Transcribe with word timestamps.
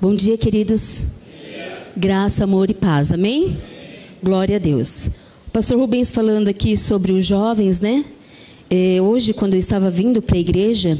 Bom 0.00 0.14
dia, 0.14 0.38
queridos. 0.38 1.06
Graça, 1.96 2.44
amor 2.44 2.70
e 2.70 2.74
paz. 2.74 3.10
Amém? 3.10 3.60
Glória 4.22 4.54
a 4.54 4.58
Deus. 4.60 5.08
O 5.48 5.50
pastor 5.50 5.76
Rubens 5.76 6.12
falando 6.12 6.46
aqui 6.46 6.76
sobre 6.76 7.10
os 7.10 7.26
jovens, 7.26 7.80
né? 7.80 8.04
É, 8.70 9.02
hoje, 9.02 9.34
quando 9.34 9.54
eu 9.54 9.58
estava 9.58 9.90
vindo 9.90 10.22
para 10.22 10.36
a 10.36 10.40
igreja, 10.40 10.96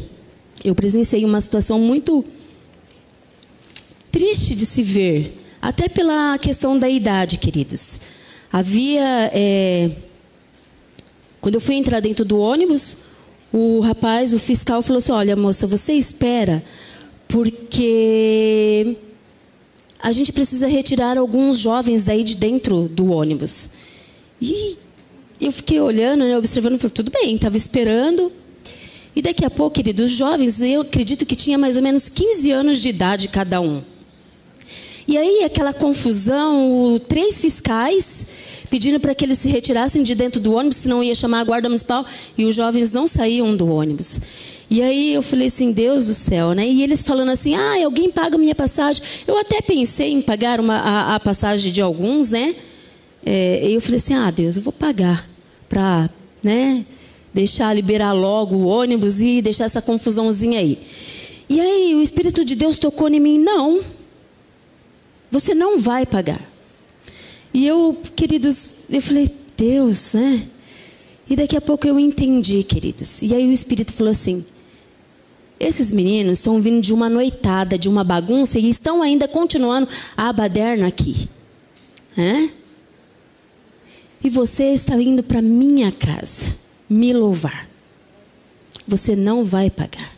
eu 0.64 0.74
presenciei 0.74 1.24
uma 1.24 1.40
situação 1.40 1.78
muito 1.78 2.24
triste 4.10 4.56
de 4.56 4.66
se 4.66 4.82
ver, 4.82 5.32
até 5.62 5.88
pela 5.88 6.36
questão 6.36 6.76
da 6.76 6.88
idade, 6.88 7.36
queridos. 7.36 8.00
Havia. 8.52 9.30
É, 9.32 9.92
quando 11.40 11.54
eu 11.54 11.60
fui 11.60 11.76
entrar 11.76 12.00
dentro 12.00 12.24
do 12.24 12.36
ônibus, 12.36 13.04
o 13.52 13.78
rapaz, 13.78 14.34
o 14.34 14.40
fiscal, 14.40 14.82
falou 14.82 14.98
assim: 14.98 15.12
Olha, 15.12 15.36
moça, 15.36 15.68
você 15.68 15.92
espera 15.92 16.64
porque 17.28 18.96
a 20.00 20.10
gente 20.10 20.32
precisa 20.32 20.66
retirar 20.66 21.18
alguns 21.18 21.58
jovens 21.58 22.04
daí 22.04 22.24
de 22.24 22.34
dentro 22.34 22.88
do 22.88 23.12
ônibus. 23.12 23.70
E 24.40 24.76
eu 25.40 25.52
fiquei 25.52 25.80
olhando, 25.80 26.24
né, 26.24 26.36
observando, 26.36 26.78
falei, 26.78 26.94
tudo 26.94 27.12
bem, 27.12 27.34
estava 27.34 27.56
esperando. 27.56 28.32
E 29.14 29.20
daqui 29.20 29.44
a 29.44 29.50
pouco, 29.50 29.76
queridos, 29.76 30.10
os 30.10 30.16
jovens, 30.16 30.60
eu 30.60 30.80
acredito 30.80 31.26
que 31.26 31.36
tinha 31.36 31.58
mais 31.58 31.76
ou 31.76 31.82
menos 31.82 32.08
15 32.08 32.50
anos 32.50 32.78
de 32.80 32.88
idade 32.88 33.28
cada 33.28 33.60
um. 33.60 33.82
E 35.06 35.16
aí, 35.16 35.42
aquela 35.44 35.72
confusão, 35.72 37.00
três 37.08 37.40
fiscais 37.40 38.28
pedindo 38.70 39.00
para 39.00 39.14
que 39.14 39.24
eles 39.24 39.38
se 39.38 39.48
retirassem 39.48 40.02
de 40.02 40.14
dentro 40.14 40.40
do 40.40 40.54
ônibus, 40.54 40.78
senão 40.78 41.02
ia 41.02 41.14
chamar 41.14 41.40
a 41.40 41.44
guarda 41.44 41.68
municipal, 41.68 42.04
e 42.36 42.44
os 42.44 42.54
jovens 42.54 42.92
não 42.92 43.06
saíam 43.06 43.56
do 43.56 43.66
ônibus. 43.68 44.20
E 44.70 44.82
aí 44.82 45.14
eu 45.14 45.22
falei 45.22 45.46
assim, 45.46 45.72
Deus 45.72 46.06
do 46.06 46.14
céu, 46.14 46.52
né? 46.52 46.68
E 46.68 46.82
eles 46.82 47.00
falando 47.02 47.30
assim, 47.30 47.54
ah, 47.54 47.84
alguém 47.84 48.10
paga 48.10 48.36
minha 48.36 48.54
passagem. 48.54 49.02
Eu 49.26 49.38
até 49.38 49.62
pensei 49.62 50.12
em 50.12 50.20
pagar 50.20 50.60
uma, 50.60 50.76
a, 50.76 51.14
a 51.14 51.20
passagem 51.20 51.72
de 51.72 51.80
alguns, 51.80 52.28
né? 52.28 52.54
É, 53.24 53.66
e 53.66 53.74
eu 53.74 53.80
falei 53.80 53.96
assim, 53.96 54.14
ah, 54.14 54.30
Deus, 54.30 54.56
eu 54.56 54.62
vou 54.62 54.72
pagar 54.72 55.28
para, 55.68 56.10
né? 56.42 56.84
Deixar 57.32 57.74
liberar 57.74 58.12
logo 58.12 58.56
o 58.56 58.66
ônibus 58.66 59.20
e 59.20 59.40
deixar 59.40 59.64
essa 59.64 59.80
confusãozinha 59.80 60.60
aí. 60.60 60.78
E 61.48 61.60
aí 61.60 61.94
o 61.94 62.02
Espírito 62.02 62.44
de 62.44 62.54
Deus 62.54 62.76
tocou 62.76 63.08
em 63.08 63.18
mim, 63.20 63.38
não. 63.38 63.80
Você 65.30 65.54
não 65.54 65.78
vai 65.78 66.04
pagar. 66.04 66.40
E 67.54 67.66
eu, 67.66 67.96
queridos, 68.14 68.72
eu 68.90 69.00
falei, 69.00 69.30
Deus, 69.56 70.12
né? 70.12 70.46
E 71.28 71.36
daqui 71.36 71.56
a 71.56 71.60
pouco 71.60 71.86
eu 71.86 71.98
entendi, 71.98 72.62
queridos. 72.62 73.22
E 73.22 73.34
aí 73.34 73.46
o 73.46 73.52
Espírito 73.52 73.92
falou 73.92 74.10
assim: 74.10 74.44
esses 75.60 75.90
meninos 75.90 76.38
estão 76.38 76.60
vindo 76.60 76.80
de 76.80 76.92
uma 76.92 77.08
noitada, 77.08 77.78
de 77.78 77.88
uma 77.88 78.04
bagunça 78.04 78.58
e 78.58 78.68
estão 78.68 79.02
ainda 79.02 79.26
continuando 79.26 79.88
a 80.16 80.32
baderna 80.32 80.86
aqui. 80.86 81.28
É? 82.16 82.48
E 84.22 84.28
você 84.28 84.72
está 84.72 84.94
indo 84.96 85.22
para 85.22 85.40
minha 85.40 85.92
casa 85.92 86.56
me 86.88 87.12
louvar. 87.12 87.68
Você 88.86 89.14
não 89.14 89.44
vai 89.44 89.70
pagar. 89.70 90.16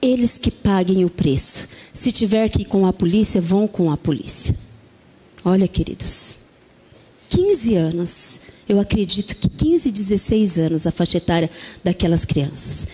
Eles 0.00 0.38
que 0.38 0.50
paguem 0.50 1.04
o 1.04 1.10
preço. 1.10 1.68
Se 1.92 2.12
tiver 2.12 2.48
que 2.48 2.62
ir 2.62 2.66
com 2.66 2.86
a 2.86 2.92
polícia, 2.92 3.40
vão 3.40 3.66
com 3.66 3.90
a 3.90 3.96
polícia. 3.96 4.54
Olha, 5.44 5.66
queridos, 5.66 6.40
15 7.30 7.74
anos, 7.74 8.40
eu 8.68 8.78
acredito 8.78 9.34
que 9.34 9.48
15, 9.48 9.90
16 9.90 10.58
anos 10.58 10.86
a 10.86 10.92
faixa 10.92 11.16
etária 11.16 11.50
daquelas 11.82 12.24
crianças. 12.24 12.88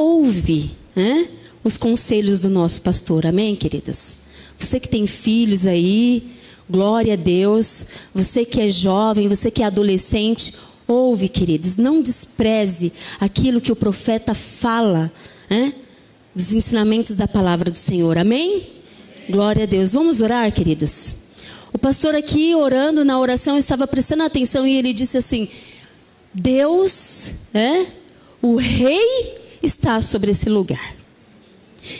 Ouve 0.00 0.70
né, 0.94 1.28
os 1.64 1.76
conselhos 1.76 2.38
do 2.38 2.48
nosso 2.48 2.80
pastor. 2.82 3.26
Amém, 3.26 3.56
queridas? 3.56 4.18
Você 4.56 4.78
que 4.78 4.88
tem 4.88 5.08
filhos 5.08 5.66
aí, 5.66 6.22
glória 6.70 7.14
a 7.14 7.16
Deus. 7.16 7.88
Você 8.14 8.44
que 8.44 8.60
é 8.60 8.70
jovem, 8.70 9.26
você 9.26 9.50
que 9.50 9.60
é 9.60 9.66
adolescente, 9.66 10.54
ouve, 10.86 11.28
queridos. 11.28 11.76
Não 11.76 12.00
despreze 12.00 12.92
aquilo 13.18 13.60
que 13.60 13.72
o 13.72 13.76
profeta 13.76 14.36
fala, 14.36 15.10
né, 15.50 15.74
dos 16.32 16.52
ensinamentos 16.52 17.16
da 17.16 17.26
palavra 17.26 17.68
do 17.68 17.78
Senhor. 17.78 18.18
Amém? 18.18 18.68
Glória 19.28 19.64
a 19.64 19.66
Deus. 19.66 19.90
Vamos 19.90 20.20
orar, 20.20 20.52
queridos? 20.52 21.16
O 21.72 21.78
pastor 21.78 22.14
aqui 22.14 22.54
orando 22.54 23.04
na 23.04 23.18
oração 23.18 23.58
estava 23.58 23.84
prestando 23.84 24.22
atenção 24.22 24.64
e 24.64 24.76
ele 24.76 24.92
disse 24.92 25.18
assim: 25.18 25.48
Deus, 26.32 27.34
é, 27.52 27.86
o 28.40 28.54
rei 28.54 29.47
está 29.62 30.00
sobre 30.00 30.30
esse 30.30 30.48
lugar. 30.48 30.96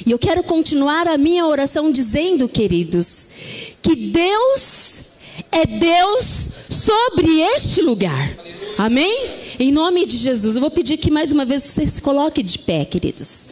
E 0.04 0.10
eu 0.10 0.18
quero 0.18 0.42
continuar 0.42 1.08
a 1.08 1.16
minha 1.16 1.46
oração 1.46 1.90
dizendo, 1.90 2.48
queridos, 2.48 3.30
que 3.80 3.94
Deus 3.94 5.02
é 5.50 5.66
Deus 5.66 6.48
sobre 6.68 7.40
este 7.40 7.80
lugar. 7.80 8.36
Amém? 8.76 9.30
Em 9.58 9.72
nome 9.72 10.06
de 10.06 10.16
Jesus. 10.16 10.54
Eu 10.54 10.60
vou 10.60 10.70
pedir 10.70 10.98
que 10.98 11.10
mais 11.10 11.32
uma 11.32 11.44
vez 11.44 11.64
você 11.64 11.86
se 11.86 12.00
coloque 12.00 12.42
de 12.42 12.58
pé, 12.58 12.84
queridos. 12.84 13.48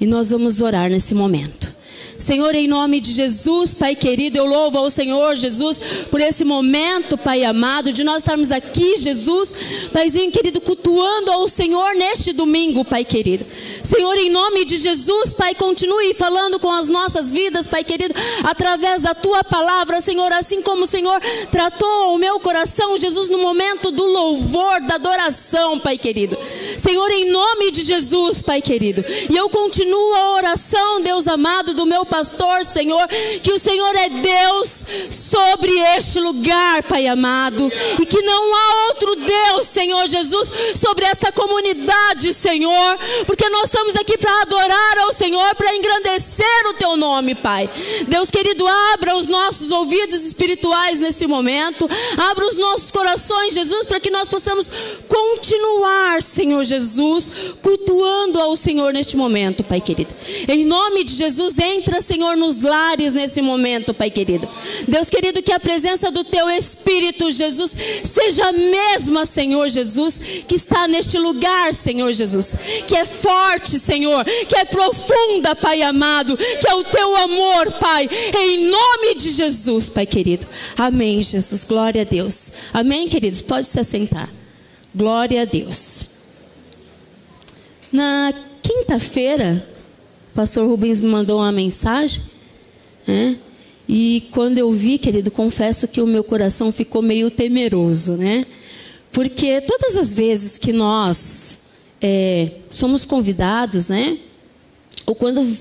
E 0.00 0.06
nós 0.06 0.30
vamos 0.30 0.60
orar 0.60 0.90
nesse 0.90 1.14
momento. 1.14 1.79
Senhor, 2.20 2.54
em 2.54 2.68
nome 2.68 3.00
de 3.00 3.12
Jesus, 3.12 3.72
Pai 3.72 3.96
querido, 3.96 4.36
eu 4.36 4.44
louvo 4.44 4.76
ao 4.76 4.90
Senhor 4.90 5.34
Jesus 5.36 5.80
por 6.10 6.20
esse 6.20 6.44
momento, 6.44 7.16
Pai 7.16 7.44
amado, 7.44 7.94
de 7.94 8.04
nós 8.04 8.18
estarmos 8.18 8.50
aqui, 8.52 8.98
Jesus, 8.98 9.88
Paizinho 9.90 10.30
querido, 10.30 10.60
cultuando 10.60 11.32
ao 11.32 11.48
Senhor 11.48 11.94
neste 11.94 12.32
domingo, 12.32 12.84
Pai 12.84 13.06
querido. 13.06 13.46
Senhor, 13.82 14.16
em 14.18 14.28
nome 14.28 14.66
de 14.66 14.76
Jesus, 14.76 15.32
Pai, 15.32 15.54
continue 15.54 16.12
falando 16.12 16.60
com 16.60 16.70
as 16.70 16.88
nossas 16.88 17.32
vidas, 17.32 17.66
Pai 17.66 17.82
querido, 17.82 18.14
através 18.44 19.00
da 19.00 19.14
tua 19.14 19.42
palavra, 19.42 20.02
Senhor, 20.02 20.30
assim 20.30 20.60
como 20.60 20.84
o 20.84 20.86
Senhor 20.86 21.20
tratou 21.50 22.14
o 22.14 22.18
meu 22.18 22.38
coração, 22.38 22.98
Jesus, 22.98 23.30
no 23.30 23.38
momento 23.38 23.90
do 23.90 24.04
louvor, 24.04 24.82
da 24.82 24.96
adoração, 24.96 25.80
Pai 25.80 25.96
querido. 25.96 26.36
Senhor, 26.76 27.10
em 27.10 27.30
nome 27.30 27.70
de 27.70 27.82
Jesus, 27.82 28.42
Pai 28.42 28.60
querido. 28.60 29.02
E 29.30 29.34
eu 29.34 29.48
continuo 29.48 30.14
a 30.14 30.34
oração, 30.34 31.00
Deus 31.00 31.26
amado, 31.26 31.72
do 31.72 31.86
meu 31.86 32.04
pastor, 32.10 32.64
Senhor, 32.64 33.06
que 33.42 33.52
o 33.52 33.58
Senhor 33.58 33.94
é 33.94 34.08
Deus 34.10 34.84
sobre 35.10 35.70
este 35.96 36.18
lugar, 36.20 36.82
Pai 36.82 37.06
amado, 37.06 37.72
e 37.98 38.04
que 38.04 38.20
não 38.20 38.54
há 38.54 38.86
outro 38.88 39.16
Deus, 39.16 39.30
Senhor 39.80 40.06
Jesus, 40.10 40.52
sobre 40.78 41.06
essa 41.06 41.32
comunidade, 41.32 42.34
Senhor, 42.34 42.98
porque 43.26 43.48
nós 43.48 43.64
estamos 43.64 43.96
aqui 43.96 44.18
para 44.18 44.42
adorar 44.42 44.98
ao 44.98 45.14
Senhor, 45.14 45.54
para 45.54 45.74
engrandecer 45.74 46.66
o 46.68 46.74
teu 46.74 46.98
nome, 46.98 47.34
Pai. 47.34 47.70
Deus 48.06 48.30
querido, 48.30 48.68
abra 48.92 49.16
os 49.16 49.26
nossos 49.26 49.72
ouvidos 49.72 50.22
espirituais 50.22 51.00
nesse 51.00 51.26
momento, 51.26 51.88
abra 52.18 52.44
os 52.46 52.58
nossos 52.58 52.90
corações, 52.90 53.54
Jesus, 53.54 53.86
para 53.86 53.98
que 53.98 54.10
nós 54.10 54.28
possamos 54.28 54.70
continuar, 55.08 56.22
Senhor 56.22 56.62
Jesus, 56.62 57.32
cultuando 57.62 58.38
ao 58.38 58.54
Senhor 58.56 58.92
neste 58.92 59.16
momento, 59.16 59.64
Pai 59.64 59.80
querido. 59.80 60.14
Em 60.46 60.62
nome 60.62 61.04
de 61.04 61.14
Jesus, 61.14 61.58
entra 61.58 62.02
Senhor, 62.02 62.36
nos 62.36 62.60
lares 62.60 63.14
nesse 63.14 63.40
momento, 63.40 63.94
Pai 63.94 64.10
querido. 64.10 64.46
Deus 64.86 65.08
querido, 65.08 65.42
que 65.42 65.52
a 65.52 65.58
presença 65.58 66.10
do 66.10 66.22
Teu 66.22 66.50
Espírito, 66.50 67.32
Jesus, 67.32 67.74
seja 68.04 68.48
a 68.48 68.52
mesma, 68.52 69.24
Senhor 69.24 69.69
Jesus, 69.70 70.20
que 70.46 70.54
está 70.54 70.86
neste 70.86 71.16
lugar, 71.16 71.72
Senhor 71.72 72.12
Jesus. 72.12 72.54
Que 72.86 72.96
é 72.96 73.04
forte, 73.04 73.78
Senhor, 73.78 74.24
que 74.24 74.56
é 74.56 74.64
profunda, 74.64 75.54
Pai 75.54 75.82
amado, 75.82 76.36
que 76.36 76.68
é 76.68 76.74
o 76.74 76.84
Teu 76.84 77.16
amor, 77.16 77.72
Pai, 77.72 78.10
em 78.38 78.68
nome 78.68 79.14
de 79.14 79.30
Jesus, 79.30 79.88
Pai 79.88 80.04
querido. 80.04 80.46
Amém, 80.76 81.22
Jesus. 81.22 81.64
Glória 81.64 82.02
a 82.02 82.04
Deus. 82.04 82.52
Amém, 82.72 83.08
queridos. 83.08 83.40
Pode 83.40 83.66
se 83.66 83.80
assentar. 83.80 84.28
Glória 84.94 85.42
a 85.42 85.44
Deus. 85.44 86.10
Na 87.92 88.32
quinta-feira, 88.62 89.66
o 90.32 90.34
pastor 90.34 90.68
Rubens 90.68 91.00
me 91.00 91.08
mandou 91.08 91.38
uma 91.38 91.52
mensagem, 91.52 92.22
né? 93.06 93.36
E 93.88 94.28
quando 94.30 94.58
eu 94.58 94.72
vi, 94.72 94.98
querido, 94.98 95.32
confesso 95.32 95.88
que 95.88 96.00
o 96.00 96.06
meu 96.06 96.22
coração 96.22 96.70
ficou 96.70 97.02
meio 97.02 97.28
temeroso, 97.28 98.12
né? 98.12 98.40
Porque 99.12 99.60
todas 99.60 99.96
as 99.96 100.12
vezes 100.12 100.56
que 100.56 100.72
nós 100.72 101.60
é, 102.00 102.52
somos 102.70 103.04
convidados, 103.04 103.88
né? 103.88 104.18
Ou 105.06 105.14
quando 105.14 105.56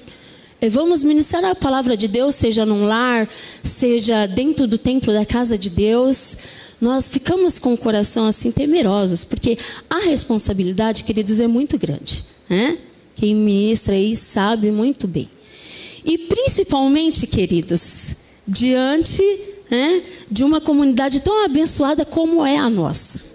é, 0.62 0.70
vamos 0.70 1.04
ministrar 1.04 1.44
a 1.46 1.56
palavra 1.56 1.98
de 1.98 2.08
Deus, 2.08 2.36
seja 2.36 2.66
num 2.66 2.86
lar, 2.86 3.28
seja 3.64 4.26
dentro 4.28 4.68
do 4.68 4.78
templo 4.78 5.12
da 5.14 5.26
casa 5.26 5.58
de 5.58 5.70
Deus, 5.70 6.38
nós 6.80 7.12
ficamos 7.12 7.60
com 7.60 7.74
o 7.74 7.78
coração 7.78 8.26
assim 8.26 8.52
temerosos, 8.52 9.24
porque 9.24 9.58
a 9.90 10.00
responsabilidade, 10.00 11.04
queridos, 11.04 11.40
é 11.40 11.48
muito 11.48 11.78
grande, 11.78 12.24
né? 12.50 12.78
Quem 13.16 13.36
ministra 13.36 13.96
aí 13.96 14.16
sabe 14.16 14.72
muito 14.72 15.08
bem. 15.08 15.28
E 16.06 16.18
principalmente, 16.18 17.28
queridos, 17.28 18.16
diante 18.48 19.22
né, 19.70 20.02
de 20.32 20.44
uma 20.44 20.62
comunidade 20.62 21.20
tão 21.20 21.44
abençoada 21.44 22.06
como 22.06 22.46
é 22.46 22.58
a 22.58 22.70
nossa. 22.70 23.29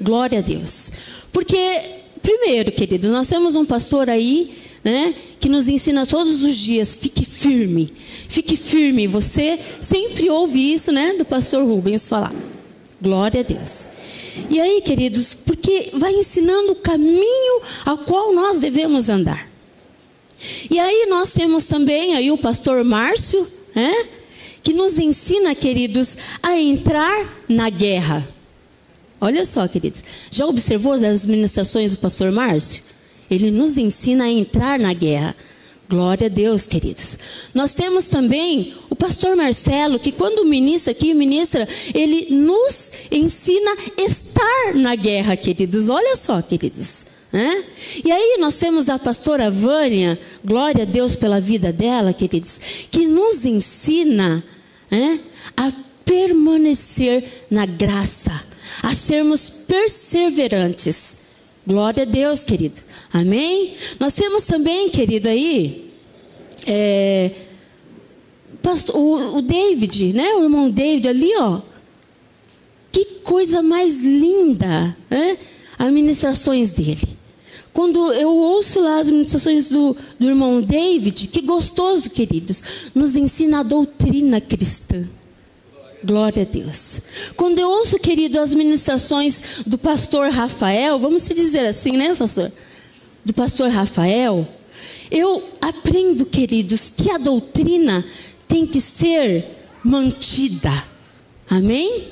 Glória 0.00 0.38
a 0.38 0.42
Deus. 0.42 0.92
Porque, 1.32 1.80
primeiro, 2.22 2.72
querido, 2.72 3.08
nós 3.10 3.28
temos 3.28 3.54
um 3.54 3.64
pastor 3.64 4.08
aí 4.08 4.52
né, 4.82 5.14
que 5.38 5.48
nos 5.48 5.68
ensina 5.68 6.06
todos 6.06 6.42
os 6.42 6.56
dias, 6.56 6.94
fique 6.94 7.24
firme, 7.24 7.88
fique 8.28 8.56
firme. 8.56 9.06
Você 9.06 9.58
sempre 9.80 10.30
ouve 10.30 10.72
isso, 10.72 10.90
né, 10.90 11.14
do 11.14 11.24
pastor 11.24 11.64
Rubens 11.64 12.06
falar. 12.06 12.34
Glória 13.00 13.40
a 13.40 13.44
Deus. 13.44 13.88
E 14.48 14.60
aí, 14.60 14.80
queridos, 14.80 15.34
porque 15.34 15.90
vai 15.94 16.12
ensinando 16.12 16.72
o 16.72 16.76
caminho 16.76 17.62
ao 17.84 17.98
qual 17.98 18.34
nós 18.34 18.58
devemos 18.58 19.08
andar. 19.08 19.48
E 20.70 20.78
aí 20.78 21.06
nós 21.08 21.32
temos 21.32 21.66
também 21.66 22.14
aí 22.14 22.30
o 22.30 22.38
pastor 22.38 22.82
Márcio, 22.84 23.46
né, 23.74 24.06
que 24.62 24.72
nos 24.72 24.98
ensina, 24.98 25.54
queridos, 25.54 26.16
a 26.42 26.58
entrar 26.58 27.44
na 27.48 27.68
guerra. 27.68 28.26
Olha 29.20 29.44
só, 29.44 29.68
queridos. 29.68 30.02
Já 30.30 30.46
observou 30.46 30.94
as 30.94 31.26
ministrações 31.26 31.92
do 31.92 31.98
pastor 31.98 32.32
Márcio? 32.32 32.82
Ele 33.30 33.50
nos 33.50 33.76
ensina 33.76 34.24
a 34.24 34.30
entrar 34.30 34.78
na 34.78 34.94
guerra. 34.94 35.36
Glória 35.88 36.26
a 36.26 36.30
Deus, 36.30 36.66
queridos. 36.66 37.18
Nós 37.52 37.74
temos 37.74 38.06
também 38.06 38.74
o 38.88 38.96
pastor 38.96 39.36
Marcelo, 39.36 39.98
que 39.98 40.12
quando 40.12 40.44
ministra 40.44 40.92
aqui, 40.92 41.12
ministra, 41.12 41.68
ele 41.92 42.34
nos 42.34 42.92
ensina 43.10 43.72
a 43.72 44.02
estar 44.02 44.74
na 44.74 44.94
guerra, 44.94 45.36
queridos. 45.36 45.88
Olha 45.88 46.16
só, 46.16 46.40
queridos. 46.40 47.06
Né? 47.32 47.64
E 48.04 48.10
aí 48.10 48.38
nós 48.40 48.56
temos 48.56 48.88
a 48.88 48.98
pastora 48.98 49.50
Vânia, 49.50 50.18
glória 50.44 50.82
a 50.82 50.86
Deus 50.86 51.14
pela 51.14 51.40
vida 51.40 51.72
dela, 51.72 52.12
queridos, 52.12 52.60
que 52.90 53.06
nos 53.06 53.44
ensina 53.44 54.42
né, 54.90 55.20
a 55.56 55.72
permanecer 56.04 57.46
na 57.50 57.66
graça 57.66 58.49
a 58.82 58.94
sermos 58.94 59.48
perseverantes. 59.50 61.18
Glória 61.66 62.02
a 62.02 62.06
Deus, 62.06 62.42
querido. 62.42 62.80
Amém? 63.12 63.74
Nós 63.98 64.14
temos 64.14 64.44
também, 64.44 64.88
querido, 64.88 65.28
aí, 65.28 65.90
é, 66.66 67.32
o, 68.94 69.38
o 69.38 69.42
David, 69.42 70.12
né? 70.12 70.34
O 70.34 70.42
irmão 70.44 70.70
David 70.70 71.08
ali, 71.08 71.36
ó. 71.36 71.60
Que 72.92 73.04
coisa 73.22 73.62
mais 73.62 74.00
linda, 74.00 74.96
né? 75.08 75.38
As 75.78 75.90
ministrações 75.92 76.72
dele. 76.72 77.20
Quando 77.72 78.12
eu 78.12 78.30
ouço 78.30 78.80
lá 78.80 78.98
as 78.98 79.08
ministrações 79.08 79.68
do, 79.68 79.96
do 80.18 80.26
irmão 80.26 80.60
David, 80.60 81.28
que 81.28 81.40
gostoso, 81.40 82.10
queridos, 82.10 82.62
nos 82.94 83.16
ensina 83.16 83.60
a 83.60 83.62
doutrina 83.62 84.40
cristã. 84.40 85.06
Glória 86.02 86.42
a 86.42 86.46
Deus. 86.46 87.02
Quando 87.36 87.58
eu 87.58 87.68
ouço, 87.68 87.98
querido, 87.98 88.40
as 88.40 88.54
ministrações 88.54 89.62
do 89.66 89.76
pastor 89.76 90.30
Rafael, 90.30 90.98
vamos 90.98 91.28
dizer 91.28 91.66
assim, 91.66 91.92
né, 91.92 92.14
pastor? 92.14 92.50
Do 93.24 93.34
pastor 93.34 93.68
Rafael, 93.68 94.48
eu 95.10 95.42
aprendo, 95.60 96.24
queridos, 96.24 96.90
que 96.96 97.10
a 97.10 97.18
doutrina 97.18 98.04
tem 98.48 98.66
que 98.66 98.80
ser 98.80 99.44
mantida. 99.84 100.84
Amém? 101.48 102.08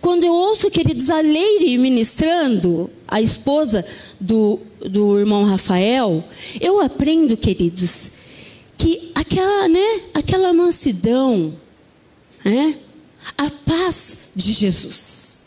Quando 0.00 0.24
eu 0.24 0.32
ouço, 0.32 0.70
queridos, 0.70 1.10
a 1.10 1.20
Leire 1.20 1.78
ministrando, 1.78 2.90
a 3.06 3.20
esposa 3.20 3.84
do, 4.20 4.58
do 4.80 5.18
irmão 5.18 5.44
Rafael, 5.44 6.24
eu 6.60 6.80
aprendo, 6.80 7.36
queridos, 7.36 8.12
que 8.76 9.12
aquela, 9.14 9.68
né, 9.68 10.00
aquela 10.12 10.52
mansidão, 10.52 11.54
né, 12.44 12.76
a 13.36 13.50
paz 13.50 14.28
de 14.34 14.52
Jesus. 14.52 15.44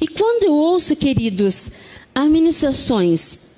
E 0.00 0.08
quando 0.08 0.44
eu 0.44 0.54
ouço, 0.54 0.96
queridos, 0.96 1.70
as 2.14 2.28
ministrações 2.28 3.48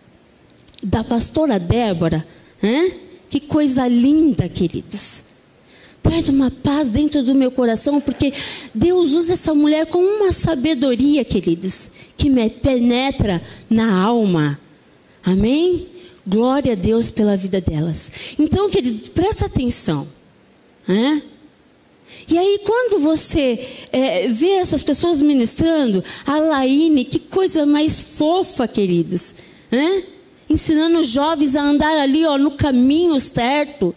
da 0.82 1.02
pastora 1.04 1.58
Débora, 1.58 2.26
né? 2.62 2.92
que 3.28 3.40
coisa 3.40 3.86
linda, 3.86 4.48
queridos. 4.48 5.24
Traz 6.02 6.28
uma 6.28 6.50
paz 6.50 6.90
dentro 6.90 7.22
do 7.22 7.34
meu 7.34 7.50
coração, 7.50 8.00
porque 8.00 8.32
Deus 8.74 9.12
usa 9.12 9.34
essa 9.34 9.54
mulher 9.54 9.86
com 9.86 9.98
uma 9.98 10.32
sabedoria, 10.32 11.24
queridos, 11.24 11.90
que 12.16 12.28
me 12.30 12.48
penetra 12.48 13.42
na 13.68 14.02
alma. 14.02 14.58
Amém? 15.22 15.88
Glória 16.26 16.72
a 16.72 16.76
Deus 16.76 17.10
pela 17.10 17.36
vida 17.36 17.60
delas. 17.60 18.12
Então, 18.38 18.70
queridos, 18.70 19.08
presta 19.10 19.46
atenção. 19.46 20.08
Né? 20.88 21.22
E 22.28 22.38
aí, 22.38 22.60
quando 22.64 23.00
você 23.00 23.66
é, 23.92 24.28
vê 24.28 24.52
essas 24.52 24.82
pessoas 24.82 25.20
ministrando, 25.22 26.02
a 26.24 26.38
Laine, 26.38 27.04
que 27.04 27.18
coisa 27.18 27.66
mais 27.66 28.00
fofa, 28.16 28.68
queridos, 28.68 29.34
né? 29.70 30.04
ensinando 30.50 30.98
os 30.98 31.06
jovens 31.06 31.54
a 31.54 31.62
andar 31.62 31.96
ali 31.98 32.26
ó, 32.26 32.36
no 32.36 32.50
caminho 32.50 33.18
certo. 33.20 33.94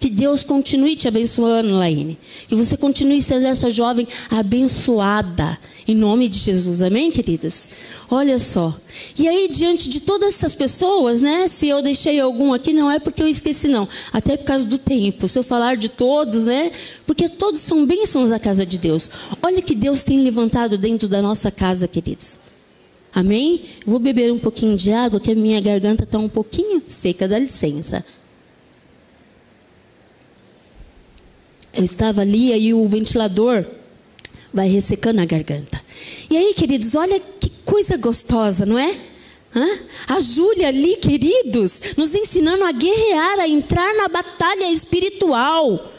Que 0.00 0.10
Deus 0.10 0.42
continue 0.42 0.96
te 0.96 1.08
abençoando, 1.08 1.78
Laine. 1.78 2.18
Que 2.48 2.54
você 2.54 2.76
continue 2.76 3.22
sendo 3.22 3.46
essa 3.46 3.70
jovem 3.70 4.06
abençoada. 4.30 5.58
Em 5.86 5.94
nome 5.94 6.30
de 6.30 6.38
Jesus, 6.38 6.80
amém, 6.80 7.10
queridas? 7.10 7.68
Olha 8.10 8.38
só. 8.38 8.74
E 9.18 9.28
aí, 9.28 9.48
diante 9.48 9.90
de 9.90 10.00
todas 10.00 10.34
essas 10.34 10.54
pessoas, 10.54 11.20
né? 11.20 11.46
Se 11.46 11.68
eu 11.68 11.82
deixei 11.82 12.18
algum 12.18 12.54
aqui, 12.54 12.72
não 12.72 12.90
é 12.90 12.98
porque 12.98 13.22
eu 13.22 13.28
esqueci, 13.28 13.68
não. 13.68 13.86
Até 14.10 14.38
por 14.38 14.44
causa 14.44 14.64
do 14.64 14.78
tempo. 14.78 15.28
Se 15.28 15.38
eu 15.38 15.42
falar 15.42 15.76
de 15.76 15.90
todos, 15.90 16.44
né? 16.44 16.72
Porque 17.06 17.28
todos 17.28 17.60
são 17.60 17.84
bênçãos 17.84 18.30
da 18.30 18.38
casa 18.38 18.64
de 18.64 18.78
Deus. 18.78 19.10
Olha 19.42 19.60
que 19.60 19.74
Deus 19.74 20.02
tem 20.02 20.20
levantado 20.20 20.78
dentro 20.78 21.06
da 21.06 21.20
nossa 21.20 21.50
casa, 21.50 21.86
queridos. 21.86 22.38
Amém? 23.14 23.64
Vou 23.84 23.98
beber 23.98 24.32
um 24.32 24.38
pouquinho 24.38 24.76
de 24.76 24.90
água, 24.90 25.20
que 25.20 25.32
a 25.32 25.34
minha 25.34 25.60
garganta 25.60 26.04
está 26.04 26.18
um 26.18 26.30
pouquinho 26.30 26.82
seca, 26.88 27.28
dá 27.28 27.38
licença. 27.38 28.02
Eu 31.74 31.84
estava 31.84 32.22
ali, 32.22 32.52
aí 32.54 32.72
o 32.72 32.86
ventilador 32.88 33.66
vai 34.54 34.68
ressecando 34.68 35.20
a 35.20 35.24
garganta. 35.24 35.82
E 36.30 36.36
aí, 36.36 36.54
queridos, 36.54 36.94
olha 36.94 37.18
que 37.18 37.50
coisa 37.64 37.96
gostosa, 37.96 38.64
não 38.64 38.78
é? 38.78 38.96
Hã? 39.54 39.78
A 40.06 40.20
Júlia 40.20 40.68
ali, 40.68 40.96
queridos, 40.96 41.80
nos 41.96 42.14
ensinando 42.14 42.62
a 42.62 42.70
guerrear, 42.70 43.40
a 43.40 43.48
entrar 43.48 43.92
na 43.94 44.06
batalha 44.06 44.70
espiritual. 44.70 45.92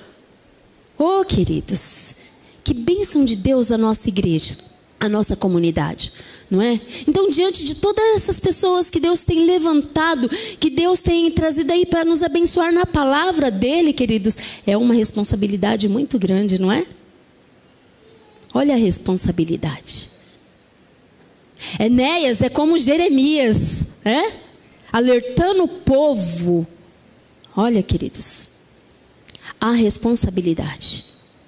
Oh, 0.98 1.26
queridos, 1.26 2.16
que 2.64 2.74
bênção 2.74 3.26
de 3.26 3.36
Deus 3.36 3.74
a 3.74 3.78
nossa 3.78 4.08
igreja, 4.08 4.56
a 5.00 5.10
nossa 5.10 5.36
comunidade, 5.36 6.14
não 6.50 6.62
é? 6.62 6.80
Então, 7.06 7.30
diante 7.30 7.66
de 7.66 7.76
todas 7.76 8.16
essas 8.16 8.40
pessoas 8.40 8.90
que 8.90 9.02
Deus 9.02 9.24
tem 9.24 9.46
levantado, 9.46 10.30
que 10.60 10.70
Deus 10.70 11.02
tem 11.02 11.30
trazido 11.32 11.74
aí 11.74 11.86
para 11.86 12.06
nos 12.06 12.24
abençoar 12.24 12.72
na 12.72 12.86
palavra 12.86 13.52
dele, 13.52 13.92
queridos, 13.92 14.38
é 14.66 14.78
uma 14.78 14.94
responsabilidade 14.94 15.90
muito 15.90 16.18
grande, 16.18 16.60
não 16.60 16.72
é? 16.72 16.86
Olha 18.58 18.76
a 18.76 18.78
responsabilidade. 18.78 20.12
Enéas 21.78 22.42
é 22.42 22.48
como 22.48 22.78
Jeremias, 22.78 23.84
é? 24.06 24.32
alertando 24.94 25.66
o 25.66 25.68
povo. 25.68 26.66
Olha, 27.54 27.84
queridos, 27.84 28.48
a 29.60 29.72
responsabilidade 29.72 31.04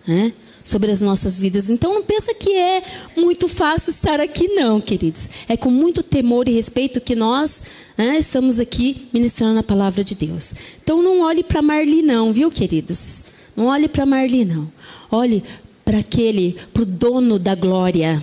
é? 0.06 0.34
sobre 0.66 0.92
as 0.92 1.00
nossas 1.00 1.38
vidas. 1.38 1.70
Então 1.70 1.94
não 1.94 2.04
pensa 2.04 2.34
que 2.34 2.54
é 2.54 2.84
muito 3.16 3.48
fácil 3.48 3.92
estar 3.92 4.20
aqui, 4.20 4.50
não, 4.50 4.82
queridos. 4.82 5.30
É 5.48 5.56
com 5.56 5.72
muito 5.72 6.04
temor 6.04 6.50
e 6.50 6.52
respeito 6.52 7.00
que 7.00 7.16
nós 7.16 7.68
é, 7.98 8.18
estamos 8.18 8.60
aqui 8.60 9.08
ministrando 9.14 9.60
a 9.60 9.64
palavra 9.64 10.04
de 10.04 10.14
Deus. 10.14 10.54
Então 10.84 11.02
não 11.02 11.22
olhe 11.22 11.42
para 11.42 11.62
Marli, 11.62 12.02
não, 12.02 12.34
viu, 12.34 12.52
queridos? 12.52 13.24
Não 13.56 13.68
olhe 13.68 13.88
para 13.88 14.06
Marli, 14.06 14.44
não. 14.44 14.70
Olhe 15.10 15.42
para 15.88 16.00
aquele, 16.00 16.58
para 16.74 16.84
o 16.84 16.86
dono 16.86 17.40
da 17.40 17.56
glória. 17.56 18.22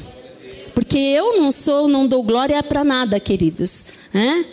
Porque 0.75 0.99
eu 0.99 1.41
não 1.41 1.51
sou, 1.51 1.89
não 1.89 2.07
dou 2.07 2.23
glória 2.23 2.63
para 2.63 2.85
nada, 2.85 3.19
queridos. 3.19 3.87
É? 4.13 4.45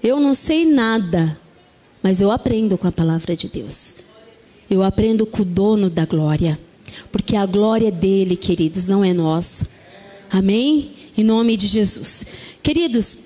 Eu 0.00 0.20
não 0.20 0.34
sei 0.34 0.64
nada, 0.64 1.36
mas 2.00 2.20
eu 2.20 2.30
aprendo 2.30 2.78
com 2.78 2.86
a 2.86 2.92
palavra 2.92 3.34
de 3.34 3.48
Deus. 3.48 3.96
Eu 4.70 4.84
aprendo 4.84 5.26
com 5.26 5.42
o 5.42 5.44
dono 5.44 5.90
da 5.90 6.06
glória. 6.06 6.56
Porque 7.10 7.34
a 7.34 7.44
glória 7.44 7.88
é 7.88 7.90
dele, 7.90 8.36
queridos, 8.36 8.86
não 8.86 9.04
é 9.04 9.12
nossa. 9.12 9.66
Amém? 10.30 10.92
Em 11.18 11.24
nome 11.24 11.56
de 11.56 11.66
Jesus. 11.66 12.24
Queridos, 12.62 13.18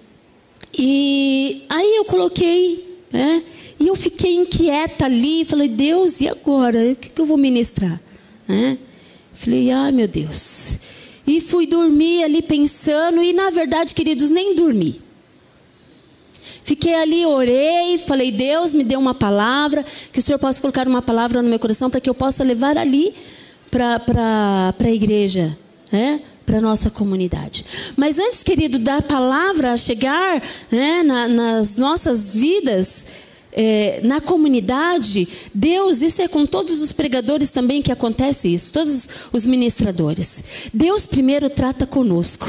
e 0.73 1.65
aí 1.69 1.97
eu 1.97 2.07
coloquei, 2.07 2.99
né? 3.13 3.43
E 3.79 3.89
eu 3.89 3.95
fiquei 3.95 4.37
inquieta 4.37 5.05
ali, 5.05 5.45
falei, 5.45 5.69
Deus, 5.69 6.23
e 6.23 6.29
agora? 6.29 6.93
O 6.93 6.97
que, 6.97 7.11
que 7.11 7.21
eu 7.21 7.27
vou 7.27 7.37
ministrar? 7.37 8.01
Né? 8.49 8.79
Falei, 9.39 9.71
ah, 9.71 9.93
meu 9.93 10.09
Deus. 10.09 10.79
E 11.27 11.41
fui 11.41 11.67
dormir 11.67 12.25
ali 12.25 12.43
pensando, 12.43 13.23
e 13.23 13.33
na 13.33 13.51
verdade, 13.51 13.95
queridos, 13.95 14.31
nem 14.31 14.55
dormi. 14.55 15.01
Fiquei 16.65 16.95
ali, 16.95 17.25
orei, 17.25 17.99
falei, 17.99 18.33
Deus 18.33 18.75
me 18.75 18.83
deu 18.83 18.99
uma 18.99 19.15
palavra, 19.15 19.85
que 20.13 20.19
o 20.19 20.23
Senhor 20.23 20.39
possa 20.39 20.61
colocar 20.61 20.89
uma 20.89 21.01
palavra 21.01 21.41
no 21.41 21.49
meu 21.49 21.59
coração 21.59 21.89
para 21.89 22.01
que 22.01 22.11
eu 22.11 22.15
possa 22.15 22.43
levar 22.43 22.77
ali 22.77 23.15
para 23.71 24.75
a 24.79 24.91
igreja, 24.91 25.57
né? 25.93 26.21
para 26.45 26.59
a 26.59 26.61
nossa 26.61 26.91
comunidade. 26.91 27.65
Mas 27.95 28.19
antes, 28.19 28.43
querido, 28.43 28.79
da 28.79 29.01
palavra 29.03 29.77
chegar 29.77 30.43
né, 30.71 31.03
na, 31.03 31.29
nas 31.29 31.77
nossas 31.77 32.31
vidas, 32.31 33.07
é, 33.61 34.01
na 34.05 34.21
comunidade, 34.21 35.27
Deus, 35.53 36.01
isso 36.01 36.23
é 36.23 36.29
com 36.29 36.47
todos 36.47 36.81
os 36.81 36.93
pregadores 36.93 37.51
também 37.51 37.83
que 37.83 37.91
acontece 37.91 38.55
isso, 38.55 38.73
todos 38.73 39.09
os 39.33 39.45
ministradores. 39.45 40.45
Deus 40.73 41.09
primeiro 41.09 41.51
trata 41.51 41.85
conosco. 41.85 42.49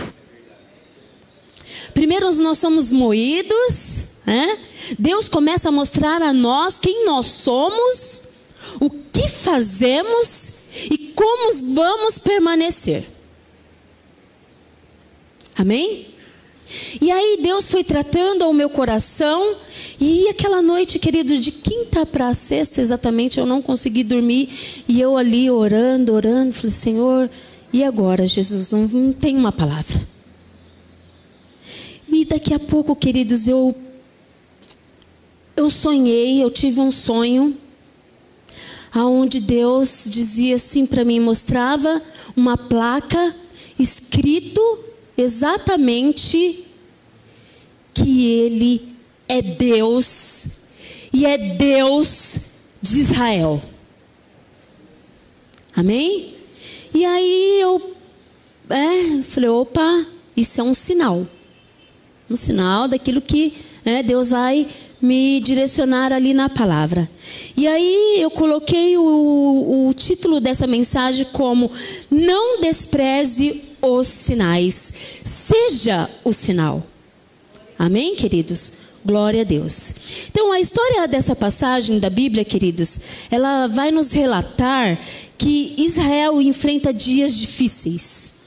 Primeiro 1.95 2.31
nós 2.35 2.59
somos 2.59 2.91
moídos, 2.91 4.03
né? 4.23 4.59
Deus 4.99 5.27
começa 5.27 5.69
a 5.69 5.71
mostrar 5.71 6.21
a 6.21 6.31
nós 6.31 6.77
quem 6.77 7.03
nós 7.07 7.25
somos, 7.25 8.21
o 8.79 8.91
que 8.91 9.27
fazemos 9.27 10.59
e 10.91 11.11
como 11.15 11.73
vamos 11.73 12.19
permanecer. 12.19 13.03
Amém? 15.57 16.18
E 17.01 17.11
aí 17.11 17.39
Deus 17.41 17.69
foi 17.69 17.83
tratando 17.83 18.43
ao 18.43 18.53
meu 18.53 18.69
coração. 18.69 19.55
E 19.99 20.27
aquela 20.27 20.61
noite, 20.61 20.99
querido, 20.99 21.37
de 21.37 21.51
quinta 21.51 22.05
para 22.05 22.33
sexta 22.33 22.81
exatamente, 22.81 23.39
eu 23.39 23.45
não 23.45 23.61
consegui 23.61 24.03
dormir. 24.03 24.83
E 24.87 24.99
eu 25.01 25.17
ali 25.17 25.49
orando, 25.49 26.13
orando, 26.13 26.53
falei, 26.53 26.71
Senhor, 26.71 27.29
e 27.71 27.83
agora, 27.83 28.25
Jesus? 28.25 28.71
Não, 28.71 28.87
não 28.87 29.13
tem 29.13 29.35
uma 29.35 29.51
palavra. 29.51 30.07
E 32.07 32.25
daqui 32.25 32.53
a 32.53 32.59
pouco, 32.59 32.95
queridos, 32.95 33.47
eu 33.47 33.75
eu 35.55 35.69
sonhei, 35.69 36.41
eu 36.41 36.49
tive 36.49 36.79
um 36.79 36.89
sonho 36.89 37.57
aonde 38.93 39.39
Deus 39.39 40.05
dizia 40.05 40.55
assim 40.55 40.85
para 40.85 41.03
mim, 41.03 41.19
mostrava 41.19 42.01
uma 42.35 42.57
placa 42.57 43.35
escrito 43.77 44.61
exatamente 45.21 46.65
que 47.93 48.25
ele 48.25 48.95
é 49.27 49.41
Deus 49.41 50.59
e 51.11 51.25
é 51.25 51.55
Deus 51.55 52.39
de 52.81 52.99
Israel. 52.99 53.61
Amém? 55.75 56.35
E 56.93 57.05
aí 57.05 57.59
eu 57.61 57.95
é, 58.69 59.21
falei, 59.23 59.49
opa, 59.49 60.05
isso 60.35 60.61
é 60.61 60.63
um 60.63 60.73
sinal. 60.73 61.27
Um 62.29 62.35
sinal 62.35 62.87
daquilo 62.87 63.21
que 63.21 63.53
né, 63.83 64.03
Deus 64.03 64.29
vai 64.29 64.67
me 65.01 65.39
direcionar 65.39 66.11
ali 66.11 66.33
na 66.33 66.49
palavra. 66.49 67.09
E 67.55 67.67
aí 67.67 68.17
eu 68.19 68.29
coloquei 68.29 68.97
o, 68.97 69.87
o 69.87 69.93
título 69.93 70.39
dessa 70.39 70.67
mensagem 70.67 71.25
como 71.31 71.71
Não 72.11 72.59
despreze 72.59 73.68
os 73.81 74.07
sinais, 74.07 74.93
seja 75.23 76.09
o 76.23 76.33
sinal. 76.33 76.85
Amém, 77.77 78.15
queridos? 78.15 78.73
Glória 79.05 79.41
a 79.41 79.45
Deus. 79.45 79.93
Então, 80.29 80.51
a 80.51 80.59
história 80.59 81.07
dessa 81.07 81.35
passagem 81.35 81.99
da 81.99 82.09
Bíblia, 82.09 82.43
queridos, 82.43 82.99
ela 83.31 83.67
vai 83.67 83.91
nos 83.91 84.11
relatar 84.11 84.99
que 85.37 85.75
Israel 85.77 86.41
enfrenta 86.41 86.93
dias 86.93 87.37
difíceis. 87.37 88.39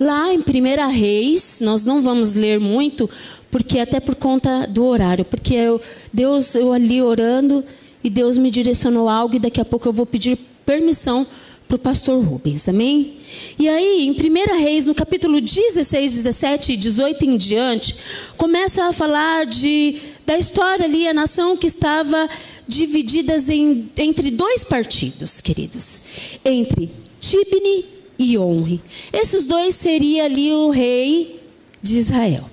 Lá 0.00 0.32
em 0.32 0.38
1 0.38 0.90
Reis, 0.90 1.58
nós 1.60 1.84
não 1.84 2.02
vamos 2.02 2.34
ler 2.34 2.58
muito, 2.58 3.08
porque 3.50 3.78
até 3.78 4.00
por 4.00 4.14
conta 4.14 4.66
do 4.66 4.84
horário, 4.84 5.24
porque 5.24 5.54
eu, 5.54 5.80
Deus, 6.12 6.54
eu 6.54 6.72
ali 6.72 7.02
orando 7.02 7.62
e 8.02 8.08
Deus 8.08 8.38
me 8.38 8.50
direcionou 8.50 9.08
algo 9.08 9.36
e 9.36 9.38
daqui 9.38 9.60
a 9.60 9.64
pouco 9.64 9.86
eu 9.86 9.92
vou 9.92 10.06
pedir 10.06 10.38
permissão 10.64 11.26
para 11.72 11.76
o 11.76 11.78
pastor 11.78 12.22
Rubens, 12.22 12.68
amém? 12.68 13.14
E 13.58 13.66
aí, 13.66 14.06
em 14.06 14.10
1 14.10 14.58
Reis, 14.58 14.84
no 14.84 14.94
capítulo 14.94 15.40
16, 15.40 16.16
17 16.16 16.72
e 16.72 16.76
18 16.76 17.24
em 17.24 17.36
diante, 17.38 17.96
começa 18.36 18.84
a 18.84 18.92
falar 18.92 19.46
de, 19.46 19.98
da 20.26 20.36
história 20.36 20.84
ali, 20.84 21.08
a 21.08 21.14
nação 21.14 21.56
que 21.56 21.66
estava 21.66 22.28
divididas 22.68 23.48
em, 23.48 23.90
entre 23.96 24.30
dois 24.30 24.62
partidos, 24.62 25.40
queridos, 25.40 26.02
entre 26.44 26.90
Tibni 27.18 27.86
e 28.18 28.36
Onre. 28.36 28.80
Esses 29.10 29.46
dois 29.46 29.74
seria 29.74 30.24
ali 30.24 30.52
o 30.52 30.68
rei 30.68 31.40
de 31.80 31.96
Israel. 31.96 32.50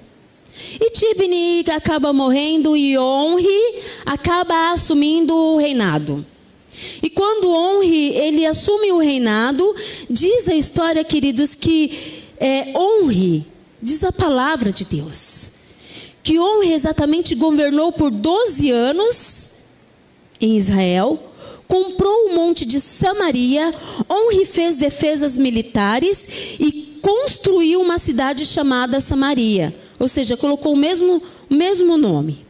E 0.80 0.92
Tibni 0.92 1.66
acaba 1.70 2.14
morrendo 2.14 2.76
e 2.76 2.98
Onri 2.98 3.84
acaba 4.06 4.72
assumindo 4.72 5.36
o 5.36 5.58
reinado. 5.58 6.26
E 7.02 7.10
quando 7.10 7.52
Onri 7.52 8.16
ele 8.16 8.46
assume 8.46 8.92
o 8.92 9.00
reinado, 9.00 9.76
diz 10.10 10.48
a 10.48 10.56
história, 10.56 11.04
queridos, 11.04 11.56
que 11.56 12.24
é, 12.40 12.72
Onri, 12.76 13.46
diz 13.82 14.04
a 14.04 14.12
palavra 14.12 14.72
de 14.72 14.86
Deus, 14.86 15.54
que 16.24 16.40
Onri 16.40 16.72
exatamente 16.72 17.36
governou 17.36 17.92
por 17.92 18.12
12 18.12 18.72
anos 18.72 19.52
em 20.40 20.58
Israel, 20.58 21.20
comprou 21.68 22.28
o 22.28 22.36
monte 22.36 22.66
de 22.66 22.80
Samaria, 22.80 23.74
Onri 24.10 24.46
fez 24.46 24.78
defesas 24.78 25.38
militares 25.38 26.28
e 26.60 27.00
construiu 27.02 27.82
uma 27.82 27.98
cidade 27.98 28.46
chamada 28.46 29.00
Samaria 29.00 29.76
ou 30.00 30.08
seja, 30.08 30.38
colocou 30.38 30.74
o 30.74 30.78
mesmo, 30.78 31.22
o 31.50 31.54
mesmo 31.54 31.98
nome. 31.98 32.46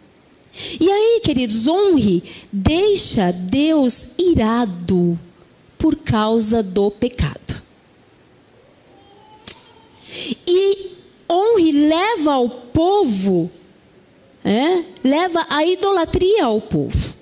E 0.79 0.89
aí, 0.89 1.22
queridos, 1.24 1.68
honre 1.68 2.24
deixa 2.51 3.32
Deus 3.32 4.10
irado 4.18 5.18
por 5.77 5.96
causa 5.96 6.62
do 6.62 6.91
pecado. 6.91 7.62
E 10.48 10.96
honre 11.32 11.72
leva 11.72 12.34
ao 12.34 12.50
povo, 12.50 13.50
é, 14.44 14.84
leva 15.03 15.46
a 15.50 15.63
idolatria 15.63 16.46
ao 16.46 16.60
povo. 16.60 17.13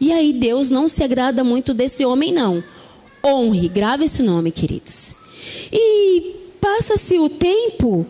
E 0.00 0.12
aí 0.12 0.32
Deus 0.32 0.70
não 0.70 0.88
se 0.88 1.02
agrada 1.02 1.42
muito 1.42 1.72
desse 1.72 2.04
homem, 2.04 2.32
não. 2.32 2.62
Honre, 3.24 3.68
grave 3.68 4.04
esse 4.04 4.22
nome, 4.22 4.52
queridos. 4.52 5.16
E 5.72 6.36
passa-se 6.60 7.18
o 7.18 7.28
tempo, 7.28 8.06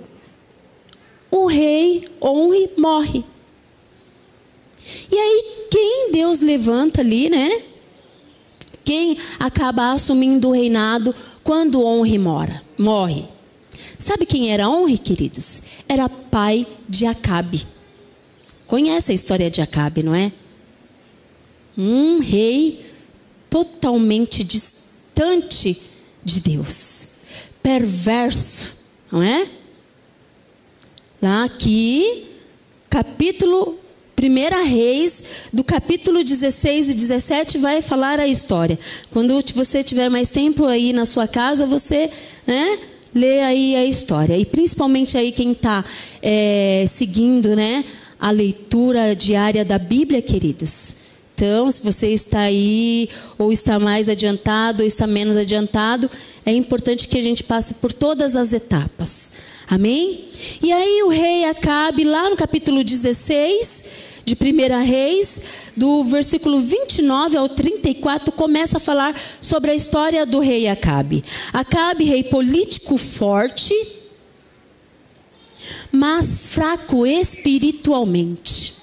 o 1.31 1.47
rei 1.47 2.09
honre, 2.23 2.71
morre. 2.77 3.25
E 5.11 5.17
aí, 5.17 5.67
quem 5.71 6.11
Deus 6.13 6.41
levanta 6.41 7.01
ali, 7.01 7.29
né? 7.29 7.63
Quem 8.85 9.19
acaba 9.39 9.93
assumindo 9.93 10.49
o 10.49 10.53
reinado 10.53 11.15
quando 11.45 11.85
honre 11.85 12.19
mora, 12.19 12.63
morre? 12.79 13.27
Sabe 13.99 14.25
quem 14.25 14.51
era 14.51 14.69
honre, 14.69 14.97
queridos? 14.97 15.63
Era 15.89 16.09
pai 16.09 16.67
de 16.89 17.05
Acabe. 17.05 17.67
Conhece 18.67 19.13
a 19.13 19.15
história 19.15 19.51
de 19.51 19.61
Acabe, 19.61 20.03
não 20.03 20.15
é? 20.15 20.33
Um 21.77 22.21
rei 22.21 22.85
totalmente 23.51 24.45
distante 24.45 25.81
de 26.25 26.41
Deus, 26.41 27.17
perverso, 27.63 28.77
não 29.11 29.23
é? 29.23 29.49
Lá 31.21 31.45
aqui, 31.45 32.27
capítulo 32.89 33.79
1 34.21 34.69
Reis, 34.69 35.23
do 35.53 35.63
capítulo 35.63 36.25
16 36.25 36.91
e 36.91 36.95
17, 36.95 37.59
vai 37.59 37.81
falar 37.81 38.19
a 38.19 38.27
história. 38.27 38.77
Quando 39.13 39.41
você 39.55 39.85
tiver 39.85 40.09
mais 40.09 40.29
tempo 40.29 40.67
aí 40.67 40.93
na 40.93 41.07
sua 41.07 41.29
casa, 41.29 41.65
você 41.65 42.11
né, 42.45 42.79
lê 43.15 43.41
aí 43.41 43.77
a 43.77 43.85
história. 43.85 44.37
E 44.37 44.45
principalmente 44.45 45.17
aí 45.17 45.31
quem 45.31 45.53
está 45.53 45.85
é, 46.21 46.85
seguindo 46.89 47.55
né, 47.55 47.85
a 48.19 48.33
leitura 48.33 49.15
diária 49.15 49.65
da 49.65 49.79
Bíblia, 49.79 50.21
queridos. 50.21 50.97
Então, 51.37 51.71
se 51.71 51.81
você 51.81 52.09
está 52.09 52.41
aí, 52.41 53.09
ou 53.39 53.53
está 53.53 53.79
mais 53.79 54.09
adiantado, 54.09 54.83
ou 54.83 54.89
está 54.89 55.07
menos 55.07 55.37
adiantado, 55.37 56.11
é 56.45 56.53
importante 56.53 57.07
que 57.07 57.17
a 57.17 57.23
gente 57.23 57.45
passe 57.45 57.75
por 57.75 57.93
todas 57.93 58.35
as 58.35 58.53
etapas. 58.53 59.31
Amém? 59.71 60.31
E 60.63 60.73
aí 60.73 61.03
o 61.03 61.09
rei 61.09 61.45
Acabe, 61.45 62.03
lá 62.03 62.31
no 62.31 62.37
capítulo 62.37 62.83
16 62.83 63.85
de 64.25 64.35
1 64.35 64.83
Reis, 64.83 65.43
do 65.77 66.03
versículo 66.05 66.61
29 66.61 67.37
ao 67.37 67.49
34, 67.49 68.33
começa 68.33 68.79
a 68.79 68.81
falar 68.81 69.15
sobre 69.43 69.71
a 69.71 69.75
história 69.75 70.25
do 70.25 70.39
rei 70.39 70.69
Acabe. 70.69 71.23
Acabe, 71.53 72.05
rei 72.05 72.23
político 72.23 72.97
forte, 72.97 73.75
mas 75.93 76.41
fraco 76.47 77.07
espiritualmente 77.07 78.78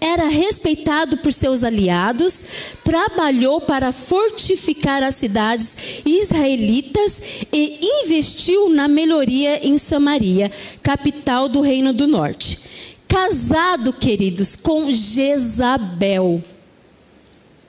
era 0.00 0.28
respeitado 0.28 1.18
por 1.18 1.32
seus 1.32 1.62
aliados, 1.64 2.40
trabalhou 2.84 3.60
para 3.60 3.92
fortificar 3.92 5.02
as 5.02 5.14
cidades 5.16 6.02
israelitas 6.04 7.22
e 7.52 8.04
investiu 8.04 8.68
na 8.68 8.88
melhoria 8.88 9.66
em 9.66 9.78
Samaria, 9.78 10.50
capital 10.82 11.48
do 11.48 11.60
Reino 11.60 11.92
do 11.92 12.06
Norte. 12.06 12.58
Casado, 13.06 13.92
queridos, 13.92 14.54
com 14.54 14.92
Jezabel. 14.92 16.42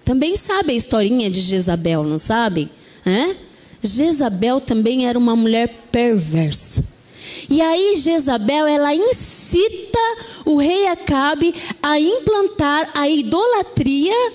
Também 0.05 0.35
sabe 0.35 0.73
a 0.73 0.75
historinha 0.75 1.29
de 1.29 1.41
Jezabel, 1.41 2.03
não 2.03 2.19
sabem? 2.19 2.69
Né? 3.05 3.35
Jezabel 3.81 4.61
também 4.61 5.07
era 5.07 5.17
uma 5.17 5.35
mulher 5.35 5.87
perversa. 5.91 7.00
E 7.49 7.61
aí 7.61 7.95
Jezabel, 7.95 8.67
ela 8.67 8.93
incita 8.93 9.99
o 10.45 10.57
rei 10.57 10.87
Acabe 10.87 11.53
a 11.81 11.99
implantar 11.99 12.91
a 12.93 13.07
idolatria 13.09 14.33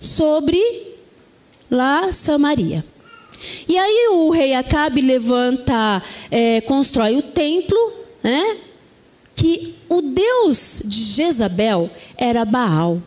sobre 0.00 0.60
lá 1.70 2.12
Samaria. 2.12 2.84
E 3.68 3.76
aí 3.76 4.08
o 4.12 4.30
rei 4.30 4.54
Acabe 4.54 5.00
levanta, 5.00 6.02
é, 6.30 6.60
constrói 6.60 7.16
o 7.16 7.22
templo, 7.22 7.78
né? 8.22 8.58
Que 9.34 9.74
o 9.88 10.02
deus 10.02 10.82
de 10.84 11.02
Jezabel 11.02 11.90
era 12.16 12.44
Baal. 12.44 13.02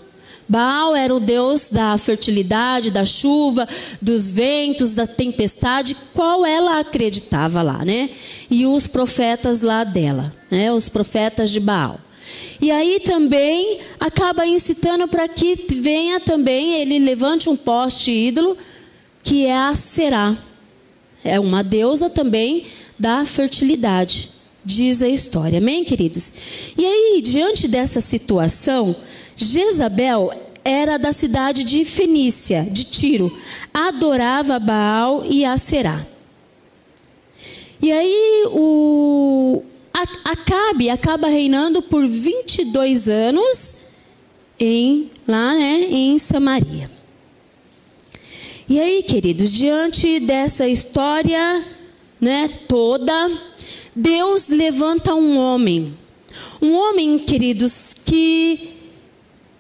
Baal 0.48 0.96
era 0.96 1.14
o 1.14 1.20
deus 1.20 1.68
da 1.72 1.98
fertilidade, 1.98 2.92
da 2.92 3.04
chuva, 3.04 3.68
dos 4.02 4.30
ventos, 4.30 4.94
da 4.94 5.08
tempestade, 5.08 5.96
qual 6.14 6.46
ela 6.46 6.80
acreditava 6.80 7.62
lá, 7.62 7.84
né? 7.84 8.10
E 8.50 8.66
os 8.66 8.86
profetas 8.86 9.62
lá 9.62 9.84
dela, 9.84 10.36
né? 10.52 10.72
Os 10.72 10.88
profetas 10.88 11.50
de 11.50 11.60
Baal. 11.60 12.00
E 12.62 12.72
aí 12.72 13.00
também 13.00 13.80
acaba 14.00 14.46
incitando 14.46 15.08
para 15.08 15.28
que 15.28 15.56
venha 15.76 16.20
também, 16.20 16.76
ele 16.82 17.00
levante 17.00 17.50
um 17.50 17.56
poste 17.56 18.12
ídolo, 18.12 18.58
que 19.24 19.46
é 19.46 19.58
a 19.58 19.76
Será. 19.76 20.38
É 21.24 21.40
uma 21.40 21.64
deusa 21.64 22.10
também 22.10 22.66
da 22.98 23.26
fertilidade, 23.26 24.30
diz 24.64 25.02
a 25.02 25.10
história. 25.10 25.58
Amém, 25.58 25.84
queridos? 25.84 26.34
E 26.78 26.86
aí, 26.86 27.22
diante 27.22 27.68
dessa 27.68 28.00
situação, 28.00 28.96
Jezabel 29.36 30.32
era 30.64 30.98
da 30.98 31.12
cidade 31.12 31.64
de 31.64 31.86
Fenícia, 31.86 32.68
de 32.70 32.84
Tiro. 32.86 33.32
Adorava 33.74 34.58
Baal 34.60 35.24
e 35.30 35.46
Aserá. 35.46 36.06
E 37.82 37.92
aí 37.92 38.46
o 38.48 39.64
Acabe 40.24 40.90
acaba 40.90 41.28
reinando 41.28 41.82
por 41.84 42.06
22 42.06 43.08
anos 43.08 43.76
em 44.60 45.12
lá, 45.28 45.54
né, 45.54 45.88
em 45.90 46.18
Samaria. 46.18 46.90
E 48.68 48.80
aí, 48.80 49.04
queridos, 49.04 49.52
diante 49.52 50.20
dessa 50.20 50.68
história, 50.68 51.64
né, 52.20 52.50
toda, 52.68 53.32
Deus 53.96 54.48
levanta 54.48 55.14
um 55.14 55.38
homem. 55.38 55.96
Um 56.62 56.74
homem, 56.74 57.20
queridos, 57.20 57.96
que 58.04 58.75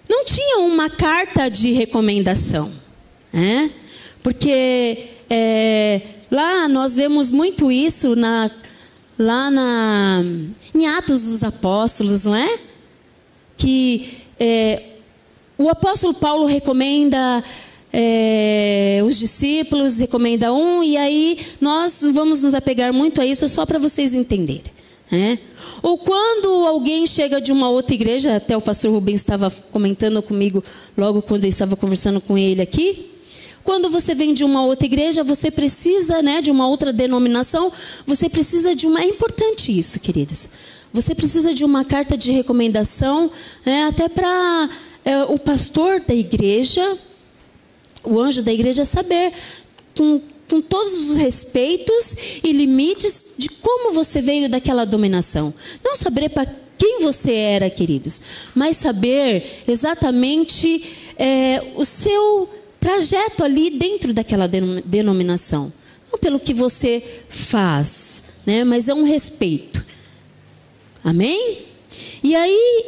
não 0.08 0.26
tinha 0.26 0.60
uma 0.60 0.90
carta 0.90 1.50
de 1.50 1.72
recomendação, 1.72 2.72
né? 3.32 3.72
Porque 4.22 5.10
é, 5.30 6.02
lá 6.32 6.68
nós 6.68 6.96
vemos 6.96 7.32
muito 7.32 7.72
isso 7.72 8.16
na, 8.16 8.50
lá 9.18 9.50
na, 9.52 10.24
em 10.74 10.88
Atos 10.88 11.26
dos 11.26 11.44
Apóstolos, 11.44 12.24
não 12.24 12.36
é? 12.36 12.60
Que 13.58 14.18
é, 14.40 14.84
o 15.58 15.70
apóstolo 15.70 16.14
Paulo 16.14 16.46
recomenda 16.46 17.44
é, 17.92 19.02
os 19.06 19.18
discípulos, 19.18 20.00
recomenda 20.00 20.52
um, 20.52 20.84
e 20.84 20.98
aí 20.98 21.40
nós 21.62 22.02
vamos 22.02 22.44
nos 22.44 22.54
apegar 22.54 22.92
muito 22.92 23.22
a 23.22 23.26
isso 23.26 23.48
só 23.48 23.66
para 23.66 23.80
vocês 23.80 24.14
entenderem. 24.14 24.75
Né? 25.12 25.40
Ou 25.84 25.98
quando 25.98 26.66
alguém 26.66 27.06
chega 27.06 27.40
de 27.40 27.52
uma 27.52 27.70
outra 27.70 27.94
igreja, 27.94 28.36
até 28.36 28.58
o 28.58 28.62
pastor 28.62 28.92
Rubens 28.92 29.22
estava 29.22 29.52
comentando 29.72 30.22
comigo 30.22 30.64
logo 30.98 31.22
quando 31.22 31.44
eu 31.44 31.50
estava 31.50 31.76
conversando 31.76 32.20
com 32.20 32.38
ele 32.38 32.62
aqui. 32.62 33.12
Quando 33.64 33.90
você 33.90 34.14
vem 34.14 34.34
de 34.34 34.44
uma 34.44 34.64
outra 34.64 34.86
igreja, 34.86 35.24
você 35.24 35.50
precisa, 35.50 36.22
né, 36.22 36.42
de 36.42 36.52
uma 36.52 36.68
outra 36.68 36.94
denominação, 36.94 37.72
você 38.06 38.30
precisa 38.30 38.76
de 38.76 38.86
uma. 38.86 39.02
É 39.02 39.06
importante 39.06 39.78
isso, 39.78 40.00
queridos. 40.00 40.50
Você 40.94 41.14
precisa 41.14 41.54
de 41.54 41.66
uma 41.66 41.84
carta 41.84 42.16
de 42.16 42.32
recomendação, 42.32 43.30
né, 43.66 43.86
até 43.86 44.08
para 44.08 44.70
é, 45.04 45.24
o 45.24 45.38
pastor 45.38 46.00
da 46.00 46.14
igreja, 46.14 46.98
o 48.04 48.20
anjo 48.20 48.44
da 48.44 48.54
igreja, 48.54 48.86
saber 48.86 49.34
com 49.98 50.22
com 50.48 50.62
todos 50.62 51.10
os 51.10 51.18
respeitos 51.18 52.40
e 52.44 52.52
limites 52.52 53.25
de 53.38 53.50
como 53.50 53.94
você 53.94 54.22
veio 54.22 54.50
daquela 54.50 54.86
dominação. 54.86 55.54
Não 55.84 55.96
saber 55.96 56.30
para 56.30 56.46
quem 56.78 57.00
você 57.02 57.34
era, 57.34 57.70
queridos, 57.70 58.22
mas 58.54 58.78
saber 58.78 59.64
exatamente 59.68 60.96
é, 61.18 61.72
o 61.76 61.86
seu 61.86 62.50
trajeto 62.80 63.44
ali 63.44 63.70
dentro 63.70 64.14
daquela 64.14 64.48
denominação. 64.48 65.72
Não 66.12 66.20
pelo 66.20 66.40
que 66.40 66.54
você 66.54 67.04
faz, 67.30 68.26
né, 68.46 68.64
mas 68.64 68.90
é 68.90 68.94
um 68.94 69.04
respeito. 69.04 69.84
Amém? 71.04 71.60
E 72.24 72.36
aí, 72.36 72.86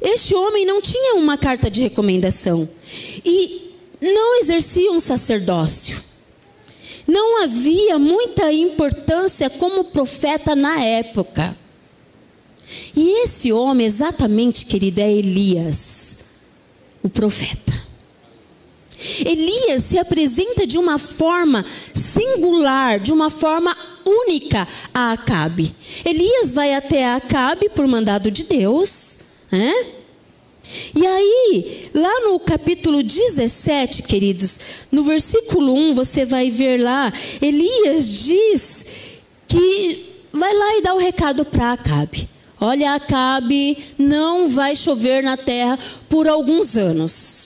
este 0.00 0.34
homem 0.34 0.66
não 0.66 0.80
tinha 0.80 1.14
uma 1.14 1.38
carta 1.38 1.70
de 1.70 1.80
recomendação 1.80 2.68
e 3.24 3.70
não 4.00 4.40
exercia 4.40 4.90
um 4.90 5.00
sacerdócio 5.00 6.09
não 7.10 7.42
havia 7.42 7.98
muita 7.98 8.52
importância 8.52 9.50
como 9.50 9.84
profeta 9.84 10.54
na 10.54 10.80
época. 10.80 11.56
E 12.94 13.24
esse 13.24 13.52
homem, 13.52 13.86
exatamente, 13.86 14.64
querido, 14.64 15.00
é 15.00 15.10
Elias, 15.10 16.20
o 17.02 17.08
profeta. 17.08 17.80
Elias 19.18 19.84
se 19.84 19.98
apresenta 19.98 20.66
de 20.66 20.78
uma 20.78 20.98
forma 20.98 21.64
singular, 21.94 23.00
de 23.00 23.12
uma 23.12 23.30
forma 23.30 23.76
única 24.06 24.68
a 24.92 25.12
Acabe. 25.12 25.74
Elias 26.04 26.52
vai 26.52 26.74
até 26.74 27.12
Acabe 27.12 27.68
por 27.70 27.86
mandado 27.86 28.30
de 28.30 28.44
Deus, 28.44 29.20
né? 29.50 29.99
E 30.94 31.06
aí, 31.06 31.90
lá 31.94 32.20
no 32.20 32.38
capítulo 32.40 33.02
17, 33.02 34.02
queridos, 34.02 34.60
no 34.90 35.02
versículo 35.02 35.74
1, 35.74 35.94
você 35.94 36.24
vai 36.24 36.50
ver 36.50 36.80
lá, 36.80 37.12
Elias 37.40 38.06
diz 38.24 38.86
que 39.48 40.10
vai 40.32 40.54
lá 40.54 40.76
e 40.76 40.82
dá 40.82 40.94
o 40.94 40.98
recado 40.98 41.44
para 41.44 41.72
Acabe. 41.72 42.28
Olha, 42.60 42.94
Acabe, 42.94 43.78
não 43.98 44.48
vai 44.48 44.76
chover 44.76 45.22
na 45.22 45.36
terra 45.36 45.78
por 46.08 46.28
alguns 46.28 46.76
anos. 46.76 47.40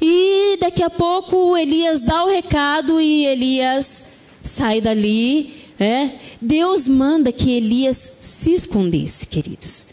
E 0.00 0.56
daqui 0.58 0.82
a 0.82 0.88
pouco 0.88 1.56
Elias 1.56 2.00
dá 2.00 2.24
o 2.24 2.28
recado 2.28 3.00
e 3.00 3.26
Elias 3.26 4.10
sai 4.42 4.80
dali. 4.80 5.58
É? 5.78 6.10
Deus 6.40 6.86
manda 6.86 7.32
que 7.32 7.50
Elias 7.50 8.18
se 8.20 8.52
escondesse, 8.52 9.26
queridos. 9.26 9.86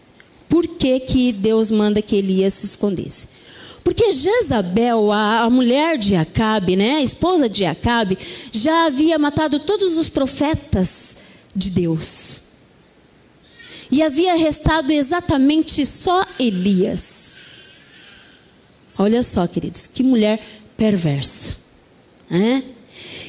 Por 0.50 0.68
que, 0.68 1.00
que 1.00 1.32
Deus 1.32 1.72
manda 1.72 2.02
que 2.02 2.16
Elias 2.16 2.54
se 2.54 2.66
escondesse? 2.66 3.30
Porque 3.84 4.12
Jezabel, 4.12 5.12
a, 5.12 5.44
a, 5.44 5.50
mulher 5.50 5.98
de 5.98 6.16
Acabe, 6.16 6.76
né, 6.76 6.96
a 6.96 7.02
esposa 7.02 7.48
de 7.48 7.66
Acabe, 7.66 8.18
já 8.52 8.86
havia 8.86 9.18
matado 9.18 9.60
todos 9.60 9.98
os 9.98 10.10
profetas 10.10 11.18
de 11.56 11.70
Deus. 11.70 12.42
E 13.90 14.04
havia 14.04 14.36
restado 14.36 14.92
exatamente 14.92 15.86
só 15.86 16.26
Elias. 16.38 17.40
Olha 18.98 19.24
só, 19.24 19.48
queridos, 19.48 19.88
que 19.88 20.04
mulher 20.04 20.46
perversa. 20.76 21.56
Né? 22.30 22.64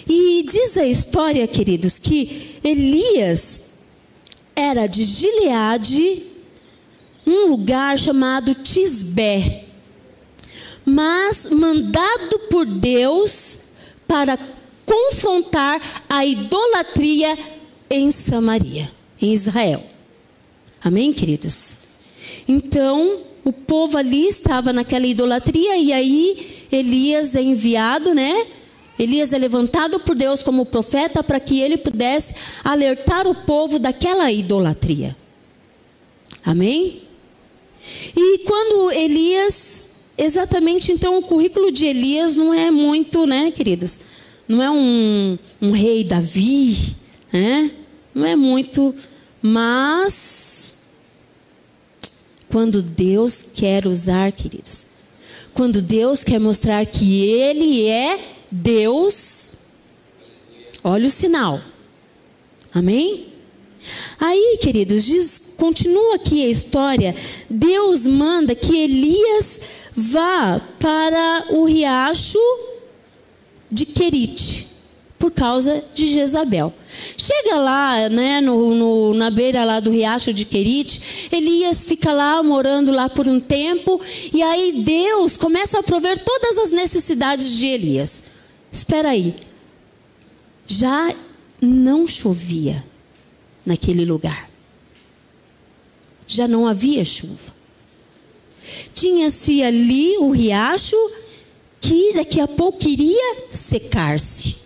E 0.08 0.42
diz 0.42 0.76
a 0.76 0.86
história, 0.86 1.46
queridos, 1.46 1.98
que 1.98 2.58
Elias 2.64 3.62
era 4.56 4.86
de 4.86 5.04
Gileade 5.04 6.22
um 7.28 7.46
lugar 7.46 7.98
chamado 7.98 8.54
Tisbé, 8.54 9.64
mas 10.84 11.48
mandado 11.50 12.38
por 12.50 12.64
Deus 12.64 13.64
para 14.06 14.38
confrontar 14.86 16.04
a 16.08 16.24
idolatria 16.24 17.36
em 17.90 18.10
Samaria, 18.10 18.90
em 19.20 19.34
Israel. 19.34 19.82
Amém, 20.82 21.12
queridos? 21.12 21.80
Então, 22.48 23.20
o 23.44 23.52
povo 23.52 23.98
ali 23.98 24.26
estava 24.26 24.72
naquela 24.72 25.06
idolatria 25.06 25.76
e 25.76 25.92
aí 25.92 26.66
Elias 26.72 27.36
é 27.36 27.42
enviado, 27.42 28.14
né? 28.14 28.46
Elias 28.98 29.32
é 29.32 29.38
levantado 29.38 30.00
por 30.00 30.16
Deus 30.16 30.42
como 30.42 30.66
profeta 30.66 31.22
para 31.22 31.38
que 31.38 31.60
ele 31.60 31.76
pudesse 31.76 32.34
alertar 32.64 33.26
o 33.26 33.34
povo 33.34 33.78
daquela 33.78 34.32
idolatria. 34.32 35.14
Amém? 36.42 37.07
E 38.16 38.38
quando 38.38 38.90
Elias, 38.92 39.90
exatamente 40.16 40.92
então 40.92 41.18
o 41.18 41.22
currículo 41.22 41.70
de 41.70 41.86
Elias 41.86 42.36
não 42.36 42.52
é 42.52 42.70
muito, 42.70 43.26
né, 43.26 43.50
queridos? 43.50 44.00
Não 44.46 44.62
é 44.62 44.70
um, 44.70 45.36
um 45.60 45.70
rei 45.70 46.04
Davi, 46.04 46.96
né? 47.32 47.70
Não 48.14 48.26
é 48.26 48.34
muito, 48.34 48.94
mas 49.40 50.78
quando 52.48 52.82
Deus 52.82 53.44
quer 53.54 53.86
usar, 53.86 54.32
queridos, 54.32 54.86
quando 55.52 55.82
Deus 55.82 56.24
quer 56.24 56.40
mostrar 56.40 56.84
que 56.86 57.24
Ele 57.24 57.86
é 57.86 58.20
Deus, 58.50 59.50
olha 60.82 61.06
o 61.06 61.10
sinal. 61.10 61.60
Amém? 62.72 63.26
Aí, 64.18 64.58
queridos, 64.60 65.04
diz, 65.04 65.47
continua 65.58 66.14
aqui 66.14 66.42
a 66.44 66.48
história. 66.48 67.14
Deus 67.50 68.06
manda 68.06 68.54
que 68.54 68.74
Elias 68.74 69.60
vá 69.94 70.60
para 70.78 71.46
o 71.50 71.64
riacho 71.64 72.38
de 73.70 73.84
Querite, 73.84 74.68
por 75.18 75.32
causa 75.32 75.84
de 75.92 76.06
Jezabel. 76.06 76.72
Chega 77.16 77.56
lá, 77.56 78.08
né, 78.08 78.40
no, 78.40 78.74
no, 78.74 79.14
na 79.14 79.28
beira 79.30 79.64
lá 79.64 79.80
do 79.80 79.90
riacho 79.90 80.32
de 80.32 80.44
Querite, 80.44 81.28
Elias 81.30 81.84
fica 81.84 82.12
lá 82.12 82.42
morando 82.42 82.92
lá 82.92 83.08
por 83.08 83.28
um 83.28 83.40
tempo, 83.40 84.00
e 84.32 84.40
aí 84.40 84.82
Deus 84.84 85.36
começa 85.36 85.80
a 85.80 85.82
prover 85.82 86.22
todas 86.24 86.56
as 86.56 86.70
necessidades 86.70 87.56
de 87.56 87.66
Elias. 87.66 88.24
Espera 88.70 89.10
aí, 89.10 89.34
já 90.66 91.12
não 91.60 92.06
chovia 92.06 92.84
naquele 93.66 94.04
lugar. 94.04 94.48
Já 96.28 96.46
não 96.46 96.68
havia 96.68 97.04
chuva. 97.04 97.52
Tinha-se 98.94 99.62
ali 99.62 100.16
o 100.18 100.30
riacho 100.30 100.96
que 101.80 102.12
daqui 102.14 102.40
a 102.40 102.46
pouco 102.46 102.86
iria 102.88 103.46
secar-se. 103.50 104.56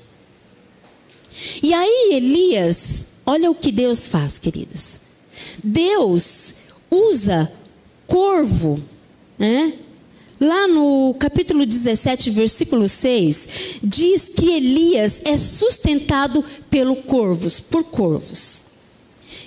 E 1.62 1.72
aí 1.72 2.10
Elias, 2.12 3.06
olha 3.24 3.50
o 3.50 3.54
que 3.54 3.70
Deus 3.70 4.06
faz, 4.06 4.38
queridos. 4.38 5.00
Deus 5.62 6.54
usa 6.90 7.50
corvo, 8.06 8.82
né? 9.38 9.74
Lá 10.40 10.66
no 10.66 11.14
capítulo 11.20 11.64
17, 11.64 12.30
versículo 12.30 12.88
6, 12.88 13.78
diz 13.80 14.28
que 14.28 14.50
Elias 14.50 15.22
é 15.24 15.36
sustentado 15.36 16.44
pelo 16.68 16.96
corvos, 16.96 17.60
por 17.60 17.84
corvos. 17.84 18.71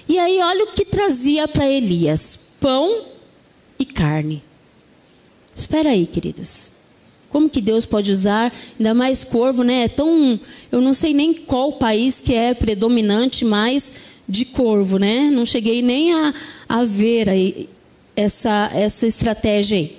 E 0.07 0.17
aí 0.19 0.39
olha 0.39 0.65
o 0.65 0.71
que 0.71 0.85
trazia 0.85 1.47
para 1.47 1.67
Elias: 1.67 2.39
pão 2.59 3.05
e 3.79 3.85
carne. 3.85 4.43
Espera 5.55 5.89
aí, 5.89 6.05
queridos. 6.05 6.73
Como 7.29 7.49
que 7.49 7.59
Deus 7.59 7.85
pode 7.85 8.11
usar, 8.11 8.53
ainda 8.79 8.93
mais 8.93 9.23
corvo, 9.23 9.63
né? 9.63 9.83
É 9.83 9.87
tão, 9.87 10.39
eu 10.71 10.79
não 10.79 10.93
sei 10.93 11.13
nem 11.13 11.33
qual 11.33 11.73
país 11.73 12.21
que 12.21 12.33
é 12.33 12.53
predominante 12.53 13.43
mais 13.43 13.93
de 14.27 14.45
corvo, 14.45 14.97
né? 14.97 15.29
Não 15.29 15.45
cheguei 15.45 15.81
nem 15.81 16.13
a, 16.13 16.33
a 16.67 16.83
ver 16.83 17.29
aí 17.29 17.69
essa, 18.15 18.69
essa 18.73 19.05
estratégia 19.05 19.77
aí. 19.77 19.97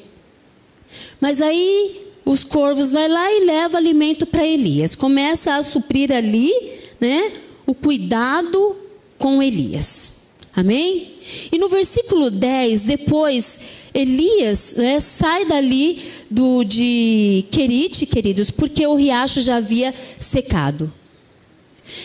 Mas 1.21 1.43
aí 1.43 2.07
os 2.25 2.43
corvos 2.43 2.91
vai 2.91 3.09
lá 3.09 3.31
e 3.33 3.45
leva 3.45 3.77
alimento 3.77 4.27
para 4.27 4.47
Elias. 4.47 4.95
Começa 4.95 5.57
a 5.57 5.63
suprir 5.63 6.13
ali, 6.13 6.53
né? 7.01 7.33
O 7.67 7.75
cuidado 7.75 8.77
com 9.19 9.43
Elias. 9.43 10.17
Amém? 10.55 11.19
E 11.53 11.59
no 11.59 11.69
versículo 11.69 12.31
10, 12.31 12.85
depois, 12.85 13.61
Elias 13.93 14.75
né, 14.77 15.01
sai 15.01 15.45
dali 15.45 16.03
do, 16.31 16.65
de 16.65 17.45
Querite, 17.51 18.07
queridos, 18.07 18.51
porque 18.51 18.87
o 18.87 18.95
riacho 18.95 19.41
já 19.43 19.57
havia 19.57 19.95
secado. 20.19 20.93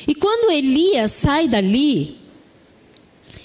E 0.08 0.13
quando 0.13 0.52
Elias 0.52 1.12
sai 1.12 1.47
dali, 1.47 2.17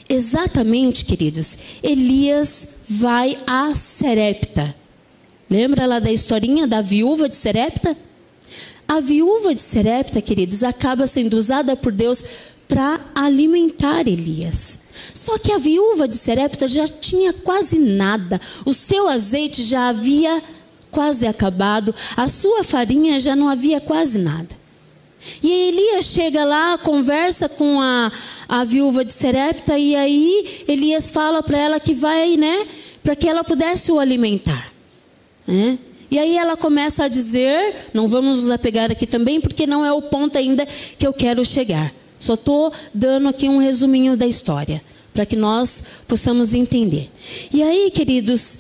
exatamente, 0.09 1.05
queridos, 1.05 1.59
Elias 1.83 2.69
vai 2.89 3.39
a 3.47 3.75
Serepta. 3.75 4.75
Lembra 5.49 5.87
lá 5.87 5.99
da 5.99 6.11
historinha 6.11 6.67
da 6.67 6.81
viúva 6.81 7.29
de 7.29 7.37
Serepta? 7.37 7.97
A 8.89 9.01
viúva 9.01 9.55
de 9.55 9.61
Serepta, 9.61 10.21
queridos, 10.21 10.63
acaba 10.63 11.07
sendo 11.07 11.35
usada 11.35 11.77
por 11.77 11.93
Deus 11.93 12.23
para 12.69 13.01
alimentar 13.15 14.07
Elias. 14.07 14.81
Só 15.15 15.39
que 15.39 15.53
a 15.53 15.59
viúva 15.59 16.09
de 16.09 16.17
Serepta 16.17 16.69
já 16.69 16.87
tinha 16.87 17.33
quase 17.33 17.79
nada, 17.79 18.41
o 18.65 18.73
seu 18.73 19.09
azeite 19.09 19.63
já 19.63 19.89
havia 19.89 20.43
quase 20.91 21.27
acabado, 21.27 21.95
a 22.17 22.27
sua 22.29 22.65
farinha 22.65 23.21
já 23.21 23.37
não 23.37 23.49
havia 23.49 23.81
quase 23.81 24.19
nada. 24.19 24.49
E 25.43 25.51
Elias 25.51 26.07
chega 26.07 26.45
lá, 26.45 26.79
conversa 26.79 27.49
com 27.49 27.81
a, 27.81 28.13
a 28.49 28.65
viúva 28.65 29.05
de 29.05 29.13
Serepta, 29.13 29.79
e 29.79 29.95
aí 29.95 30.65
Elias 30.69 31.11
fala 31.11 31.43
para 31.43 31.59
ela 31.59 31.81
que 31.81 31.95
vai, 31.95 32.37
né, 32.37 32.67
para 33.03 33.17
que 33.17 33.29
ela 33.29 33.45
pudesse 33.45 33.91
o 33.93 33.99
alimentar. 33.99 34.73
Né? 35.47 35.79
E 36.11 36.19
aí 36.19 36.37
ela 36.37 36.57
começa 36.57 37.05
a 37.05 37.09
dizer, 37.09 37.89
não 37.93 38.07
vamos 38.07 38.43
nos 38.43 38.51
apegar 38.51 38.91
aqui 38.91 39.07
também, 39.07 39.41
porque 39.41 39.67
não 39.67 39.85
é 39.85 39.93
o 39.93 40.03
ponto 40.03 40.39
ainda 40.39 40.67
que 40.67 41.07
eu 41.07 41.13
quero 41.13 41.45
chegar. 41.45 41.93
Só 42.27 42.35
estou 42.35 42.73
dando 42.93 43.29
aqui 43.29 43.49
um 43.49 43.59
resuminho 43.59 44.17
da 44.17 44.27
história, 44.27 44.83
para 45.15 45.25
que 45.25 45.37
nós 45.37 46.03
possamos 46.09 46.55
entender. 46.55 47.09
E 47.53 47.63
aí, 47.63 47.89
queridos, 47.93 48.59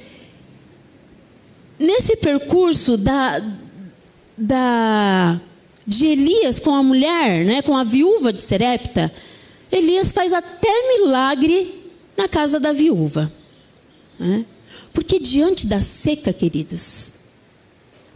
nesse 1.76 2.14
percurso 2.14 2.96
da, 2.96 3.42
da, 4.38 5.40
de 5.84 6.06
Elias 6.06 6.60
com 6.60 6.72
a 6.72 6.82
mulher, 6.82 7.44
né, 7.44 7.60
com 7.60 7.76
a 7.76 7.82
viúva 7.82 8.32
de 8.32 8.40
Serepta, 8.40 9.12
Elias 9.72 10.12
faz 10.12 10.32
até 10.32 10.96
milagre 10.96 11.90
na 12.16 12.28
casa 12.28 12.60
da 12.60 12.70
viúva. 12.70 13.32
Né? 14.16 14.44
Porque 14.92 15.18
diante 15.18 15.66
da 15.66 15.80
seca, 15.80 16.32
queridos, 16.32 17.14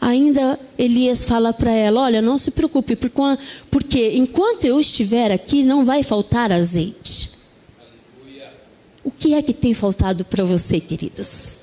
ainda 0.00 0.58
Elias 0.78 1.24
fala 1.24 1.52
para 1.52 1.72
ela: 1.72 2.00
Olha, 2.00 2.22
não 2.22 2.38
se 2.38 2.50
preocupe, 2.50 2.96
porque 3.70 4.12
enquanto 4.12 4.64
eu 4.64 4.80
estiver 4.80 5.30
aqui, 5.30 5.62
não 5.62 5.84
vai 5.84 6.02
faltar 6.02 6.50
azeite. 6.50 7.30
O 9.04 9.10
que 9.10 9.34
é 9.34 9.42
que 9.42 9.52
tem 9.52 9.74
faltado 9.74 10.24
para 10.24 10.44
você, 10.44 10.80
queridos? 10.80 11.58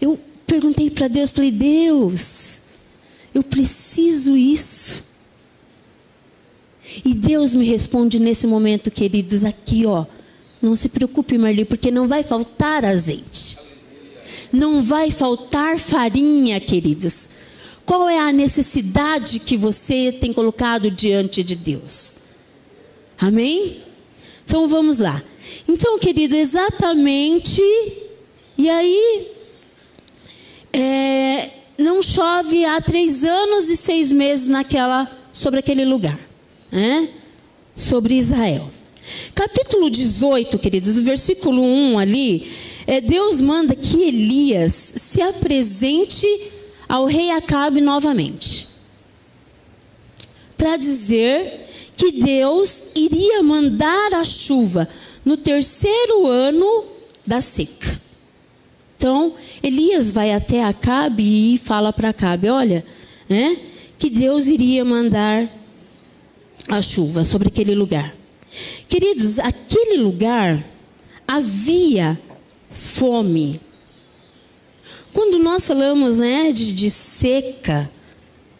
Eu 0.00 0.18
perguntei 0.46 0.90
para 0.90 1.06
Deus, 1.06 1.30
falei: 1.30 1.50
Deus, 1.50 2.62
eu 3.32 3.42
preciso 3.42 4.36
isso. 4.36 5.08
E 7.04 7.14
Deus 7.14 7.54
me 7.54 7.64
responde 7.64 8.18
nesse 8.18 8.48
momento, 8.48 8.90
queridos, 8.90 9.44
aqui, 9.44 9.86
ó. 9.86 10.06
Não 10.60 10.74
se 10.74 10.88
preocupe, 10.88 11.38
Marli, 11.38 11.64
porque 11.64 11.90
não 11.90 12.08
vai 12.08 12.22
faltar 12.22 12.84
azeite 12.84 13.59
não 14.52 14.82
vai 14.82 15.10
faltar 15.10 15.78
farinha, 15.78 16.60
queridos. 16.60 17.30
Qual 17.84 18.08
é 18.08 18.18
a 18.18 18.32
necessidade 18.32 19.40
que 19.40 19.56
você 19.56 20.12
tem 20.12 20.32
colocado 20.32 20.90
diante 20.90 21.42
de 21.42 21.56
Deus? 21.56 22.16
Amém? 23.18 23.82
Então 24.44 24.68
vamos 24.68 24.98
lá. 24.98 25.22
Então, 25.68 25.98
querido, 25.98 26.36
exatamente. 26.36 27.60
E 28.56 28.68
aí, 28.68 29.28
é, 30.72 31.50
não 31.78 32.02
chove 32.02 32.64
há 32.64 32.80
três 32.80 33.24
anos 33.24 33.68
e 33.68 33.76
seis 33.76 34.12
meses 34.12 34.48
naquela, 34.48 35.10
sobre 35.32 35.60
aquele 35.60 35.84
lugar, 35.84 36.18
né? 36.70 37.08
sobre 37.74 38.14
Israel. 38.14 38.70
Capítulo 39.34 39.88
18, 39.88 40.58
queridos, 40.58 40.96
o 40.98 41.02
versículo 41.02 41.62
1 41.62 41.98
ali, 41.98 42.50
é, 42.86 43.00
Deus 43.00 43.40
manda 43.40 43.74
que 43.74 44.02
Elias 44.02 44.72
se 44.96 45.22
apresente 45.22 46.26
ao 46.88 47.06
rei 47.06 47.30
Acabe 47.30 47.80
novamente. 47.80 48.68
Para 50.56 50.76
dizer 50.76 51.68
que 51.96 52.12
Deus 52.12 52.86
iria 52.94 53.42
mandar 53.42 54.14
a 54.14 54.24
chuva 54.24 54.88
no 55.24 55.36
terceiro 55.36 56.26
ano 56.26 56.84
da 57.26 57.40
seca. 57.40 58.00
Então, 58.96 59.34
Elias 59.62 60.10
vai 60.10 60.32
até 60.32 60.62
Acabe 60.62 61.54
e 61.54 61.58
fala 61.58 61.92
para 61.92 62.10
Acabe: 62.10 62.50
olha, 62.50 62.84
né, 63.28 63.56
que 63.98 64.10
Deus 64.10 64.46
iria 64.46 64.84
mandar 64.84 65.48
a 66.68 66.82
chuva 66.82 67.24
sobre 67.24 67.48
aquele 67.48 67.74
lugar. 67.74 68.19
Queridos, 68.90 69.38
aquele 69.38 69.98
lugar 69.98 70.62
havia 71.26 72.20
fome. 72.68 73.60
Quando 75.12 75.38
nós 75.38 75.64
falamos 75.64 76.18
né, 76.18 76.50
de, 76.50 76.74
de 76.74 76.90
seca, 76.90 77.88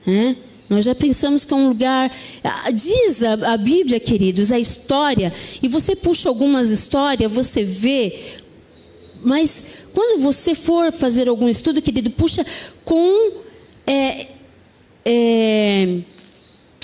né, 0.07 0.37
nós 0.69 0.85
já 0.85 0.95
pensamos 0.95 1.45
que 1.45 1.53
é 1.53 1.57
um 1.57 1.67
lugar. 1.67 2.17
Diz 2.73 3.25
a, 3.25 3.55
a, 3.55 3.57
Bíblia, 3.57 3.99
queridos, 3.99 4.53
a 4.53 4.59
história, 4.61 5.35
e 5.61 5.67
você 5.67 5.97
puxa 5.97 6.29
algumas 6.29 6.71
histórias, 6.71 7.31
você 7.33 7.65
vê, 7.65 8.37
mas 9.21 9.65
quando 9.93 10.23
você 10.23 10.55
for 10.55 10.93
fazer 10.93 11.29
algum 11.29 11.49
estudo, 11.49 11.83
querido, 11.83 12.09
puxa 12.11 12.47
com 12.85 13.33
é, 13.85 14.29
é, 15.05 15.99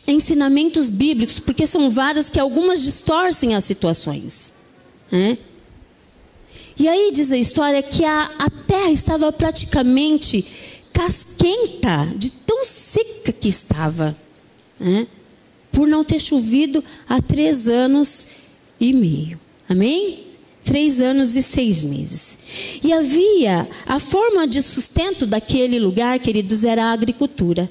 ensinamentos 0.06 0.88
bíblicos, 0.88 1.38
porque 1.38 1.66
são 1.66 1.90
várias 1.90 2.30
que 2.30 2.38
algumas 2.38 2.82
distorcem 2.82 3.54
as 3.54 3.64
situações. 3.64 4.54
Né? 5.10 5.38
E 6.78 6.88
aí 6.88 7.10
diz 7.12 7.32
a 7.32 7.38
história 7.38 7.82
que 7.82 8.04
a, 8.04 8.30
a 8.38 8.50
terra 8.50 8.90
estava 8.90 9.32
praticamente 9.32 10.46
casqueira 10.92 11.36
barrenta, 11.46 12.12
de 12.16 12.30
tão 12.30 12.64
seca 12.64 13.32
que 13.32 13.48
estava, 13.48 14.16
né? 14.78 15.06
por 15.70 15.86
não 15.86 16.02
ter 16.02 16.20
chovido 16.20 16.82
há 17.08 17.20
três 17.20 17.68
anos 17.68 18.26
e 18.80 18.92
meio. 18.92 19.38
Amém? 19.68 20.26
Três 20.64 21.00
anos 21.00 21.36
e 21.36 21.42
seis 21.42 21.82
meses. 21.82 22.38
E 22.82 22.92
havia 22.92 23.68
a 23.86 24.00
forma 24.00 24.46
de 24.46 24.60
sustento 24.62 25.26
daquele 25.26 25.78
lugar, 25.78 26.18
queridos, 26.18 26.64
era 26.64 26.86
a 26.86 26.92
agricultura. 26.92 27.70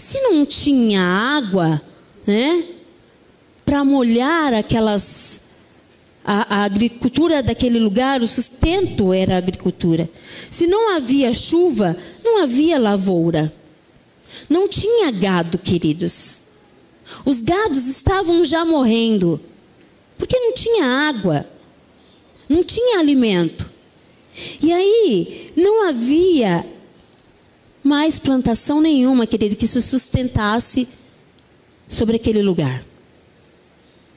Se 0.00 0.18
não 0.22 0.46
tinha 0.46 1.02
água, 1.02 1.80
né, 2.26 2.64
para 3.64 3.84
molhar 3.84 4.54
aquelas 4.54 5.48
a, 6.24 6.56
a, 6.56 6.64
agricultura 6.64 7.42
daquele 7.42 7.78
lugar, 7.78 8.22
o 8.22 8.26
sustento 8.26 9.12
era 9.12 9.34
a 9.34 9.38
agricultura. 9.38 10.08
Se 10.50 10.66
não 10.66 10.96
havia 10.96 11.32
chuva, 11.34 11.96
não 12.24 12.42
havia 12.42 12.78
lavoura. 12.78 13.52
Não 14.48 14.68
tinha 14.68 15.10
gado, 15.10 15.58
queridos. 15.58 16.42
Os 17.24 17.42
gados 17.42 17.86
estavam 17.86 18.42
já 18.44 18.64
morrendo, 18.64 19.40
porque 20.16 20.38
não 20.38 20.54
tinha 20.54 20.86
água, 20.86 21.46
não 22.48 22.64
tinha 22.64 22.98
alimento. 22.98 23.68
E 24.62 24.72
aí 24.72 25.52
não 25.54 25.88
havia 25.88 26.64
mais 27.82 28.18
plantação 28.18 28.80
nenhuma, 28.80 29.26
querido, 29.26 29.56
que 29.56 29.66
se 29.66 29.80
sustentasse 29.80 30.88
sobre 31.88 32.16
aquele 32.16 32.42
lugar. 32.42 32.84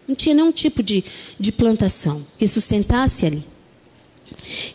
Não 0.08 0.16
tinha 0.16 0.36
nenhum 0.36 0.52
tipo 0.52 0.84
de, 0.84 1.04
de 1.40 1.52
plantação 1.52 2.26
que 2.38 2.48
sustentasse 2.48 3.26
ali. 3.26 3.46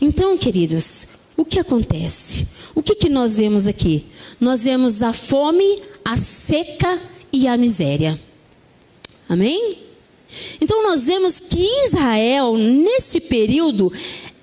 Então, 0.01 0.37
queridos, 0.39 1.09
o 1.37 1.45
que 1.45 1.59
acontece? 1.59 2.49
O 2.75 2.83
que, 2.83 2.95
que 2.95 3.09
nós 3.09 3.37
vemos 3.37 3.67
aqui? 3.67 4.07
Nós 4.41 4.65
vemos 4.65 5.03
a 5.03 5.13
fome, 5.13 5.81
a 6.05 6.17
seca 6.17 7.01
e 7.33 7.47
a 7.47 7.57
miséria. 7.57 8.19
Amém? 9.29 9.79
Então 10.61 10.83
nós 10.83 11.07
vemos 11.07 11.41
que 11.41 11.63
Israel 11.87 12.57
nesse 12.57 13.21
período 13.21 13.93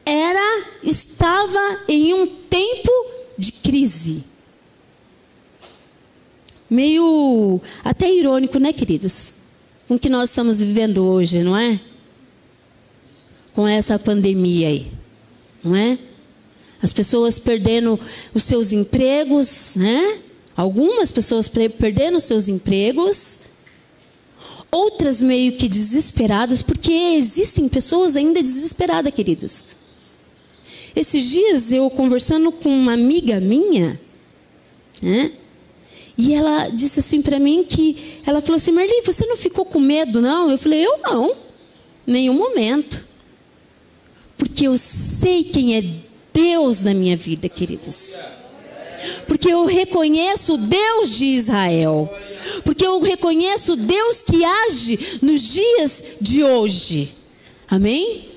era 0.06 0.66
estava 0.84 1.84
em 1.88 2.14
um 2.14 2.28
tempo 2.28 2.92
de 3.38 3.52
crise. 3.52 4.24
Meio 6.70 7.62
até 7.84 8.12
irônico, 8.12 8.58
né, 8.60 8.74
queridos? 8.74 9.36
Com 9.88 9.96
o 9.96 10.00
que 10.00 10.10
nós 10.10 10.30
estamos 10.30 10.58
vivendo 10.58 11.06
hoje, 11.06 11.44
não 11.44 11.56
é? 11.56 11.80
Com 13.54 13.68
essa 13.68 14.00
pandemia 14.00 14.68
aí, 14.68 14.92
não 15.64 15.76
é? 15.76 15.98
As 16.82 16.92
pessoas 16.92 17.38
perdendo 17.38 18.00
os 18.34 18.44
seus 18.44 18.72
empregos, 18.72 19.76
né? 19.76 20.20
Algumas 20.58 21.12
pessoas 21.12 21.48
perdendo 21.48 22.18
os 22.18 22.24
seus 22.24 22.48
empregos, 22.48 23.42
outras 24.72 25.22
meio 25.22 25.54
que 25.54 25.68
desesperadas, 25.68 26.62
porque 26.62 26.92
existem 26.92 27.70
pessoas 27.70 28.16
ainda 28.16 28.42
desesperadas, 28.42 29.14
queridos. 29.14 29.68
Esses 30.96 31.24
dias 31.30 31.72
eu 31.72 31.90
conversando 31.90 32.52
com 32.52 32.70
uma 32.70 32.94
amiga 32.94 33.40
minha, 33.40 34.00
né? 35.02 35.32
E 36.18 36.34
ela 36.34 36.70
disse 36.70 37.00
assim 37.00 37.22
para 37.22 37.40
mim 37.40 37.64
que 37.64 38.22
ela 38.26 38.42
falou 38.42 38.58
assim: 38.58 38.72
"Marli, 38.72 39.02
você 39.06 39.26
não 39.26 39.38
ficou 39.38 39.66
com 39.66 39.80
medo, 39.80 40.22
não?" 40.22 40.50
Eu 40.50 40.58
falei: 40.58 40.86
"Eu 40.86 41.00
não. 41.00 41.36
Nenhum 42.06 42.36
momento. 42.36 43.04
Porque 44.38 44.68
eu 44.68 44.78
sei 44.78 45.44
quem 45.44 45.78
é 45.78 45.84
Deus 46.34 46.84
na 46.84 46.94
minha 46.94 47.16
vida, 47.16 47.50
queridos 47.50 48.22
porque 49.28 49.52
eu 49.52 49.66
reconheço 49.66 50.54
o 50.54 50.58
Deus 50.58 51.18
de 51.18 51.26
Israel, 51.26 52.12
porque 52.64 52.86
eu 52.86 53.00
reconheço 53.02 53.74
o 53.74 53.76
Deus 53.76 54.24
que 54.24 54.44
age 54.44 55.20
nos 55.22 55.54
dias 55.54 56.04
de 56.22 56.44
hoje. 56.44 57.12
Amém? 57.68 58.35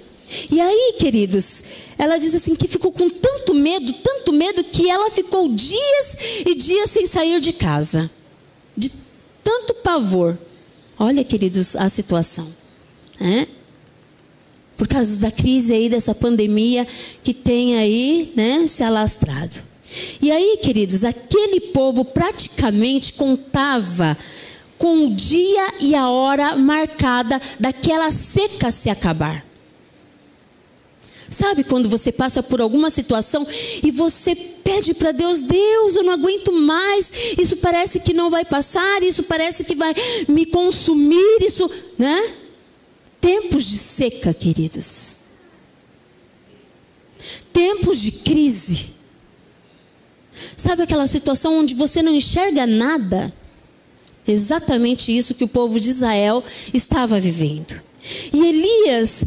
E 0.50 0.60
aí, 0.60 0.96
queridos, 0.98 1.64
ela 1.96 2.18
diz 2.18 2.34
assim 2.34 2.54
que 2.54 2.68
ficou 2.68 2.92
com 2.92 3.08
tanto 3.08 3.54
medo, 3.54 3.92
tanto 3.94 4.32
medo, 4.32 4.62
que 4.64 4.88
ela 4.90 5.10
ficou 5.10 5.48
dias 5.48 6.18
e 6.46 6.54
dias 6.54 6.90
sem 6.90 7.06
sair 7.06 7.40
de 7.40 7.52
casa. 7.52 8.10
De 8.76 8.92
tanto 9.42 9.74
pavor. 9.74 10.38
Olha, 10.98 11.24
queridos, 11.24 11.74
a 11.76 11.88
situação. 11.88 12.54
É? 13.20 13.46
Por 14.76 14.86
causa 14.86 15.16
da 15.16 15.30
crise 15.30 15.72
aí, 15.72 15.88
dessa 15.88 16.14
pandemia 16.14 16.86
que 17.24 17.32
tem 17.32 17.76
aí, 17.76 18.32
né, 18.36 18.66
se 18.66 18.82
alastrado. 18.82 19.60
E 20.20 20.30
aí, 20.30 20.58
queridos, 20.62 21.02
aquele 21.02 21.60
povo 21.60 22.04
praticamente 22.04 23.14
contava 23.14 24.16
com 24.76 25.06
o 25.06 25.14
dia 25.14 25.74
e 25.80 25.94
a 25.94 26.08
hora 26.08 26.56
marcada 26.56 27.40
daquela 27.58 28.10
seca 28.10 28.70
se 28.70 28.90
acabar. 28.90 29.47
Sabe 31.30 31.62
quando 31.62 31.88
você 31.88 32.10
passa 32.10 32.42
por 32.42 32.60
alguma 32.60 32.90
situação 32.90 33.46
e 33.82 33.90
você 33.90 34.34
pede 34.34 34.94
para 34.94 35.12
Deus, 35.12 35.42
Deus, 35.42 35.94
eu 35.94 36.02
não 36.02 36.14
aguento 36.14 36.52
mais, 36.52 37.12
isso 37.38 37.56
parece 37.58 38.00
que 38.00 38.14
não 38.14 38.30
vai 38.30 38.44
passar, 38.44 39.02
isso 39.02 39.22
parece 39.22 39.62
que 39.62 39.74
vai 39.74 39.94
me 40.26 40.46
consumir, 40.46 41.38
isso, 41.42 41.70
né? 41.98 42.34
Tempos 43.20 43.64
de 43.64 43.76
seca, 43.76 44.32
queridos. 44.32 45.18
Tempos 47.52 48.00
de 48.00 48.12
crise. 48.12 48.98
Sabe 50.56 50.82
aquela 50.82 51.06
situação 51.06 51.58
onde 51.58 51.74
você 51.74 52.02
não 52.02 52.14
enxerga 52.14 52.66
nada? 52.66 53.32
Exatamente 54.26 55.16
isso 55.16 55.34
que 55.34 55.44
o 55.44 55.48
povo 55.48 55.80
de 55.80 55.90
Israel 55.90 56.44
estava 56.72 57.18
vivendo. 57.18 57.80
E 58.32 58.46
Elias 58.46 59.24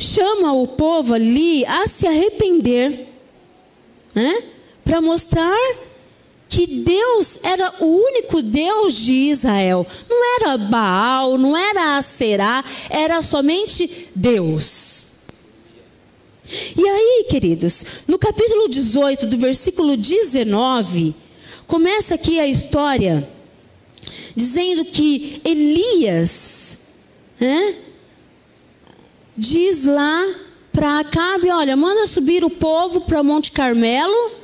chama 0.00 0.52
o 0.54 0.66
povo 0.66 1.14
ali 1.14 1.64
a 1.66 1.86
se 1.86 2.06
arrepender, 2.06 3.06
né? 4.14 4.42
para 4.82 5.00
mostrar 5.00 5.56
que 6.48 6.66
Deus 6.66 7.38
era 7.44 7.72
o 7.80 7.86
único 7.86 8.42
Deus 8.42 8.94
de 8.96 9.12
Israel. 9.12 9.86
Não 10.08 10.36
era 10.36 10.58
Baal, 10.58 11.38
não 11.38 11.56
era 11.56 11.96
Aserá, 11.96 12.64
era 12.88 13.22
somente 13.22 14.08
Deus. 14.16 15.18
E 16.76 16.88
aí, 16.88 17.26
queridos, 17.28 17.84
no 18.08 18.18
capítulo 18.18 18.68
18, 18.68 19.26
do 19.26 19.38
versículo 19.38 19.96
19, 19.96 21.14
começa 21.68 22.16
aqui 22.16 22.40
a 22.40 22.46
história 22.48 23.28
dizendo 24.34 24.86
que 24.86 25.40
Elias 25.44 26.78
né, 27.38 27.76
diz 29.40 29.84
lá 29.84 30.34
para 30.70 31.00
Acabe: 31.00 31.50
olha, 31.50 31.74
manda 31.76 32.06
subir 32.06 32.44
o 32.44 32.50
povo 32.50 33.00
para 33.00 33.22
Monte 33.22 33.50
Carmelo. 33.50 34.38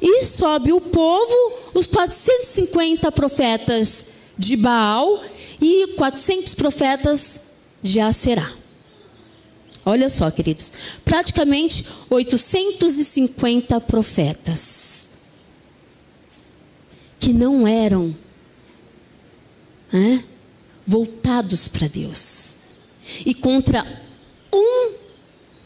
E 0.00 0.24
sobe 0.26 0.72
o 0.72 0.80
povo, 0.80 1.52
os 1.72 1.86
450 1.86 3.10
profetas 3.12 4.08
de 4.36 4.54
Baal 4.54 5.24
e 5.60 5.94
400 5.96 6.54
profetas 6.54 7.48
de 7.82 7.98
Aserá. 7.98 8.52
Olha 9.86 10.10
só, 10.10 10.30
queridos, 10.30 10.70
praticamente 11.02 11.86
850 12.10 13.80
profetas 13.80 15.12
que 17.18 17.32
não 17.32 17.66
eram 17.66 18.14
né, 19.90 20.22
voltados 20.86 21.68
para 21.68 21.88
Deus 21.88 22.65
e 23.24 23.34
contra 23.34 23.84
um, 24.52 24.92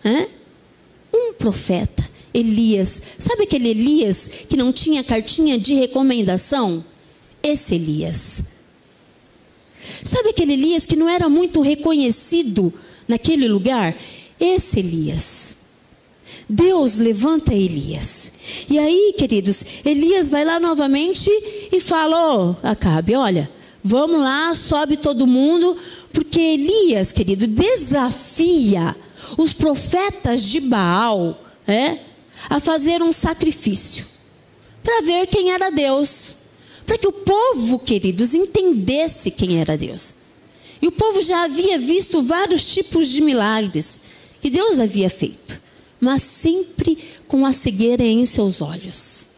né, 0.05 0.29
um 1.15 1.33
profeta, 1.35 2.09
Elias. 2.33 3.03
Sabe 3.19 3.45
aquele 3.45 3.69
Elias 3.69 4.29
que 4.49 4.57
não 4.57 4.73
tinha 4.73 5.05
cartinha 5.05 5.59
de 5.59 5.75
recomendação? 5.75 6.85
Esse 7.43 7.75
Elias. 7.75 8.45
Sabe 10.05 10.31
aquele 10.31 10.53
Elias 10.53 10.87
que 10.87 10.97
não 10.97 11.09
era 11.09 11.29
muito 11.29 11.61
reconhecido 11.61 12.73
naquele 13.09 13.49
lugar? 13.49 13.97
Esse 14.39 14.81
Elias. 14.81 15.57
Deus 16.49 16.99
levanta 16.99 17.55
Elias. 17.55 18.33
E 18.69 18.79
aí, 18.79 19.15
queridos, 19.17 19.65
Elias 19.85 20.29
vai 20.29 20.45
lá 20.45 20.59
novamente 20.59 21.31
e 21.73 21.81
fala: 21.81 22.37
oh, 22.37 22.57
Acabe, 22.67 23.15
olha, 23.15 23.51
vamos 23.83 24.21
lá, 24.21 24.53
sobe 24.55 24.97
todo 24.97 25.27
mundo, 25.27 25.77
porque 26.13 26.41
Elias, 26.41 27.13
querido, 27.13 27.47
desafia 27.47 28.97
os 29.39 29.53
profetas 29.53 30.43
de 30.43 30.61
Baal 30.61 31.41
é, 31.67 31.99
a 32.49 32.59
fazer 32.59 33.03
um 33.03 33.13
sacrifício 33.13 34.05
para 34.83 35.03
ver 35.03 35.27
quem 35.27 35.53
era 35.53 35.71
Deus. 35.71 36.37
Para 36.87 36.99
que 36.99 37.07
o 37.07 37.13
povo, 37.13 37.79
queridos, 37.79 38.35
entendesse 38.35 39.31
quem 39.31 39.61
era 39.61 39.77
Deus. 39.77 40.17
E 40.83 40.89
o 40.89 40.93
povo 40.93 41.21
já 41.21 41.45
havia 41.45 41.79
visto 41.79 42.23
vários 42.23 42.67
tipos 42.73 43.09
de 43.09 43.21
milagres 43.21 44.03
que 44.41 44.51
Deus 44.51 44.81
havia 44.81 45.11
feito, 45.11 45.61
mas 46.01 46.23
sempre 46.23 46.99
com 47.29 47.45
a 47.45 47.53
cegueira 47.53 48.03
em 48.03 48.25
seus 48.25 48.63
olhos. 48.63 49.30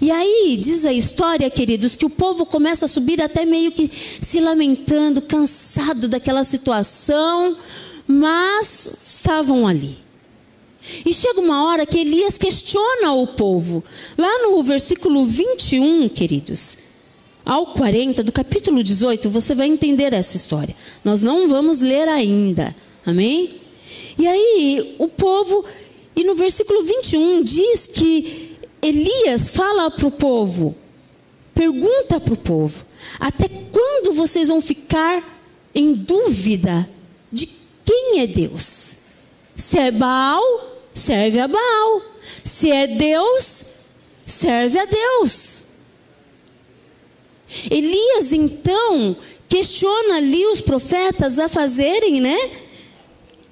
E 0.00 0.10
aí 0.10 0.56
diz 0.60 0.84
a 0.84 0.92
história, 0.92 1.48
queridos, 1.50 1.96
que 1.96 2.06
o 2.06 2.10
povo 2.10 2.46
começa 2.46 2.86
a 2.86 2.88
subir 2.88 3.20
até 3.20 3.44
meio 3.44 3.72
que 3.72 3.90
se 4.20 4.40
lamentando, 4.40 5.22
cansado 5.22 6.08
daquela 6.08 6.44
situação, 6.44 7.56
mas 8.06 8.98
estavam 9.06 9.66
ali. 9.66 9.96
E 11.04 11.12
chega 11.14 11.40
uma 11.40 11.64
hora 11.64 11.86
que 11.86 11.98
Elias 11.98 12.36
questiona 12.36 13.12
o 13.12 13.26
povo. 13.26 13.82
Lá 14.18 14.42
no 14.42 14.62
versículo 14.62 15.24
21, 15.24 16.08
queridos, 16.10 16.78
ao 17.44 17.68
40 17.68 18.22
do 18.22 18.32
capítulo 18.32 18.82
18, 18.82 19.30
você 19.30 19.54
vai 19.54 19.68
entender 19.68 20.12
essa 20.12 20.36
história. 20.36 20.74
Nós 21.02 21.22
não 21.22 21.48
vamos 21.48 21.80
ler 21.80 22.08
ainda. 22.08 22.74
Amém? 23.04 23.48
E 24.18 24.26
aí, 24.26 24.94
o 24.98 25.08
povo, 25.08 25.64
e 26.14 26.22
no 26.24 26.34
versículo 26.34 26.82
21 26.84 27.42
diz 27.42 27.86
que 27.86 28.53
Elias 28.84 29.48
fala 29.48 29.90
para 29.90 30.06
o 30.06 30.10
povo, 30.10 30.76
pergunta 31.54 32.20
para 32.20 32.34
o 32.34 32.36
povo: 32.36 32.84
até 33.18 33.48
quando 33.48 34.12
vocês 34.12 34.48
vão 34.48 34.60
ficar 34.60 35.24
em 35.74 35.94
dúvida 35.94 36.86
de 37.32 37.48
quem 37.82 38.20
é 38.20 38.26
Deus? 38.26 38.96
Se 39.56 39.78
é 39.78 39.90
Baal, 39.90 40.42
serve 40.92 41.40
a 41.40 41.48
Baal. 41.48 42.02
Se 42.44 42.70
é 42.70 42.86
Deus, 42.86 43.64
serve 44.26 44.78
a 44.78 44.84
Deus. 44.84 45.62
Elias 47.70 48.34
então 48.34 49.16
questiona 49.48 50.16
ali 50.16 50.44
os 50.48 50.60
profetas 50.60 51.38
a 51.38 51.48
fazerem, 51.48 52.20
né, 52.20 52.38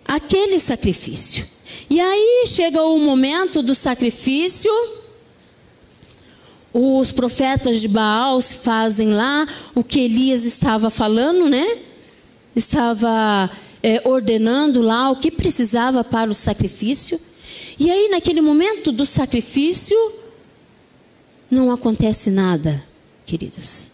aquele 0.05 0.59
sacrifício. 0.59 1.47
E 1.89 1.99
aí 1.99 2.45
chega 2.47 2.83
o 2.83 2.99
momento 2.99 3.63
do 3.63 3.75
sacrifício 3.75 4.71
os 6.73 7.13
profetas 7.13 7.81
de 7.81 7.89
Baal 7.89 8.41
fazem 8.41 9.11
lá 9.11 9.47
o 9.75 9.85
que 9.85 10.01
Elias 10.01 10.45
estava 10.45 10.89
falando, 10.89 11.49
né? 11.49 11.79
Estava 12.57 13.51
é, 13.83 14.01
ordenando 14.09 14.81
lá 14.81 15.11
o 15.11 15.17
que 15.17 15.31
precisava 15.31 16.03
para 16.03 16.31
o 16.31 16.35
sacrifício. 16.35 17.21
E 17.79 17.91
aí, 17.91 18.09
naquele 18.09 18.41
momento 18.41 18.91
do 18.91 19.05
sacrifício, 19.05 19.97
não 21.51 21.71
acontece 21.71 22.31
nada, 22.31 22.83
queridos. 23.27 23.93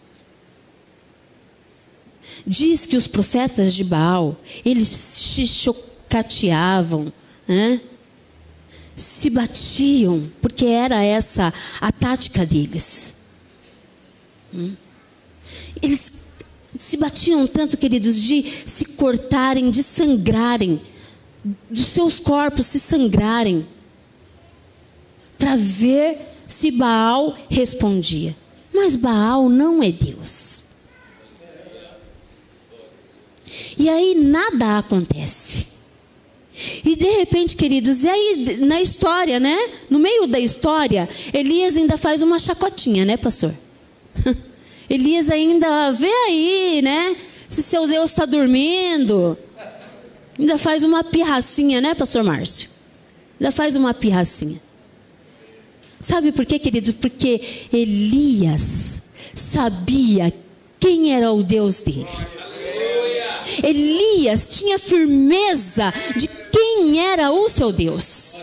Diz 2.45 2.85
que 2.85 2.95
os 2.95 3.07
profetas 3.07 3.73
de 3.73 3.83
Baal, 3.83 4.37
eles 4.63 4.87
se 4.87 5.45
chocateavam, 5.45 7.11
né? 7.47 7.81
Se 8.99 9.29
batiam, 9.29 10.29
porque 10.41 10.65
era 10.65 11.03
essa 11.03 11.53
a 11.79 11.91
tática 11.91 12.45
deles. 12.45 13.15
Hum? 14.53 14.75
Eles 15.81 16.11
se 16.77 16.97
batiam 16.97 17.47
tanto, 17.47 17.77
queridos, 17.77 18.17
de 18.17 18.43
se 18.65 18.85
cortarem, 18.85 19.71
de 19.71 19.81
sangrarem, 19.81 20.81
dos 21.69 21.87
seus 21.87 22.19
corpos 22.19 22.65
se 22.65 22.79
sangrarem, 22.79 23.65
para 25.37 25.55
ver 25.55 26.35
se 26.47 26.71
Baal 26.71 27.37
respondia. 27.49 28.35
Mas 28.73 28.95
Baal 28.95 29.49
não 29.49 29.81
é 29.81 29.91
Deus. 29.91 30.63
E 33.77 33.87
aí 33.87 34.13
nada 34.15 34.79
acontece. 34.79 35.78
E 36.85 36.95
de 36.95 37.09
repente, 37.17 37.55
queridos, 37.55 38.03
e 38.03 38.09
aí 38.09 38.57
na 38.59 38.81
história, 38.81 39.39
né? 39.39 39.57
No 39.89 39.99
meio 39.99 40.27
da 40.27 40.39
história, 40.39 41.07
Elias 41.33 41.77
ainda 41.77 41.97
faz 41.97 42.21
uma 42.21 42.37
chacotinha, 42.37 43.05
né, 43.05 43.17
pastor? 43.17 43.53
Elias 44.89 45.29
ainda 45.29 45.91
vê 45.91 46.11
aí, 46.27 46.81
né? 46.81 47.15
Se 47.49 47.63
seu 47.63 47.87
Deus 47.87 48.09
está 48.11 48.25
dormindo. 48.25 49.37
Ainda 50.37 50.57
faz 50.57 50.83
uma 50.83 51.03
pirracinha, 51.03 51.81
né, 51.81 51.93
pastor 51.93 52.23
Márcio? 52.23 52.69
Ainda 53.39 53.51
faz 53.51 53.75
uma 53.75 53.93
pirracinha. 53.93 54.59
Sabe 55.99 56.31
por 56.31 56.45
quê, 56.45 56.57
queridos? 56.57 56.95
Porque 56.95 57.41
Elias 57.73 59.01
sabia 59.35 60.33
quem 60.79 61.13
era 61.13 61.31
o 61.31 61.43
Deus 61.43 61.81
dele. 61.81 62.07
Elias 63.63 64.47
tinha 64.47 64.79
firmeza 64.79 65.93
de 66.15 66.29
quem 66.51 67.05
era 67.05 67.31
o 67.31 67.49
seu 67.49 67.71
Deus. 67.71 68.35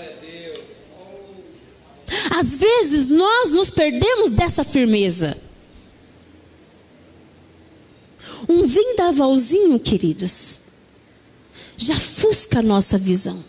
Às 2.30 2.56
vezes 2.56 3.08
nós 3.08 3.50
nos 3.50 3.70
perdemos 3.70 4.30
dessa 4.30 4.64
firmeza. 4.64 5.36
Um 8.48 8.66
vendavalzinho, 8.66 9.78
queridos, 9.80 10.60
já 11.76 11.98
fusca 11.98 12.60
a 12.60 12.62
nossa 12.62 12.96
visão. 12.96 13.44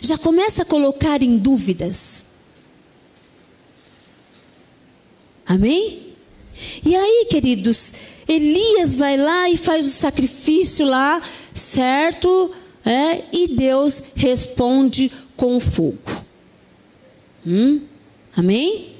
Já 0.00 0.16
começa 0.16 0.62
a 0.62 0.64
colocar 0.64 1.22
em 1.22 1.36
dúvidas. 1.36 2.26
Amém? 5.44 6.14
E 6.84 6.94
aí, 6.94 7.26
queridos, 7.28 7.94
Elias 8.28 8.94
vai 8.94 9.16
lá 9.16 9.50
e 9.50 9.56
faz 9.56 9.86
o 9.86 9.90
sacrifício 9.90 10.86
lá, 10.86 11.20
certo? 11.54 12.52
É, 12.84 13.22
e 13.32 13.48
Deus 13.48 14.02
responde 14.14 15.10
com 15.36 15.60
fogo. 15.60 15.98
Hum? 17.46 17.80
Amém? 18.36 18.92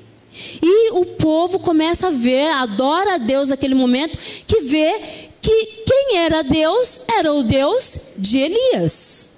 E 0.63 0.91
o 0.93 1.05
povo 1.05 1.59
começa 1.59 2.09
a 2.09 2.11
ver, 2.11 2.49
adora 2.49 3.15
a 3.15 3.19
Deus 3.19 3.51
naquele 3.51 3.75
momento, 3.75 4.19
que 4.47 4.63
vê 4.63 5.29
que 5.41 5.67
quem 5.85 6.19
era 6.19 6.43
Deus 6.43 7.01
era 7.13 7.33
o 7.33 7.43
Deus 7.43 8.09
de 8.17 8.39
Elias. 8.39 9.31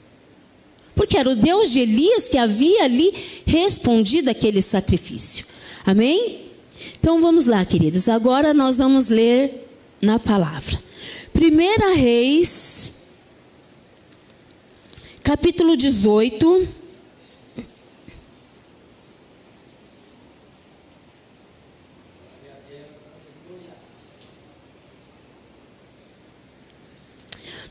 Porque 0.94 1.16
era 1.16 1.29
o 1.29 1.35
Deus 1.35 1.70
de 1.70 1.81
Elias 1.81 2.29
que 2.29 2.38
havia 2.38 2.85
ali 2.85 3.42
respondido 3.44 4.31
aquele 4.31 4.62
sacrifício. 4.62 5.46
Amém? 5.85 6.42
Então 7.00 7.20
vamos 7.20 7.46
lá, 7.46 7.64
queridos. 7.64 8.09
Agora 8.09 8.55
nós 8.55 8.79
vamos 8.79 9.09
ler 9.09 9.68
na 10.00 10.18
palavra. 10.18 10.81
Primeira 11.33 11.94
Reis, 11.94 12.93
capítulo 15.24 15.74
18. 15.74 16.68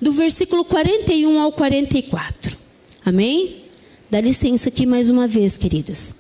Do 0.02 0.12
versículo 0.12 0.66
41 0.66 1.39
ao 1.39 1.52
44. 1.54 2.58
Amém? 3.06 3.63
Dá 4.10 4.20
licença 4.20 4.68
aqui 4.70 4.86
mais 4.86 5.10
uma 5.10 5.28
vez, 5.28 5.56
queridos. 5.56 6.16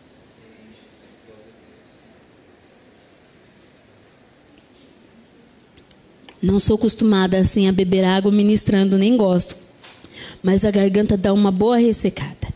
Não 6.41 6.59
sou 6.59 6.75
acostumada 6.75 7.39
assim 7.39 7.67
a 7.67 7.71
beber 7.71 8.05
água 8.05 8.31
ministrando, 8.31 8.97
nem 8.97 9.17
gosto. 9.17 9.62
Mas 10.43 10.65
a 10.65 10.71
garganta 10.71 11.15
dá 11.15 11.31
uma 11.31 11.49
boa 11.49 11.77
ressecada. 11.77 12.53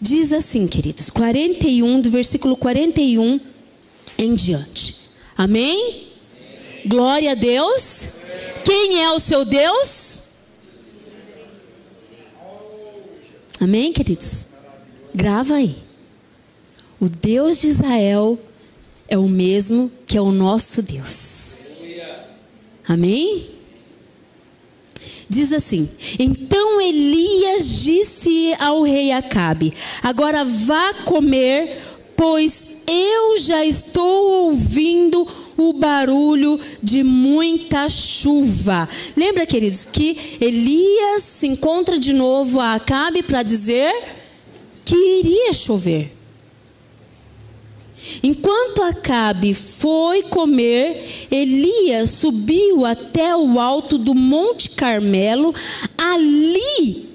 Diz 0.00 0.32
assim, 0.32 0.66
queridos, 0.66 1.08
41, 1.08 2.00
do 2.00 2.10
versículo 2.10 2.56
41 2.56 3.40
em 4.18 4.34
diante. 4.34 4.96
Amém? 5.36 6.08
Glória 6.84 7.32
a 7.32 7.34
Deus. 7.34 8.14
Quem 8.64 9.02
é 9.02 9.10
o 9.12 9.20
seu 9.20 9.44
Deus? 9.44 10.24
Amém, 13.60 13.92
queridos? 13.92 14.46
Grava 15.14 15.54
aí. 15.54 15.76
O 17.00 17.08
Deus 17.08 17.60
de 17.60 17.68
Israel 17.68 18.38
é 19.08 19.16
o 19.16 19.28
mesmo 19.28 19.90
que 20.06 20.16
é 20.16 20.20
o 20.20 20.32
nosso 20.32 20.82
Deus. 20.82 21.56
Amém? 22.86 23.57
Diz 25.28 25.52
assim: 25.52 25.88
Então 26.18 26.80
Elias 26.80 27.82
disse 27.82 28.54
ao 28.58 28.82
rei 28.82 29.12
Acabe: 29.12 29.72
Agora 30.02 30.44
vá 30.44 30.94
comer, 31.04 31.82
pois 32.16 32.66
eu 32.86 33.36
já 33.36 33.64
estou 33.64 34.46
ouvindo 34.46 35.26
o 35.56 35.72
barulho 35.72 36.58
de 36.82 37.02
muita 37.02 37.88
chuva. 37.88 38.88
Lembra, 39.16 39.44
queridos, 39.44 39.84
que 39.84 40.38
Elias 40.40 41.24
se 41.24 41.46
encontra 41.46 41.98
de 41.98 42.12
novo 42.12 42.60
a 42.60 42.74
Acabe 42.74 43.22
para 43.22 43.42
dizer 43.42 43.92
que 44.84 44.96
iria 44.96 45.52
chover. 45.52 46.17
Enquanto 48.22 48.82
Acabe 48.82 49.54
foi 49.54 50.22
comer, 50.22 51.26
Elias 51.30 52.10
subiu 52.10 52.84
até 52.86 53.36
o 53.36 53.58
alto 53.58 53.98
do 53.98 54.14
Monte 54.14 54.70
Carmelo. 54.70 55.54
Ali 55.96 57.08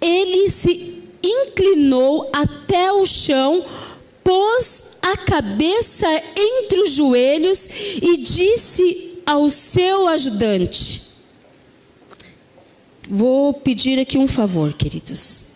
ele 0.00 0.50
se 0.50 1.02
inclinou 1.22 2.28
até 2.32 2.92
o 2.92 3.06
chão, 3.06 3.64
pôs 4.22 4.82
a 5.00 5.16
cabeça 5.16 6.06
entre 6.36 6.80
os 6.80 6.92
joelhos 6.92 7.68
e 8.02 8.16
disse 8.18 9.18
ao 9.24 9.48
seu 9.50 10.08
ajudante: 10.08 11.02
Vou 13.08 13.52
pedir 13.54 13.98
aqui 13.98 14.18
um 14.18 14.26
favor, 14.26 14.72
queridos. 14.72 15.46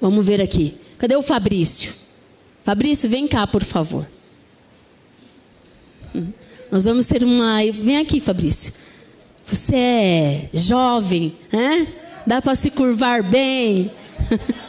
Vamos 0.00 0.24
ver 0.24 0.40
aqui. 0.40 0.74
Cadê 0.98 1.16
o 1.16 1.22
Fabrício? 1.22 2.05
Fabrício, 2.66 3.08
vem 3.08 3.28
cá, 3.28 3.46
por 3.46 3.62
favor. 3.62 4.04
Hum. 6.12 6.32
Nós 6.68 6.82
vamos 6.82 7.06
ter 7.06 7.22
uma. 7.22 7.58
Vem 7.58 7.98
aqui, 7.98 8.18
Fabrício. 8.18 8.72
Você 9.46 9.76
é 9.76 10.48
jovem, 10.52 11.36
né? 11.52 11.86
Dá 12.26 12.42
para 12.42 12.56
se 12.56 12.72
curvar 12.72 13.22
bem. 13.22 13.90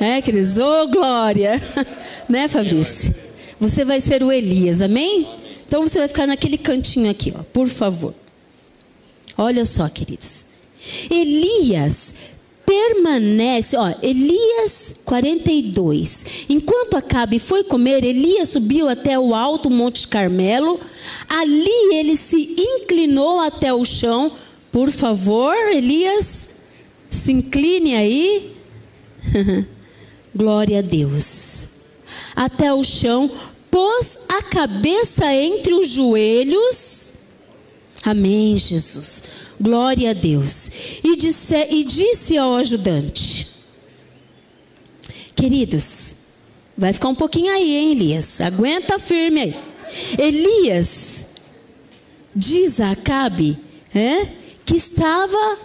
É, 0.00 0.20
queridos? 0.20 0.58
Ô, 0.58 0.82
oh, 0.82 0.88
glória! 0.88 1.62
Né, 2.28 2.48
Fabrício? 2.48 3.14
Você 3.60 3.84
vai 3.84 4.00
ser 4.00 4.20
o 4.24 4.32
Elias, 4.32 4.80
amém? 4.80 5.28
Então 5.64 5.82
você 5.82 6.00
vai 6.00 6.08
ficar 6.08 6.26
naquele 6.26 6.58
cantinho 6.58 7.08
aqui, 7.08 7.32
ó, 7.38 7.44
por 7.44 7.68
favor. 7.68 8.12
Olha 9.38 9.64
só, 9.64 9.88
queridos. 9.88 10.46
Elias 11.08 12.11
permanece, 12.82 13.76
ó, 13.76 13.94
Elias 14.02 14.94
42. 15.04 16.46
Enquanto 16.48 16.96
Acabe 16.96 17.38
foi 17.38 17.62
comer, 17.62 18.02
Elias 18.02 18.48
subiu 18.50 18.88
até 18.88 19.18
o 19.18 19.34
alto 19.34 19.70
Monte 19.70 20.08
Carmelo. 20.08 20.80
Ali 21.28 21.94
ele 21.94 22.16
se 22.16 22.56
inclinou 22.58 23.38
até 23.40 23.72
o 23.72 23.84
chão. 23.84 24.30
Por 24.72 24.90
favor, 24.90 25.54
Elias, 25.70 26.48
se 27.10 27.32
incline 27.32 27.94
aí. 27.94 28.56
Glória 30.34 30.80
a 30.80 30.82
Deus. 30.82 31.68
Até 32.34 32.72
o 32.72 32.82
chão, 32.82 33.30
pôs 33.70 34.18
a 34.28 34.42
cabeça 34.42 35.32
entre 35.32 35.74
os 35.74 35.88
joelhos. 35.88 37.10
Amém, 38.04 38.58
Jesus. 38.58 39.22
Glória 39.62 40.10
a 40.10 40.12
Deus. 40.12 40.98
E 41.04 41.16
disse, 41.16 41.54
e 41.70 41.84
disse 41.84 42.36
ao 42.36 42.56
ajudante: 42.56 43.46
Queridos, 45.36 46.16
vai 46.76 46.92
ficar 46.92 47.08
um 47.08 47.14
pouquinho 47.14 47.52
aí, 47.52 47.76
hein, 47.76 47.92
Elias? 47.92 48.40
Aguenta 48.40 48.98
firme 48.98 49.40
aí. 49.40 49.56
Elias 50.18 51.26
diz 52.34 52.80
a 52.80 52.90
Acabe 52.90 53.56
é, 53.94 54.26
que 54.64 54.74
estava 54.74 55.58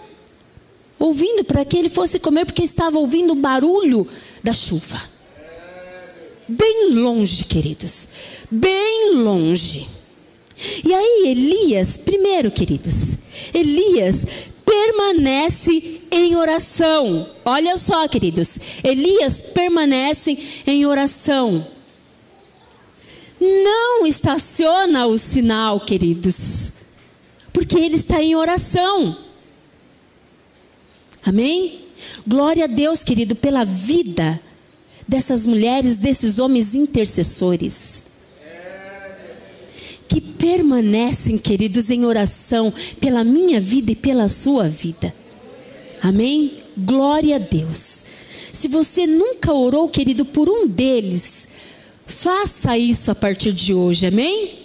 ouvindo 0.99 1.43
para 1.43 1.65
que 1.65 1.75
ele 1.77 1.89
fosse 1.89 2.19
comer, 2.19 2.45
porque 2.45 2.63
estava 2.63 2.99
ouvindo 2.99 3.33
o 3.33 3.35
barulho 3.35 4.07
da 4.43 4.53
chuva. 4.53 5.01
Bem 6.47 6.93
longe, 6.93 7.45
queridos. 7.45 8.09
Bem 8.51 9.15
longe. 9.15 9.87
E 10.85 10.93
aí, 10.93 11.29
Elias, 11.29 11.97
primeiro, 11.97 12.51
queridos, 12.51 13.16
Elias 13.53 14.25
permanece 14.65 16.01
em 16.11 16.35
oração. 16.35 17.29
Olha 17.45 17.77
só, 17.77 18.07
queridos. 18.07 18.59
Elias 18.83 19.39
permanece 19.39 20.63
em 20.65 20.85
oração. 20.85 21.65
Não 23.39 24.05
estaciona 24.05 25.05
o 25.05 25.17
sinal, 25.17 25.79
queridos, 25.79 26.73
porque 27.53 27.77
ele 27.77 27.95
está 27.95 28.21
em 28.21 28.35
oração. 28.35 29.15
Amém? 31.23 31.81
Glória 32.25 32.63
a 32.63 32.67
Deus, 32.67 33.03
querido, 33.03 33.35
pela 33.35 33.63
vida 33.63 34.41
dessas 35.07 35.45
mulheres, 35.45 35.97
desses 35.97 36.39
homens 36.39 36.73
intercessores 36.73 38.06
que 40.07 40.21
permanecem, 40.21 41.37
queridos, 41.37 41.89
em 41.89 42.05
oração 42.05 42.73
pela 42.99 43.23
minha 43.23 43.59
vida 43.59 43.91
e 43.91 43.95
pela 43.95 44.29
sua 44.29 44.69
vida. 44.69 45.13
Amém? 46.01 46.51
Glória 46.77 47.35
a 47.35 47.39
Deus. 47.39 48.03
Se 48.53 48.67
você 48.67 49.05
nunca 49.05 49.53
orou, 49.53 49.89
querido, 49.89 50.25
por 50.25 50.49
um 50.49 50.67
deles, 50.67 51.49
faça 52.05 52.77
isso 52.77 53.11
a 53.11 53.15
partir 53.15 53.51
de 53.51 53.73
hoje, 53.73 54.07
amém? 54.07 54.59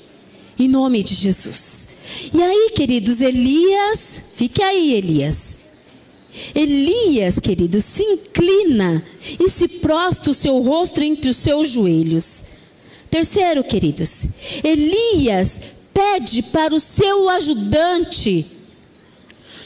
Em 0.58 0.68
nome 0.68 1.02
de 1.02 1.14
Jesus. 1.14 1.88
E 2.32 2.42
aí, 2.42 2.72
queridos, 2.74 3.20
Elias, 3.20 4.22
fique 4.34 4.62
aí, 4.62 4.94
Elias. 4.94 5.56
Elias, 6.54 7.38
querido, 7.38 7.80
se 7.80 8.02
inclina 8.02 9.04
e 9.38 9.50
se 9.50 9.68
prostra 9.68 10.30
o 10.30 10.34
seu 10.34 10.58
rosto 10.60 11.02
entre 11.02 11.30
os 11.30 11.36
seus 11.36 11.68
joelhos. 11.68 12.44
Terceiro, 13.12 13.62
queridos, 13.62 14.24
Elias 14.64 15.60
pede 15.92 16.44
para 16.44 16.74
o 16.74 16.80
seu 16.80 17.28
ajudante: 17.28 18.46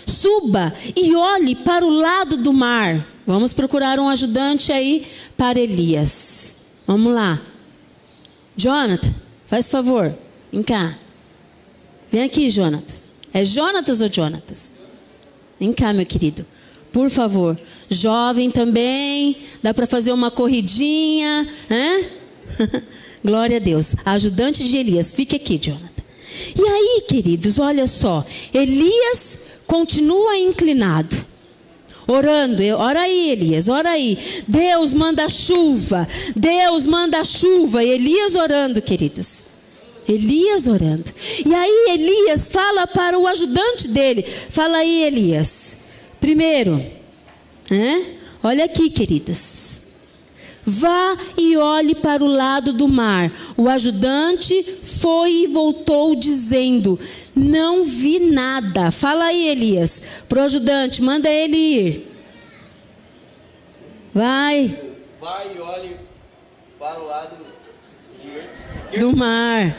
suba 0.04 0.74
e 0.96 1.14
olhe 1.14 1.54
para 1.54 1.86
o 1.86 1.88
lado 1.88 2.38
do 2.38 2.52
mar. 2.52 3.06
Vamos 3.24 3.54
procurar 3.54 4.00
um 4.00 4.08
ajudante 4.08 4.72
aí 4.72 5.06
para 5.36 5.60
Elias. 5.60 6.56
Vamos 6.88 7.14
lá. 7.14 7.40
Jonathan, 8.56 9.14
faz 9.46 9.70
favor, 9.70 10.12
vem 10.52 10.64
cá. 10.64 10.98
Vem 12.10 12.24
aqui, 12.24 12.50
Jonatas. 12.50 13.12
É 13.32 13.44
Jonatas 13.44 14.00
ou 14.00 14.12
Jonatas? 14.12 14.74
Vem 15.60 15.72
cá, 15.72 15.92
meu 15.92 16.04
querido. 16.04 16.44
Por 16.92 17.10
favor. 17.10 17.56
Jovem 17.88 18.50
também. 18.50 19.36
Dá 19.62 19.72
para 19.72 19.86
fazer 19.86 20.10
uma 20.10 20.32
corridinha, 20.32 21.48
né? 21.68 22.10
Glória 23.26 23.56
a 23.56 23.60
Deus. 23.60 23.96
A 24.04 24.12
ajudante 24.12 24.62
de 24.62 24.76
Elias, 24.76 25.12
fique 25.12 25.34
aqui, 25.34 25.58
Jonathan. 25.58 26.04
E 26.56 26.62
aí, 26.62 27.04
queridos, 27.08 27.58
olha 27.58 27.88
só. 27.88 28.24
Elias 28.54 29.46
continua 29.66 30.38
inclinado. 30.38 31.16
Orando, 32.06 32.62
ora 32.78 33.00
aí, 33.00 33.30
Elias, 33.30 33.68
ora 33.68 33.90
aí. 33.90 34.16
Deus 34.46 34.94
manda 34.94 35.28
chuva, 35.28 36.06
Deus 36.36 36.86
manda 36.86 37.24
chuva. 37.24 37.82
Elias 37.82 38.36
orando, 38.36 38.80
queridos. 38.80 39.46
Elias 40.08 40.68
orando. 40.68 41.12
E 41.44 41.52
aí, 41.52 41.86
Elias 41.94 42.46
fala 42.46 42.86
para 42.86 43.18
o 43.18 43.26
ajudante 43.26 43.88
dele: 43.88 44.24
Fala 44.48 44.78
aí, 44.78 45.02
Elias. 45.02 45.78
Primeiro, 46.20 46.80
né? 47.68 48.06
olha 48.40 48.66
aqui, 48.66 48.88
queridos. 48.88 49.85
Vá 50.66 51.16
e 51.36 51.56
olhe 51.56 51.94
para 51.94 52.24
o 52.24 52.26
lado 52.26 52.72
do 52.72 52.88
mar. 52.88 53.30
O 53.56 53.68
ajudante 53.68 54.60
foi 54.82 55.44
e 55.44 55.46
voltou 55.46 56.16
dizendo: 56.16 56.98
Não 57.34 57.84
vi 57.84 58.18
nada. 58.18 58.90
Fala 58.90 59.26
aí, 59.26 59.48
Elias, 59.48 60.02
para 60.28 60.40
o 60.40 60.42
ajudante, 60.42 61.00
manda 61.00 61.30
ele 61.30 61.56
ir. 61.56 62.12
Vai. 64.12 64.76
Vai 65.20 65.54
e 65.54 65.60
olhe 65.60 65.96
para 66.78 67.00
o 67.00 67.06
lado 67.06 67.36
de... 68.90 68.98
do 68.98 69.16
mar. 69.16 69.76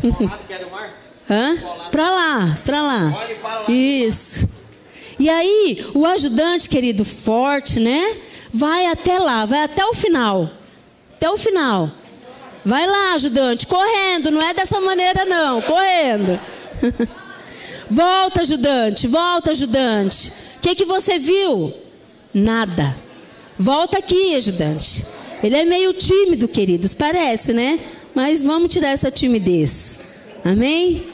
que 0.00 0.54
é 0.54 0.58
do 0.58 0.70
mar? 0.70 0.94
Hã? 1.28 1.56
Para 1.90 2.10
lá, 2.10 2.58
para 2.64 2.82
lá. 2.82 3.18
Olhe 3.18 3.34
para 3.34 3.60
lá. 3.60 3.70
Isso. 3.70 4.48
E 5.18 5.28
aí, 5.28 5.84
o 5.94 6.06
ajudante, 6.06 6.68
querido, 6.70 7.04
forte, 7.04 7.78
né? 7.78 8.16
Vai 8.52 8.86
até 8.86 9.18
lá, 9.18 9.46
vai 9.46 9.62
até 9.62 9.84
o 9.86 9.94
final. 9.94 10.50
Até 11.14 11.30
o 11.30 11.38
final. 11.38 11.90
Vai 12.64 12.86
lá, 12.86 13.14
ajudante, 13.14 13.66
correndo, 13.66 14.30
não 14.30 14.42
é 14.42 14.54
dessa 14.54 14.80
maneira 14.80 15.24
não, 15.24 15.60
correndo. 15.62 16.38
volta, 17.90 18.42
ajudante, 18.42 19.08
volta, 19.08 19.50
ajudante. 19.50 20.32
O 20.58 20.60
que, 20.60 20.74
que 20.74 20.84
você 20.84 21.18
viu? 21.18 21.72
Nada. 22.32 22.96
Volta 23.58 23.98
aqui, 23.98 24.36
ajudante. 24.36 25.04
Ele 25.42 25.56
é 25.56 25.64
meio 25.64 25.92
tímido, 25.92 26.46
queridos, 26.46 26.94
parece, 26.94 27.52
né? 27.52 27.80
Mas 28.14 28.42
vamos 28.42 28.72
tirar 28.72 28.90
essa 28.90 29.10
timidez. 29.10 29.98
Amém? 30.44 31.06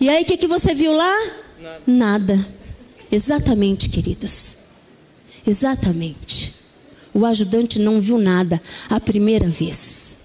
E 0.00 0.08
aí, 0.08 0.22
o 0.22 0.26
que, 0.26 0.36
que 0.36 0.46
você 0.46 0.74
viu 0.74 0.92
lá? 0.92 1.16
Nada. 1.58 1.82
Nada. 1.86 2.46
Exatamente, 3.10 3.88
queridos. 3.88 4.58
Exatamente. 5.46 6.63
O 7.14 7.24
ajudante 7.24 7.78
não 7.78 8.00
viu 8.00 8.18
nada 8.18 8.60
a 8.90 8.98
primeira 8.98 9.46
vez. 9.46 10.18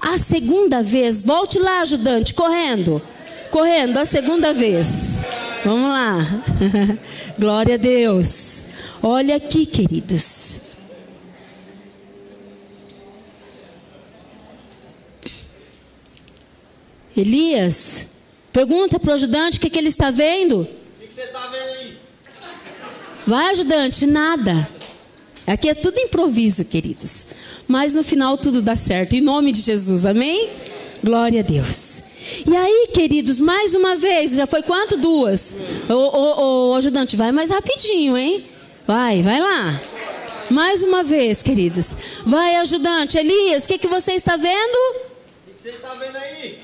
A 0.00 0.18
segunda 0.18 0.82
vez, 0.82 1.22
volte 1.22 1.58
lá, 1.58 1.82
ajudante, 1.82 2.34
correndo. 2.34 3.00
Correndo, 3.50 3.96
a 3.98 4.04
segunda 4.04 4.52
vez. 4.52 5.20
Vamos 5.64 5.88
lá. 5.88 6.18
Glória 7.38 7.74
a 7.74 7.78
Deus. 7.78 8.64
Olha 9.00 9.36
aqui, 9.36 9.64
queridos. 9.64 10.62
Elias, 17.16 18.08
pergunta 18.52 18.98
para 18.98 19.10
o 19.10 19.14
ajudante 19.14 19.58
o 19.58 19.60
que, 19.60 19.70
que 19.70 19.78
ele 19.78 19.88
está 19.88 20.10
vendo. 20.10 20.60
O 20.60 20.64
que, 21.00 21.06
que 21.06 21.14
você 21.14 21.22
está 21.22 21.46
vendo 21.48 21.70
aí? 21.80 21.98
Vai, 23.26 23.50
ajudante, 23.50 24.06
nada. 24.06 24.68
Aqui 25.48 25.70
é 25.70 25.74
tudo 25.74 25.98
improviso, 25.98 26.62
queridos. 26.62 27.28
Mas 27.66 27.94
no 27.94 28.04
final 28.04 28.36
tudo 28.36 28.60
dá 28.60 28.76
certo. 28.76 29.14
Em 29.14 29.20
nome 29.22 29.50
de 29.50 29.62
Jesus, 29.62 30.04
amém? 30.04 30.50
Glória 31.02 31.40
a 31.40 31.42
Deus. 31.42 32.02
E 32.46 32.54
aí, 32.54 32.90
queridos, 32.92 33.40
mais 33.40 33.72
uma 33.72 33.96
vez, 33.96 34.32
já 34.32 34.46
foi 34.46 34.62
quanto? 34.62 34.98
Duas. 34.98 35.56
Ô, 35.88 35.94
ô, 35.94 36.72
ô, 36.72 36.74
ajudante, 36.74 37.16
vai 37.16 37.32
mais 37.32 37.50
rapidinho, 37.50 38.16
hein? 38.16 38.44
Vai, 38.86 39.22
vai 39.22 39.40
lá. 39.40 39.80
Mais 40.50 40.82
uma 40.82 41.02
vez, 41.02 41.42
queridos. 41.42 41.96
Vai, 42.26 42.56
ajudante. 42.56 43.16
Elias, 43.16 43.64
o 43.64 43.68
que, 43.68 43.78
que 43.78 43.88
você 43.88 44.12
está 44.12 44.36
vendo? 44.36 44.76
O 45.46 45.54
que 45.54 45.62
você 45.62 45.70
está 45.70 45.94
vendo 45.94 46.16
aí? 46.16 46.58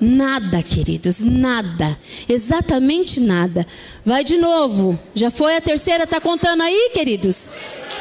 Nada, 0.00 0.62
queridos, 0.62 1.20
nada. 1.20 1.98
Exatamente 2.26 3.20
nada. 3.20 3.66
Vai 4.04 4.24
de 4.24 4.38
novo. 4.38 4.98
Já 5.14 5.30
foi 5.30 5.56
a 5.56 5.60
terceira, 5.60 6.06
tá 6.06 6.18
contando 6.20 6.62
aí, 6.62 6.90
queridos? 6.94 7.50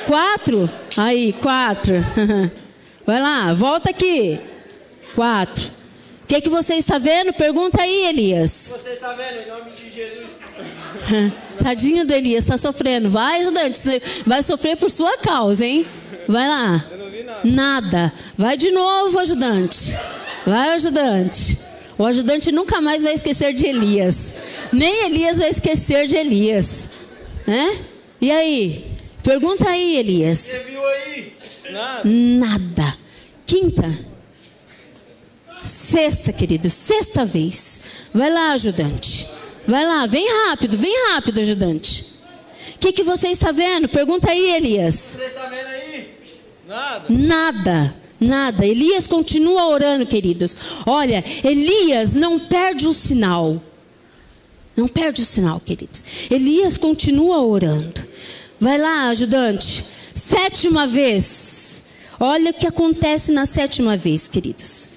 Quatro? 0.07 0.69
Aí, 0.95 1.33
quatro. 1.33 1.95
Vai 3.05 3.19
lá, 3.19 3.53
volta 3.53 3.89
aqui. 3.89 4.39
Quatro. 5.15 5.65
O 6.23 6.27
que, 6.27 6.41
que 6.41 6.49
você 6.49 6.75
está 6.75 6.99
vendo? 6.99 7.33
Pergunta 7.33 7.81
aí, 7.81 8.05
Elias. 8.05 8.71
Você 8.77 8.91
está 8.91 9.13
vendo 9.13 9.41
em 9.41 9.49
nome 9.49 9.71
de 9.71 9.91
Jesus? 9.91 11.33
Tadinho 11.61 12.05
do 12.05 12.13
Elias, 12.13 12.43
está 12.43 12.57
sofrendo. 12.57 13.09
Vai, 13.09 13.41
ajudante, 13.41 13.79
vai 14.25 14.43
sofrer 14.43 14.77
por 14.77 14.91
sua 14.91 15.17
causa, 15.17 15.65
hein? 15.65 15.85
Vai 16.27 16.47
lá. 16.47 16.85
Eu 16.91 16.97
não 16.97 17.09
vi 17.09 17.23
nada. 17.23 17.41
Nada. 17.43 18.13
Vai 18.37 18.55
de 18.55 18.71
novo, 18.71 19.19
ajudante. 19.19 19.97
Vai, 20.45 20.73
ajudante. 20.73 21.68
O 21.99 22.05
ajudante 22.05 22.49
nunca 22.49 22.79
mais 22.79 23.03
vai 23.03 23.13
esquecer 23.13 23.53
de 23.53 23.65
Elias. 23.65 24.33
Nem 24.71 25.07
Elias 25.07 25.37
vai 25.37 25.49
esquecer 25.49 26.07
de 26.07 26.15
Elias. 26.15 26.89
Né? 27.45 27.77
E 28.21 28.31
aí? 28.31 28.89
Pergunta 29.21 29.69
aí, 29.69 29.97
Elias. 29.97 30.39
Você 30.39 30.59
viu 30.59 30.81
aí? 30.81 31.33
Nada. 31.71 32.01
Nada. 32.05 32.97
Quinta. 33.45 33.93
Sexta, 35.61 36.31
querido. 36.31 36.69
Sexta 36.69 37.25
vez. 37.25 37.81
Vai 38.13 38.31
lá, 38.31 38.53
ajudante. 38.53 39.27
Vai 39.67 39.85
lá, 39.85 40.07
vem 40.07 40.25
rápido, 40.47 40.77
vem 40.77 41.11
rápido, 41.11 41.41
ajudante. 41.41 42.13
O 42.75 42.79
que, 42.79 42.93
que 42.93 43.03
você 43.03 43.27
está 43.27 43.51
vendo? 43.51 43.89
Pergunta 43.89 44.31
aí, 44.31 44.55
Elias. 44.55 44.95
Você 44.95 45.25
está 45.25 45.47
vendo 45.47 45.67
aí? 45.67 46.13
Nada. 46.65 47.05
Nada, 47.09 47.95
nada. 48.19 48.65
Elias 48.65 49.07
continua 49.07 49.67
orando, 49.67 50.05
queridos. 50.05 50.55
Olha, 50.85 51.23
Elias 51.43 52.13
não 52.13 52.39
perde 52.39 52.87
o 52.87 52.93
sinal. 52.93 53.61
Não 54.75 54.87
perde 54.87 55.21
o 55.21 55.25
sinal, 55.25 55.59
queridos. 55.59 56.03
Elias 56.29 56.77
continua 56.77 57.43
orando. 57.43 58.01
Vai 58.59 58.77
lá, 58.77 59.09
ajudante. 59.09 59.85
Sétima 60.13 60.85
vez. 60.85 61.83
Olha 62.19 62.51
o 62.51 62.53
que 62.53 62.67
acontece 62.67 63.31
na 63.31 63.45
sétima 63.45 63.95
vez, 63.95 64.27
queridos. 64.27 64.89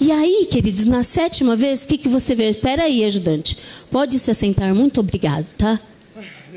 E 0.00 0.10
aí, 0.10 0.46
queridos, 0.50 0.86
na 0.86 1.02
sétima 1.02 1.54
vez, 1.54 1.84
o 1.84 1.88
que, 1.88 1.98
que 1.98 2.08
você 2.08 2.34
vê? 2.34 2.48
Espera 2.48 2.84
aí, 2.84 3.04
ajudante. 3.04 3.58
Pode 3.90 4.18
se 4.18 4.30
assentar. 4.30 4.74
Muito 4.74 5.00
obrigado, 5.00 5.52
tá? 5.58 5.78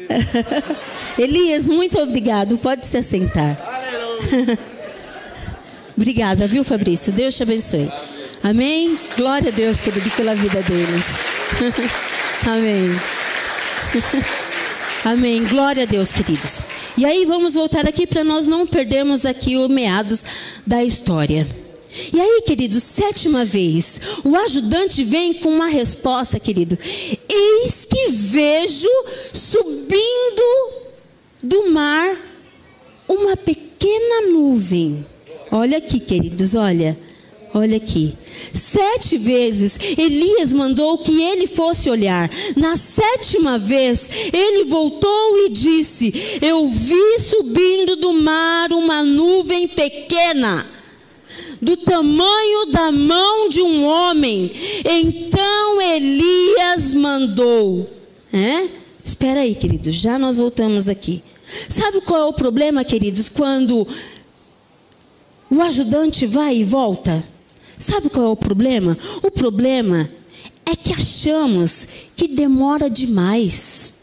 Elias, 1.18 1.68
muito 1.68 1.99
obrigado. 1.99 2.58
Pode 2.58 2.86
se 2.86 2.97
assentar. 2.97 3.58
Obrigada, 5.95 6.47
viu, 6.47 6.64
Fabrício? 6.64 7.14
Deus 7.14 7.36
te 7.36 7.43
abençoe. 7.43 7.88
Amém? 8.41 8.97
Glória 9.16 9.49
a 9.49 9.51
Deus, 9.51 9.80
querido, 9.80 10.10
pela 10.12 10.36
vida 10.36 10.62
deles. 10.64 11.06
Amém. 12.47 12.89
Amém. 15.06 15.43
Glória 15.45 15.84
a 15.84 15.86
Deus, 15.86 16.12
queridos. 16.12 16.62
E 16.97 17.06
aí 17.06 17.26
vamos 17.26 17.54
voltar 17.54 17.88
aqui 17.88 18.08
para 18.08 18.24
nós 18.24 18.47
não 18.47 18.66
perdermos 18.66 19.26
aqui 19.26 19.56
o 19.56 19.70
meados 19.70 20.24
da 20.66 20.84
história. 20.84 21.47
E 22.12 22.20
aí, 22.20 22.41
querido, 22.46 22.80
sétima 22.80 23.46
vez, 23.46 24.00
o 24.24 24.36
ajudante 24.36 25.04
vem 25.04 25.34
com 25.34 25.50
uma 25.50 25.68
resposta, 25.68 26.39
querido. 26.39 26.78
Eis 27.30 27.86
que 27.86 28.10
vejo 28.12 28.89
subindo 29.34 30.84
do 31.41 31.72
mar 31.72 32.18
uma 33.08 33.38
pequena 33.38 34.30
nuvem. 34.32 35.06
Olha 35.52 35.78
aqui, 35.78 36.00
queridos, 36.00 36.56
olha. 36.56 36.98
Olha 37.54 37.78
aqui. 37.78 38.16
Sete 38.52 39.16
vezes 39.16 39.80
Elias 39.96 40.52
mandou 40.52 40.98
que 40.98 41.22
ele 41.22 41.46
fosse 41.46 41.88
olhar. 41.88 42.32
Na 42.56 42.76
sétima 42.76 43.60
vez, 43.60 44.10
ele 44.34 44.64
voltou 44.64 45.46
e 45.46 45.50
disse: 45.50 46.39
Eu 46.41 46.68
vi 46.68 47.20
subindo 47.20 47.96
do 47.96 48.12
mar 48.14 48.72
uma 48.72 49.04
nuvem 49.04 49.68
pequena, 49.68 50.66
do 51.64 51.78
tamanho 51.78 52.66
da 52.68 52.91
mão 52.91 53.49
de 53.49 53.61
um 53.61 53.86
homem. 53.86 54.51
Então 54.84 55.82
Elias 55.82 56.93
mandou. 56.93 57.89
É? 58.32 58.68
Espera 59.03 59.41
aí, 59.41 59.53
queridos, 59.55 59.95
já 59.95 60.18
nós 60.18 60.38
voltamos 60.38 60.88
aqui. 60.88 61.24
Sabe 61.70 62.01
qual 62.01 62.22
é 62.22 62.26
o 62.26 62.34
problema, 62.34 62.84
queridos, 62.84 63.30
quando 63.30 63.88
o 65.49 65.61
ajudante 65.61 66.26
vai 66.26 66.57
e 66.57 66.64
volta? 66.64 67.24
Sabe 67.78 68.09
qual 68.09 68.28
é 68.28 68.30
o 68.30 68.36
problema? 68.36 68.97
O 69.22 69.30
problema 69.30 70.09
é 70.66 70.76
que 70.76 70.93
achamos 70.93 71.88
que 72.16 72.28
demora 72.28 72.89
demais. 72.89 73.95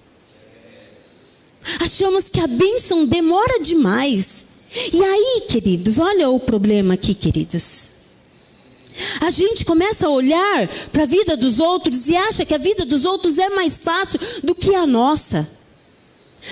Achamos 1.81 2.29
que 2.29 2.41
a 2.41 2.47
bênção 2.47 3.05
demora 3.05 3.61
demais. 3.61 4.47
E 4.93 5.03
aí, 5.03 5.43
queridos, 5.49 5.99
olha 5.99 6.29
o 6.31 6.39
problema 6.39 6.95
aqui, 6.95 7.15
queridos. 7.15 7.91
A 9.21 9.31
gente 9.31 9.65
começa 9.65 10.07
a 10.07 10.11
olhar 10.11 10.69
para 10.93 11.05
a 11.05 11.07
vida 11.07 11.37
dos 11.37 11.59
outros 11.59 12.09
e 12.09 12.17
acha 12.17 12.45
que 12.45 12.55
a 12.55 12.59
vida 12.59 12.85
dos 12.85 13.05
outros 13.05 13.39
é 13.39 13.49
mais 13.49 13.79
fácil 13.79 14.21
do 14.43 14.55
que 14.55 14.75
a 14.75 14.87
nossa. 14.87 15.49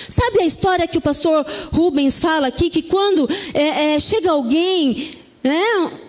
Sabe 0.08 0.40
a 0.40 0.46
história 0.46 0.86
que 0.86 0.98
o 0.98 1.00
pastor 1.00 1.46
Rubens 1.72 2.18
fala 2.18 2.48
aqui? 2.48 2.70
Que 2.70 2.82
quando 2.82 3.28
é, 3.54 3.94
é, 3.94 4.00
chega 4.00 4.30
alguém, 4.30 5.14
né, 5.42 5.62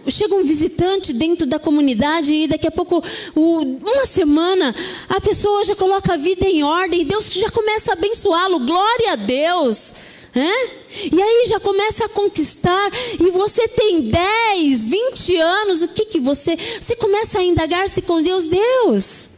chega 0.07 0.35
um 0.35 0.43
visitante 0.43 1.13
dentro 1.13 1.45
da 1.45 1.59
comunidade 1.59 2.31
e 2.31 2.47
daqui 2.47 2.67
a 2.67 2.71
pouco, 2.71 3.03
o, 3.35 3.61
uma 3.61 4.05
semana, 4.05 4.75
a 5.07 5.21
pessoa 5.21 5.63
já 5.63 5.75
coloca 5.75 6.13
a 6.13 6.17
vida 6.17 6.45
em 6.45 6.63
ordem, 6.63 7.05
Deus 7.05 7.29
já 7.31 7.49
começa 7.49 7.91
a 7.91 7.93
abençoá-lo, 7.93 8.59
glória 8.59 9.13
a 9.13 9.15
Deus. 9.15 9.93
E 10.35 11.21
aí 11.21 11.45
já 11.47 11.59
começa 11.59 12.05
a 12.05 12.09
conquistar, 12.09 12.91
e 13.19 13.31
você 13.31 13.67
tem 13.67 14.09
10, 14.09 14.85
20 14.85 15.37
anos, 15.37 15.81
o 15.81 15.87
que 15.87 16.05
que 16.05 16.19
você. 16.19 16.57
Você 16.79 16.95
começa 16.95 17.39
a 17.39 17.43
indagar-se 17.43 18.01
com 18.01 18.21
Deus, 18.21 18.45
Deus, 18.47 19.29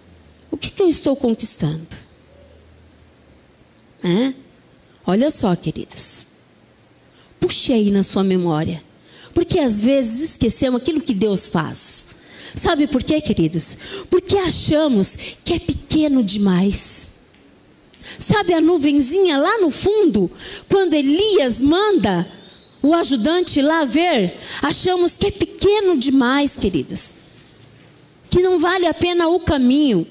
o 0.50 0.58
que 0.58 0.70
que 0.70 0.82
eu 0.82 0.90
estou 0.90 1.16
conquistando? 1.16 1.88
Olha 5.06 5.32
só, 5.32 5.56
queridos. 5.56 6.28
Puxe 7.40 7.74
aí 7.74 7.92
na 7.92 8.04
sua 8.04 8.24
memória. 8.24 8.84
Porque 9.34 9.60
às 9.60 9.80
vezes 9.80 10.32
esquecemos 10.32 10.82
aquilo 10.82 11.02
que 11.02 11.14
Deus 11.14 11.48
faz. 11.48 12.08
Sabe 12.56 12.86
por 12.88 13.02
quê, 13.02 13.22
queridos? 13.22 13.78
Porque 14.10 14.38
achamos 14.38 15.16
que 15.44 15.54
é 15.54 15.60
pequeno 15.60 16.22
demais. 16.24 17.11
Sabe 18.20 18.54
a 18.54 18.62
nuvenzinha 18.62 19.38
lá 19.38 19.60
no 19.60 19.72
fundo? 19.72 20.30
Quando 20.70 20.94
Elias 20.94 21.62
manda 21.62 22.28
o 22.82 22.94
ajudante 22.94 23.62
lá 23.62 23.86
ver, 23.86 24.38
achamos 24.62 25.18
que 25.18 25.28
é 25.28 25.32
pequeno 25.32 25.98
demais, 25.98 26.58
queridos. 26.58 27.14
Que 28.30 28.42
não 28.42 28.60
vale 28.60 28.88
a 28.88 28.94
pena 28.94 29.28
o 29.28 29.40
caminho. 29.40 30.08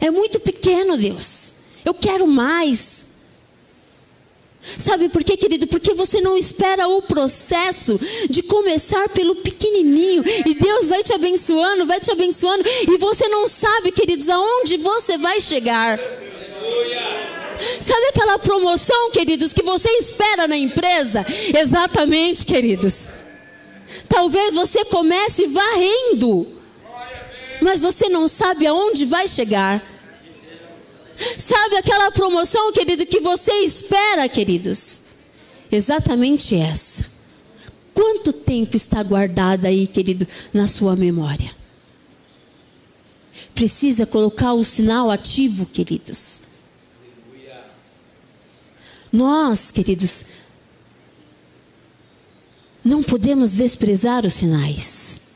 É 0.00 0.10
muito 0.10 0.38
pequeno, 0.38 0.96
Deus. 0.96 1.54
Eu 1.84 1.94
quero 1.94 2.26
mais. 2.26 3.08
Sabe 4.60 5.08
por 5.08 5.24
quê, 5.24 5.36
querido? 5.36 5.66
Porque 5.66 5.94
você 5.94 6.20
não 6.20 6.36
espera 6.36 6.88
o 6.88 7.00
processo 7.00 7.98
de 8.28 8.42
começar 8.42 9.08
pelo 9.08 9.36
pequenininho 9.36 10.22
e 10.44 10.54
Deus 10.54 10.88
vai 10.88 11.02
te 11.02 11.12
abençoando, 11.12 11.86
vai 11.86 12.00
te 12.00 12.10
abençoando 12.10 12.64
e 12.66 12.98
você 12.98 13.28
não 13.28 13.48
sabe, 13.48 13.92
queridos, 13.92 14.28
aonde 14.28 14.76
você 14.76 15.16
vai 15.16 15.40
chegar. 15.40 15.98
Sabe 17.80 18.06
aquela 18.06 18.38
promoção, 18.38 19.10
queridos, 19.10 19.52
que 19.52 19.62
você 19.62 19.88
espera 19.98 20.46
na 20.46 20.56
empresa? 20.56 21.24
Exatamente, 21.56 22.44
queridos. 22.44 23.10
Talvez 24.08 24.54
você 24.54 24.84
comece 24.84 25.46
varrendo, 25.46 26.46
mas 27.60 27.80
você 27.80 28.08
não 28.08 28.28
sabe 28.28 28.66
aonde 28.66 29.04
vai 29.04 29.26
chegar. 29.26 29.82
Sabe 31.38 31.76
aquela 31.76 32.10
promoção, 32.10 32.72
querido, 32.72 33.04
que 33.06 33.20
você 33.20 33.52
espera, 33.64 34.28
queridos? 34.28 35.02
Exatamente 35.70 36.54
essa. 36.54 37.04
Quanto 37.92 38.32
tempo 38.32 38.76
está 38.76 39.02
guardada 39.02 39.66
aí, 39.68 39.86
querido, 39.86 40.26
na 40.52 40.68
sua 40.68 40.94
memória? 40.94 41.50
Precisa 43.54 44.06
colocar 44.06 44.52
o 44.52 44.62
sinal 44.62 45.10
ativo, 45.10 45.66
queridos. 45.66 46.47
Nós, 49.12 49.70
queridos, 49.70 50.24
não 52.84 53.02
podemos 53.02 53.52
desprezar 53.52 54.26
os 54.26 54.34
sinais. 54.34 55.27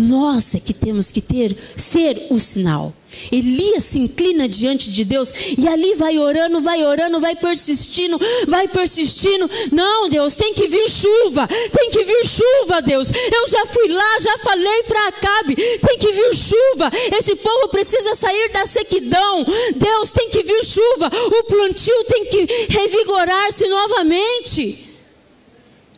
Nós 0.00 0.54
é 0.54 0.60
que 0.60 0.72
temos 0.72 1.12
que 1.12 1.20
ter, 1.20 1.54
ser 1.76 2.28
o 2.30 2.38
sinal. 2.38 2.94
Elias 3.30 3.84
se 3.84 3.98
inclina 3.98 4.48
diante 4.48 4.90
de 4.90 5.04
Deus 5.04 5.30
e 5.58 5.68
ali 5.68 5.94
vai 5.94 6.16
orando, 6.18 6.62
vai 6.62 6.82
orando, 6.86 7.20
vai 7.20 7.36
persistindo, 7.36 8.18
vai 8.48 8.66
persistindo. 8.66 9.50
Não, 9.70 10.08
Deus, 10.08 10.36
tem 10.36 10.54
que 10.54 10.66
vir 10.68 10.88
chuva, 10.88 11.46
tem 11.46 11.90
que 11.90 12.02
vir 12.02 12.24
chuva, 12.26 12.80
Deus. 12.80 13.10
Eu 13.10 13.46
já 13.48 13.66
fui 13.66 13.88
lá, 13.88 14.18
já 14.20 14.38
falei 14.38 14.82
para 14.84 15.08
Acabe, 15.08 15.54
tem 15.54 15.98
que 15.98 16.12
vir 16.12 16.34
chuva. 16.34 16.90
Esse 17.18 17.36
povo 17.36 17.68
precisa 17.68 18.14
sair 18.14 18.52
da 18.52 18.64
sequidão. 18.64 19.44
Deus, 19.76 20.12
tem 20.12 20.30
que 20.30 20.42
vir 20.42 20.64
chuva. 20.64 21.10
O 21.12 21.44
plantio 21.44 22.04
tem 22.04 22.24
que 22.24 22.46
revigorar-se 22.70 23.68
novamente. 23.68 24.94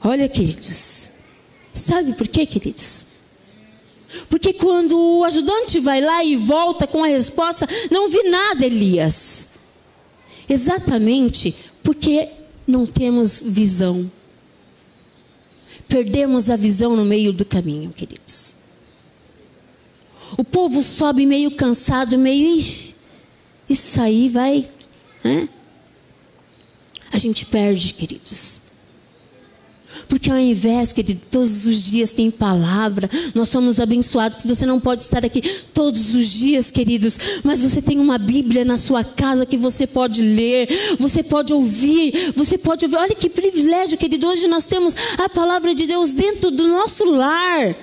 Olha, 0.03 0.29
queridos, 0.29 1.11
sabe 1.73 2.15
por 2.15 2.27
quê, 2.27 2.45
queridos? 2.47 3.12
Porque 4.29 4.53
quando 4.53 4.99
o 4.99 5.25
ajudante 5.25 5.81
vai 5.81 6.01
lá 6.01 6.23
e 6.25 6.37
volta 6.37 6.87
com 6.87 7.03
a 7.03 7.09
resposta, 7.09 7.69
não 7.91 8.09
vi 8.09 8.23
nada, 8.29 8.65
Elias. 8.65 9.51
Exatamente 10.49 11.55
porque 11.83 12.29
não 12.67 12.87
temos 12.87 13.41
visão. 13.45 14.11
Perdemos 15.89 16.51
a 16.51 16.57
visão 16.57 16.97
no 16.97 17.05
meio 17.05 17.33
do 17.33 17.45
caminho, 17.45 17.93
queridos. 17.93 18.55
O 20.37 20.45
povo 20.45 20.83
sobe 20.83 21.27
meio 21.27 21.51
cansado, 21.51 22.19
meio. 22.19 22.59
Isso 23.69 24.01
aí 24.01 24.29
vai. 24.29 24.67
Né? 25.23 25.49
A 27.13 27.19
gente 27.19 27.45
perde, 27.47 27.93
queridos. 27.93 28.63
Porque 30.13 30.31
ao 30.31 30.39
invés, 30.39 30.93
querido, 30.93 31.23
todos 31.31 31.65
os 31.65 31.85
dias 31.85 32.13
tem 32.13 32.31
palavra, 32.31 33.09
nós 33.35 33.49
somos 33.49 33.81
abençoados. 33.81 34.45
Você 34.45 34.67
não 34.67 34.79
pode 34.79 35.05
estar 35.05 35.25
aqui 35.25 35.41
todos 35.73 36.15
os 36.15 36.29
dias, 36.29 36.71
queridos, 36.71 37.19
mas 37.43 37.63
você 37.63 37.81
tem 37.81 37.99
uma 37.99 38.19
Bíblia 38.19 38.63
na 38.63 38.77
sua 38.77 39.03
casa 39.03 39.47
que 39.47 39.57
você 39.57 39.87
pode 39.87 40.21
ler, 40.21 40.69
você 40.99 41.23
pode 41.23 41.55
ouvir, 41.55 42.31
você 42.37 42.59
pode 42.59 42.85
ouvir. 42.85 42.97
Olha 42.99 43.15
que 43.15 43.31
privilégio, 43.31 43.97
querido. 43.97 44.27
Hoje 44.27 44.47
nós 44.49 44.67
temos 44.67 44.95
a 45.17 45.31
palavra 45.31 45.75
de 45.75 45.87
Deus 45.87 46.13
dentro 46.13 46.51
do 46.51 46.69
nosso 46.69 47.07
lar. 47.07 47.75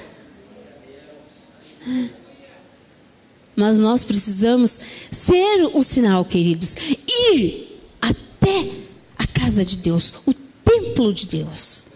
Mas 3.55 3.79
nós 3.79 4.03
precisamos 4.03 4.79
ser 5.09 5.67
o 5.73 5.81
sinal, 5.81 6.23
queridos. 6.23 6.75
Ir 7.33 7.75
até 7.99 8.69
a 9.17 9.25
casa 9.25 9.65
de 9.65 9.77
Deus, 9.77 10.13
o 10.27 10.33
templo 10.63 11.11
de 11.11 11.25
Deus. 11.25 11.88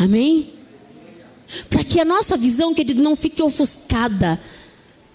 Amém? 0.00 0.54
Para 1.68 1.84
que 1.84 2.00
a 2.00 2.06
nossa 2.06 2.34
visão, 2.34 2.72
querido, 2.72 3.02
não 3.02 3.14
fique 3.14 3.42
ofuscada, 3.42 4.40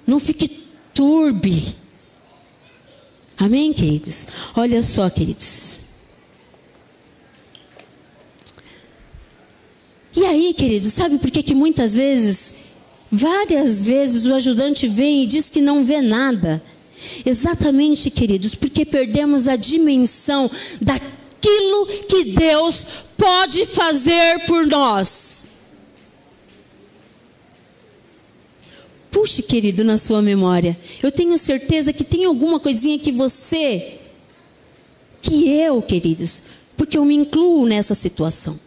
não 0.06 0.20
fique 0.20 0.64
turbe. 0.94 1.76
Amém, 3.36 3.74
queridos? 3.74 4.28
Olha 4.56 4.84
só, 4.84 5.10
queridos. 5.10 5.80
E 10.16 10.24
aí, 10.24 10.54
queridos, 10.54 10.94
sabe 10.94 11.18
por 11.18 11.32
que, 11.32 11.42
que 11.42 11.56
muitas 11.56 11.96
vezes, 11.96 12.58
várias 13.12 13.82
vezes, 13.82 14.28
o 14.28 14.36
ajudante 14.36 14.88
vem 14.88 15.24
e 15.24 15.26
diz 15.26 15.50
que 15.50 15.62
não 15.62 15.84
vê 15.84 16.00
nada? 16.00 16.64
Exatamente, 17.26 18.12
queridos, 18.12 18.54
porque 18.54 18.86
perdemos 18.86 19.48
a 19.48 19.56
dimensão 19.56 20.50
daquilo 20.80 21.88
que 22.08 22.26
Deus 22.26 22.86
pode 23.26 23.66
fazer 23.66 24.46
por 24.46 24.68
nós. 24.68 25.46
Puxe, 29.10 29.42
querido, 29.42 29.84
na 29.84 29.98
sua 29.98 30.22
memória. 30.22 30.78
Eu 31.02 31.12
tenho 31.12 31.36
certeza 31.40 31.92
que 31.92 32.04
tem 32.04 32.26
alguma 32.26 32.60
coisinha 32.60 33.00
que 33.00 33.12
você, 33.12 34.00
que 35.24 35.50
eu, 35.50 35.82
queridos, 35.82 36.44
porque 36.78 37.00
eu 37.00 37.04
me 37.04 37.16
incluo 37.16 37.66
nessa 37.66 37.96
situação. 37.96 38.60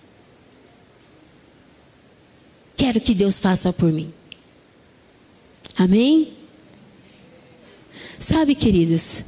Quero 2.77 3.01
que 3.01 3.15
Deus 3.15 3.39
faça 3.39 3.73
por 3.73 3.93
mim. 3.93 4.13
Amém? 5.77 6.33
Sabe, 8.19 8.57
queridos, 8.57 9.25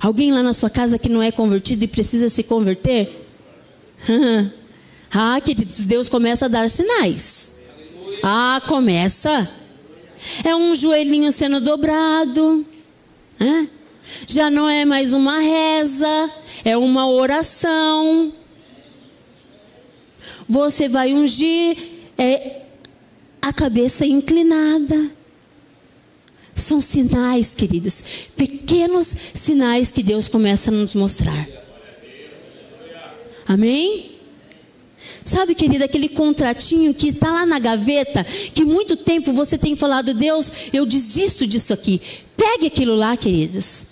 alguém 0.00 0.32
lá 0.32 0.42
na 0.42 0.54
sua 0.54 0.70
casa 0.70 0.98
que 0.98 1.10
não 1.10 1.22
é 1.22 1.30
convertido 1.30 1.84
e 1.84 1.88
precisa 1.88 2.30
se 2.30 2.42
converter? 2.42 3.26
Ah, 5.12 5.40
queridos, 5.40 5.80
Deus 5.80 6.08
começa 6.08 6.46
a 6.46 6.48
dar 6.48 6.70
sinais. 6.70 7.56
Ah, 8.22 8.62
começa. 8.68 9.50
É 10.44 10.54
um 10.54 10.74
joelhinho 10.74 11.32
sendo 11.32 11.60
dobrado. 11.60 12.64
Já 14.26 14.50
não 14.50 14.68
é 14.68 14.84
mais 14.84 15.12
uma 15.12 15.40
reza, 15.40 16.30
é 16.64 16.76
uma 16.76 17.08
oração. 17.08 18.32
Você 20.48 20.88
vai 20.88 21.12
ungir 21.12 21.76
é, 22.18 22.62
a 23.40 23.52
cabeça 23.52 24.04
inclinada. 24.04 25.10
São 26.54 26.80
sinais, 26.80 27.54
queridos, 27.54 28.04
pequenos 28.36 29.16
sinais 29.32 29.90
que 29.90 30.02
Deus 30.02 30.28
começa 30.28 30.70
a 30.70 30.74
nos 30.74 30.94
mostrar. 30.94 31.48
Amém? 33.46 34.19
Sabe, 35.24 35.54
querida, 35.54 35.84
aquele 35.84 36.08
contratinho 36.08 36.94
que 36.94 37.08
está 37.08 37.30
lá 37.30 37.46
na 37.46 37.58
gaveta, 37.58 38.24
que 38.24 38.64
muito 38.64 38.96
tempo 38.96 39.32
você 39.32 39.56
tem 39.56 39.76
falado, 39.76 40.14
Deus, 40.14 40.50
eu 40.72 40.86
desisto 40.86 41.46
disso 41.46 41.72
aqui. 41.72 42.00
Pegue 42.36 42.66
aquilo 42.66 42.94
lá, 42.94 43.16
queridos. 43.16 43.86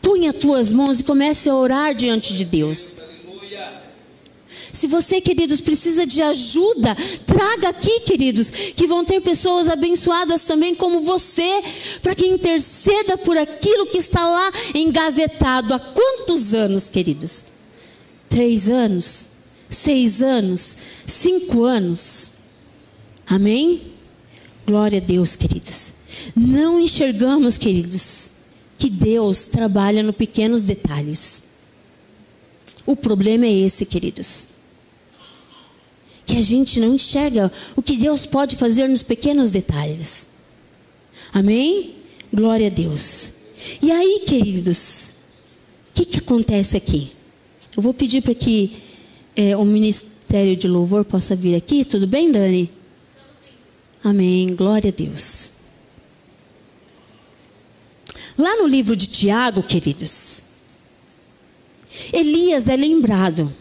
Punha 0.00 0.30
as 0.30 0.36
tuas 0.36 0.72
mãos 0.72 1.00
e 1.00 1.04
comece 1.04 1.48
a 1.48 1.54
orar 1.54 1.94
diante 1.94 2.34
de 2.34 2.44
Deus. 2.44 2.94
Se 4.72 4.86
você, 4.86 5.20
queridos, 5.20 5.60
precisa 5.60 6.06
de 6.06 6.22
ajuda, 6.22 6.96
traga 7.26 7.68
aqui, 7.68 8.00
queridos, 8.00 8.50
que 8.50 8.86
vão 8.86 9.04
ter 9.04 9.20
pessoas 9.20 9.68
abençoadas 9.68 10.44
também 10.44 10.74
como 10.74 11.00
você, 11.00 11.62
para 12.02 12.14
que 12.14 12.26
interceda 12.26 13.18
por 13.18 13.36
aquilo 13.36 13.86
que 13.86 13.98
está 13.98 14.26
lá 14.26 14.50
engavetado 14.74 15.74
há 15.74 15.78
quantos 15.78 16.54
anos, 16.54 16.90
queridos? 16.90 17.44
Três 18.32 18.70
anos, 18.70 19.26
seis 19.68 20.22
anos, 20.22 20.74
cinco 21.06 21.64
anos. 21.64 22.32
Amém? 23.26 23.82
Glória 24.66 24.96
a 24.96 25.02
Deus, 25.02 25.36
queridos. 25.36 25.92
Não 26.34 26.80
enxergamos, 26.80 27.58
queridos, 27.58 28.30
que 28.78 28.88
Deus 28.88 29.48
trabalha 29.48 30.02
no 30.02 30.14
pequenos 30.14 30.64
detalhes. 30.64 31.50
O 32.86 32.96
problema 32.96 33.44
é 33.44 33.52
esse, 33.52 33.84
queridos. 33.84 34.46
Que 36.24 36.38
a 36.38 36.42
gente 36.42 36.80
não 36.80 36.94
enxerga 36.94 37.52
o 37.76 37.82
que 37.82 37.98
Deus 37.98 38.24
pode 38.24 38.56
fazer 38.56 38.88
nos 38.88 39.02
pequenos 39.02 39.50
detalhes. 39.50 40.28
Amém? 41.34 41.96
Glória 42.32 42.68
a 42.68 42.70
Deus. 42.70 43.34
E 43.82 43.90
aí, 43.90 44.24
queridos, 44.26 45.16
o 45.90 45.94
que, 45.96 46.06
que 46.06 46.18
acontece 46.18 46.78
aqui? 46.78 47.12
Eu 47.76 47.82
vou 47.82 47.94
pedir 47.94 48.22
para 48.22 48.34
que 48.34 48.76
é, 49.34 49.56
o 49.56 49.64
Ministério 49.64 50.54
de 50.56 50.68
Louvor 50.68 51.04
possa 51.04 51.34
vir 51.34 51.54
aqui. 51.54 51.84
Tudo 51.84 52.06
bem, 52.06 52.30
Dani? 52.30 52.70
Amém. 54.04 54.48
Glória 54.54 54.90
a 54.90 54.92
Deus. 54.92 55.52
Lá 58.36 58.56
no 58.56 58.66
livro 58.66 58.96
de 58.96 59.06
Tiago, 59.06 59.62
queridos, 59.62 60.42
Elias 62.12 62.68
é 62.68 62.76
lembrado. 62.76 63.52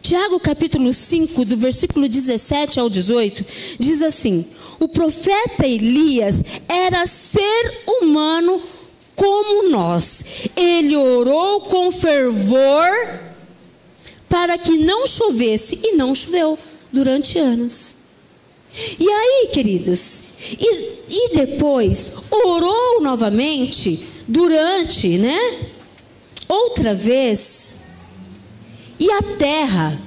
Tiago 0.00 0.40
capítulo 0.40 0.92
5, 0.92 1.44
do 1.44 1.56
versículo 1.56 2.08
17 2.08 2.80
ao 2.80 2.90
18, 2.90 3.44
diz 3.78 4.02
assim: 4.02 4.46
O 4.80 4.88
profeta 4.88 5.66
Elias 5.66 6.42
era 6.68 7.06
ser 7.06 7.84
humano 7.86 8.60
como 9.14 9.68
nós. 9.68 10.24
Ele 10.56 10.96
orou 10.96 11.62
com 11.62 11.90
fervor 11.90 12.90
para 14.28 14.56
que 14.56 14.78
não 14.78 15.06
chovesse 15.06 15.78
e 15.82 15.92
não 15.92 16.14
choveu 16.14 16.58
durante 16.90 17.38
anos. 17.38 17.96
E 18.98 19.08
aí, 19.08 19.48
queridos, 19.52 20.22
e, 20.58 20.92
e 21.08 21.34
depois 21.34 22.12
orou 22.30 23.02
novamente 23.02 24.02
durante, 24.26 25.18
né? 25.18 25.70
Outra 26.48 26.94
vez. 26.94 27.80
E 28.98 29.10
a 29.10 29.22
terra, 29.22 30.00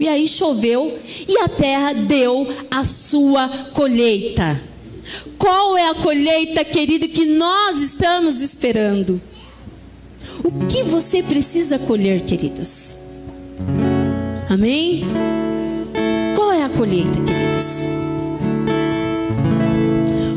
e 0.00 0.08
aí 0.08 0.26
choveu, 0.26 0.98
e 1.28 1.38
a 1.38 1.48
terra 1.48 1.92
deu 1.92 2.48
a 2.70 2.82
sua 2.82 3.48
colheita. 3.72 4.73
Qual 5.38 5.76
é 5.76 5.88
a 5.88 5.94
colheita, 5.94 6.64
querido, 6.64 7.08
que 7.08 7.26
nós 7.26 7.78
estamos 7.78 8.40
esperando? 8.40 9.20
O 10.42 10.66
que 10.66 10.82
você 10.82 11.22
precisa 11.22 11.78
colher, 11.78 12.22
queridos? 12.24 12.98
Amém? 14.48 15.04
Qual 16.34 16.52
é 16.52 16.62
a 16.62 16.68
colheita, 16.68 17.18
queridos? 17.20 17.88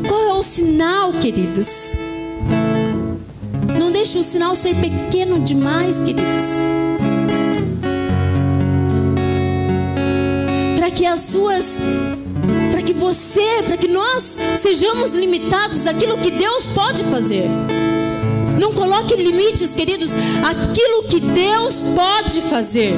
Qual 0.08 0.28
é 0.28 0.34
o 0.34 0.42
sinal, 0.42 1.12
queridos? 1.14 1.98
Não 3.78 3.90
deixe 3.90 4.18
o 4.18 4.24
sinal 4.24 4.56
ser 4.56 4.74
pequeno 4.76 5.40
demais, 5.44 6.00
queridos. 6.00 6.44
Para 10.76 10.90
que 10.90 11.06
as 11.06 11.20
suas 11.20 11.78
para 12.70 12.82
que 12.82 12.92
você, 12.92 13.62
para 13.66 13.76
que 13.76 13.88
nós 13.88 14.38
sejamos 14.60 15.14
limitados 15.14 15.86
àquilo 15.86 16.18
que 16.18 16.30
Deus 16.30 16.66
pode 16.66 17.04
fazer. 17.04 17.48
Não 18.58 18.72
coloque 18.72 19.14
limites, 19.14 19.70
queridos, 19.70 20.10
aquilo 20.42 21.04
que 21.04 21.20
Deus 21.20 21.76
pode 21.94 22.40
fazer. 22.42 22.92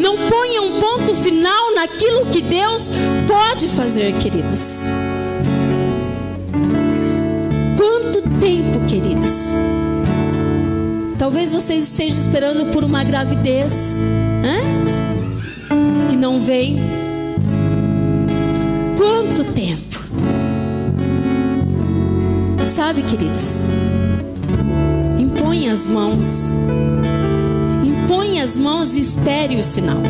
Não 0.00 0.16
ponha 0.16 0.62
um 0.62 0.80
ponto 0.80 1.14
final 1.14 1.74
naquilo 1.74 2.26
que 2.26 2.42
Deus 2.42 2.90
pode 3.26 3.68
fazer, 3.68 4.14
queridos. 4.14 4.80
Quanto 7.76 8.22
tempo, 8.40 8.84
queridos? 8.88 9.54
Talvez 11.18 11.50
vocês 11.50 11.84
estejam 11.84 12.20
esperando 12.20 12.72
por 12.72 12.84
uma 12.84 13.04
gravidez 13.04 13.72
hein? 14.44 16.08
que 16.10 16.16
não 16.16 16.40
vem. 16.40 17.05
Quanto 18.96 19.44
tempo? 19.52 20.00
Sabe, 22.66 23.02
queridos? 23.02 23.66
Impõe 25.18 25.68
as 25.68 25.86
mãos. 25.86 26.26
Impõe 27.84 28.40
as 28.40 28.56
mãos 28.56 28.96
e 28.96 29.00
espere 29.00 29.56
o 29.56 29.64
sinal. 29.64 30.00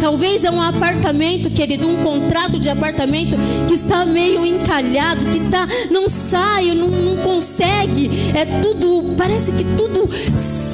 Talvez 0.00 0.44
é 0.44 0.50
um 0.50 0.62
apartamento, 0.62 1.50
querido, 1.50 1.88
um 1.88 2.04
contrato 2.04 2.58
de 2.58 2.68
apartamento 2.68 3.36
que 3.66 3.74
está 3.74 4.06
meio 4.06 4.46
encalhado, 4.46 5.24
que 5.26 5.40
tá, 5.50 5.66
não 5.90 6.08
sai, 6.08 6.74
não, 6.74 6.88
não 6.88 7.16
consegue. 7.16 8.10
É 8.34 8.60
tudo, 8.60 9.14
parece 9.16 9.50
que 9.52 9.64
tudo 9.76 10.08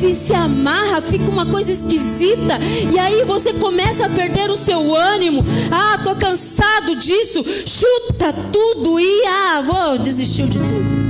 se, 0.03 0.16
se 0.16 0.34
amarra, 0.34 1.00
fica 1.00 1.30
uma 1.30 1.46
coisa 1.46 1.70
esquisita. 1.70 2.59
E 2.92 2.98
aí 2.98 3.22
você 3.24 3.53
começa 3.53 4.07
a 4.07 4.09
perder 4.09 4.50
o 4.50 4.57
seu 4.57 4.96
ânimo. 4.96 5.44
Ah, 5.70 6.00
tô 6.03 6.16
cansado 6.16 6.96
disso. 6.96 7.44
Chuta 7.64 8.32
tudo 8.53 8.98
e 8.98 9.26
ah, 9.26 9.62
vou 9.64 9.98
desistir 9.98 10.48
de 10.48 10.59
tudo. 10.59 11.03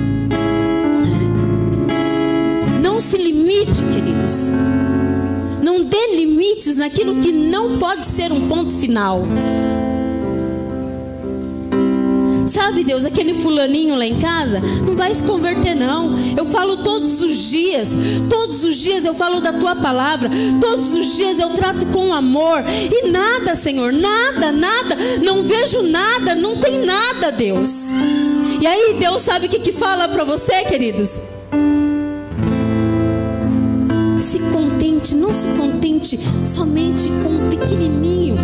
Não 2.82 3.00
se 3.00 3.16
limite, 3.16 3.80
queridos. 3.94 4.50
Não 5.62 5.84
dê 5.84 6.16
limites 6.16 6.76
naquilo 6.76 7.14
que 7.22 7.32
não 7.32 7.78
pode 7.78 8.04
ser 8.04 8.30
um 8.30 8.46
ponto 8.46 8.74
final. 8.74 9.26
Sabe, 12.52 12.84
Deus, 12.84 13.06
aquele 13.06 13.32
fulaninho 13.32 13.96
lá 13.96 14.04
em 14.04 14.18
casa 14.18 14.60
não 14.60 14.94
vai 14.94 15.14
se 15.14 15.22
converter, 15.22 15.74
não. 15.74 16.18
Eu 16.36 16.44
falo 16.44 16.76
todos 16.76 17.22
os 17.22 17.34
dias, 17.34 17.88
todos 18.28 18.62
os 18.62 18.76
dias 18.76 19.06
eu 19.06 19.14
falo 19.14 19.40
da 19.40 19.54
tua 19.54 19.74
palavra, 19.74 20.28
todos 20.60 20.92
os 20.92 21.16
dias 21.16 21.38
eu 21.38 21.48
trato 21.54 21.86
com 21.86 22.12
amor. 22.12 22.62
E 22.68 23.08
nada, 23.08 23.56
Senhor, 23.56 23.90
nada, 23.90 24.52
nada, 24.52 24.94
não 25.22 25.42
vejo 25.42 25.80
nada, 25.80 26.34
não 26.34 26.60
tem 26.60 26.84
nada, 26.84 27.32
Deus. 27.32 27.70
E 28.60 28.66
aí, 28.66 28.96
Deus 29.00 29.22
sabe 29.22 29.46
o 29.46 29.48
que, 29.48 29.58
que 29.58 29.72
fala 29.72 30.06
para 30.06 30.22
você, 30.22 30.62
queridos? 30.64 31.22
não 35.16 35.34
se 35.34 35.48
contente 35.56 36.18
somente 36.46 37.08
com 37.22 37.36
o 37.36 37.48
pequenininho. 37.48 38.36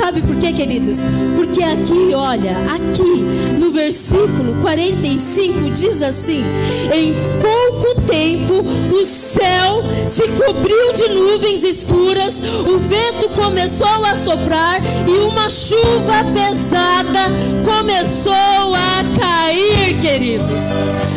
Sabe 0.00 0.22
por 0.22 0.34
quê, 0.36 0.50
queridos? 0.50 1.00
Porque 1.36 1.62
aqui, 1.62 2.14
olha, 2.14 2.56
aqui 2.74 3.22
no 3.60 3.70
versículo 3.70 4.54
45 4.62 5.68
diz 5.72 6.00
assim: 6.00 6.42
Em 6.90 7.14
pouco 7.42 8.00
tempo 8.10 8.64
o 8.90 9.04
céu 9.04 9.84
se 10.08 10.26
cobriu 10.28 10.94
de 10.94 11.06
nuvens 11.10 11.62
escuras, 11.64 12.40
o 12.40 12.78
vento 12.78 13.28
começou 13.36 14.02
a 14.06 14.16
soprar 14.16 14.80
e 15.06 15.18
uma 15.18 15.50
chuva 15.50 16.24
pesada 16.32 17.30
começou 17.62 18.32
a 18.74 19.04
cair, 19.20 20.00
queridos. 20.00 20.62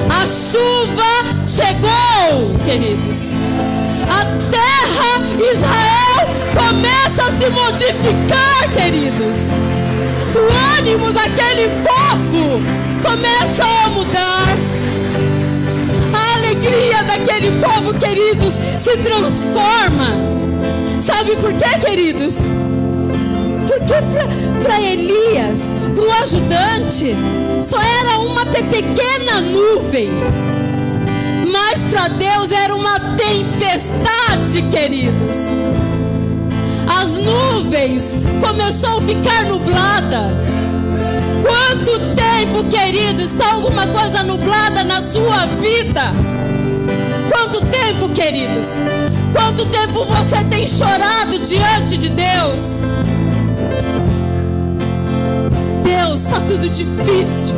A 0.10 0.28
chuva 0.28 1.48
chegou, 1.48 2.54
queridos 2.66 3.34
a 4.10 4.26
terra 4.52 5.22
Israel 5.40 6.03
se 7.44 7.50
modificar, 7.50 8.72
queridos. 8.74 9.36
O 10.34 10.78
ânimo 10.78 11.12
daquele 11.12 11.70
povo 11.84 12.62
começa 13.02 13.66
a 13.66 13.90
mudar. 13.90 14.48
A 16.14 16.38
alegria 16.38 17.04
daquele 17.04 17.52
povo, 17.60 17.94
queridos, 17.96 18.54
se 18.78 18.98
transforma. 18.98 20.16
Sabe 21.02 21.36
por 21.36 21.52
quê, 21.54 21.78
queridos? 21.86 22.36
Porque 23.68 23.96
para 24.64 24.82
Elias, 24.82 25.60
para 25.96 26.04
o 26.06 26.12
ajudante, 26.24 27.16
só 27.62 27.78
era 27.82 28.20
uma 28.20 28.46
pequena 28.46 29.42
nuvem 29.42 30.10
mas 31.52 31.82
para 31.84 32.08
Deus 32.08 32.52
era 32.52 32.76
uma 32.76 33.00
tempestade, 33.16 34.62
queridos. 34.72 35.83
As 37.00 37.12
nuvens 37.18 38.18
começou 38.40 38.98
a 38.98 39.02
ficar 39.02 39.46
nublada. 39.46 40.30
Quanto 41.42 42.00
tempo, 42.16 42.64
querido, 42.70 43.22
está 43.22 43.54
alguma 43.54 43.88
coisa 43.88 44.24
nublada 44.24 44.84
na 44.84 45.02
sua 45.02 45.46
vida? 45.60 46.14
Quanto 47.30 47.66
tempo, 47.66 48.10
queridos? 48.10 48.68
Quanto 49.34 49.66
tempo 49.66 50.06
você 50.06 50.44
tem 50.46 50.68
chorado 50.68 51.40
diante 51.40 51.98
de 51.98 52.10
Deus? 52.10 52.62
Deus, 55.84 56.22
está 56.22 56.40
tudo 56.42 56.70
difícil, 56.70 57.56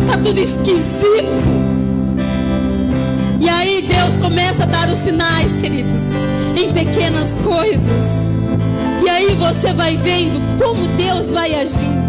está 0.00 0.16
tudo 0.24 0.40
esquisito. 0.40 1.58
E 3.38 3.48
aí 3.48 3.82
Deus 3.82 4.16
começa 4.16 4.64
a 4.64 4.66
dar 4.66 4.88
os 4.88 4.98
sinais, 4.98 5.54
queridos, 5.56 6.02
em 6.56 6.72
pequenas 6.72 7.36
coisas. 7.36 8.17
E 9.08 9.10
aí 9.10 9.34
você 9.36 9.72
vai 9.72 9.96
vendo 9.96 10.38
como 10.62 10.86
Deus 10.98 11.30
vai 11.30 11.54
agindo. 11.54 12.06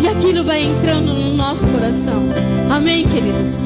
E 0.00 0.06
aquilo 0.06 0.44
vai 0.44 0.62
entrando 0.62 1.12
no 1.12 1.34
nosso 1.34 1.66
coração. 1.66 2.22
Amém, 2.70 3.04
queridos? 3.08 3.64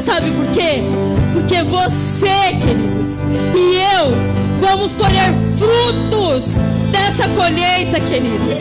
Sabe 0.00 0.30
por 0.30 0.46
quê? 0.52 0.84
Porque 1.32 1.60
você, 1.64 2.54
queridos, 2.60 3.24
e 3.52 3.74
eu 3.96 4.12
vamos 4.60 4.94
colher 4.94 5.34
frutos 5.58 6.54
dessa 6.92 7.28
colheita, 7.30 7.98
queridos. 7.98 8.58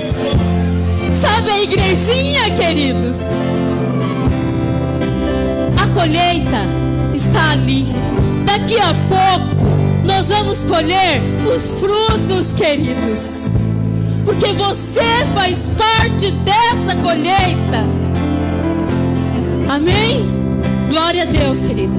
Sabe 1.22 1.52
a 1.52 1.62
igrejinha, 1.62 2.50
queridos? 2.56 3.18
colheita 5.94 6.66
está 7.14 7.52
ali. 7.52 7.86
Daqui 8.46 8.80
a 8.80 8.96
pouco 9.10 9.59
nós 10.10 10.28
vamos 10.28 10.66
colher 10.66 11.22
os 11.54 11.80
frutos, 11.80 12.52
queridos. 12.54 13.48
Porque 14.26 14.48
você 14.54 15.04
faz 15.36 15.60
parte 15.78 16.32
dessa 16.32 16.96
colheita. 17.02 17.86
Amém? 19.70 20.26
Glória 20.90 21.22
a 21.22 21.26
Deus, 21.26 21.62
queridos. 21.62 21.96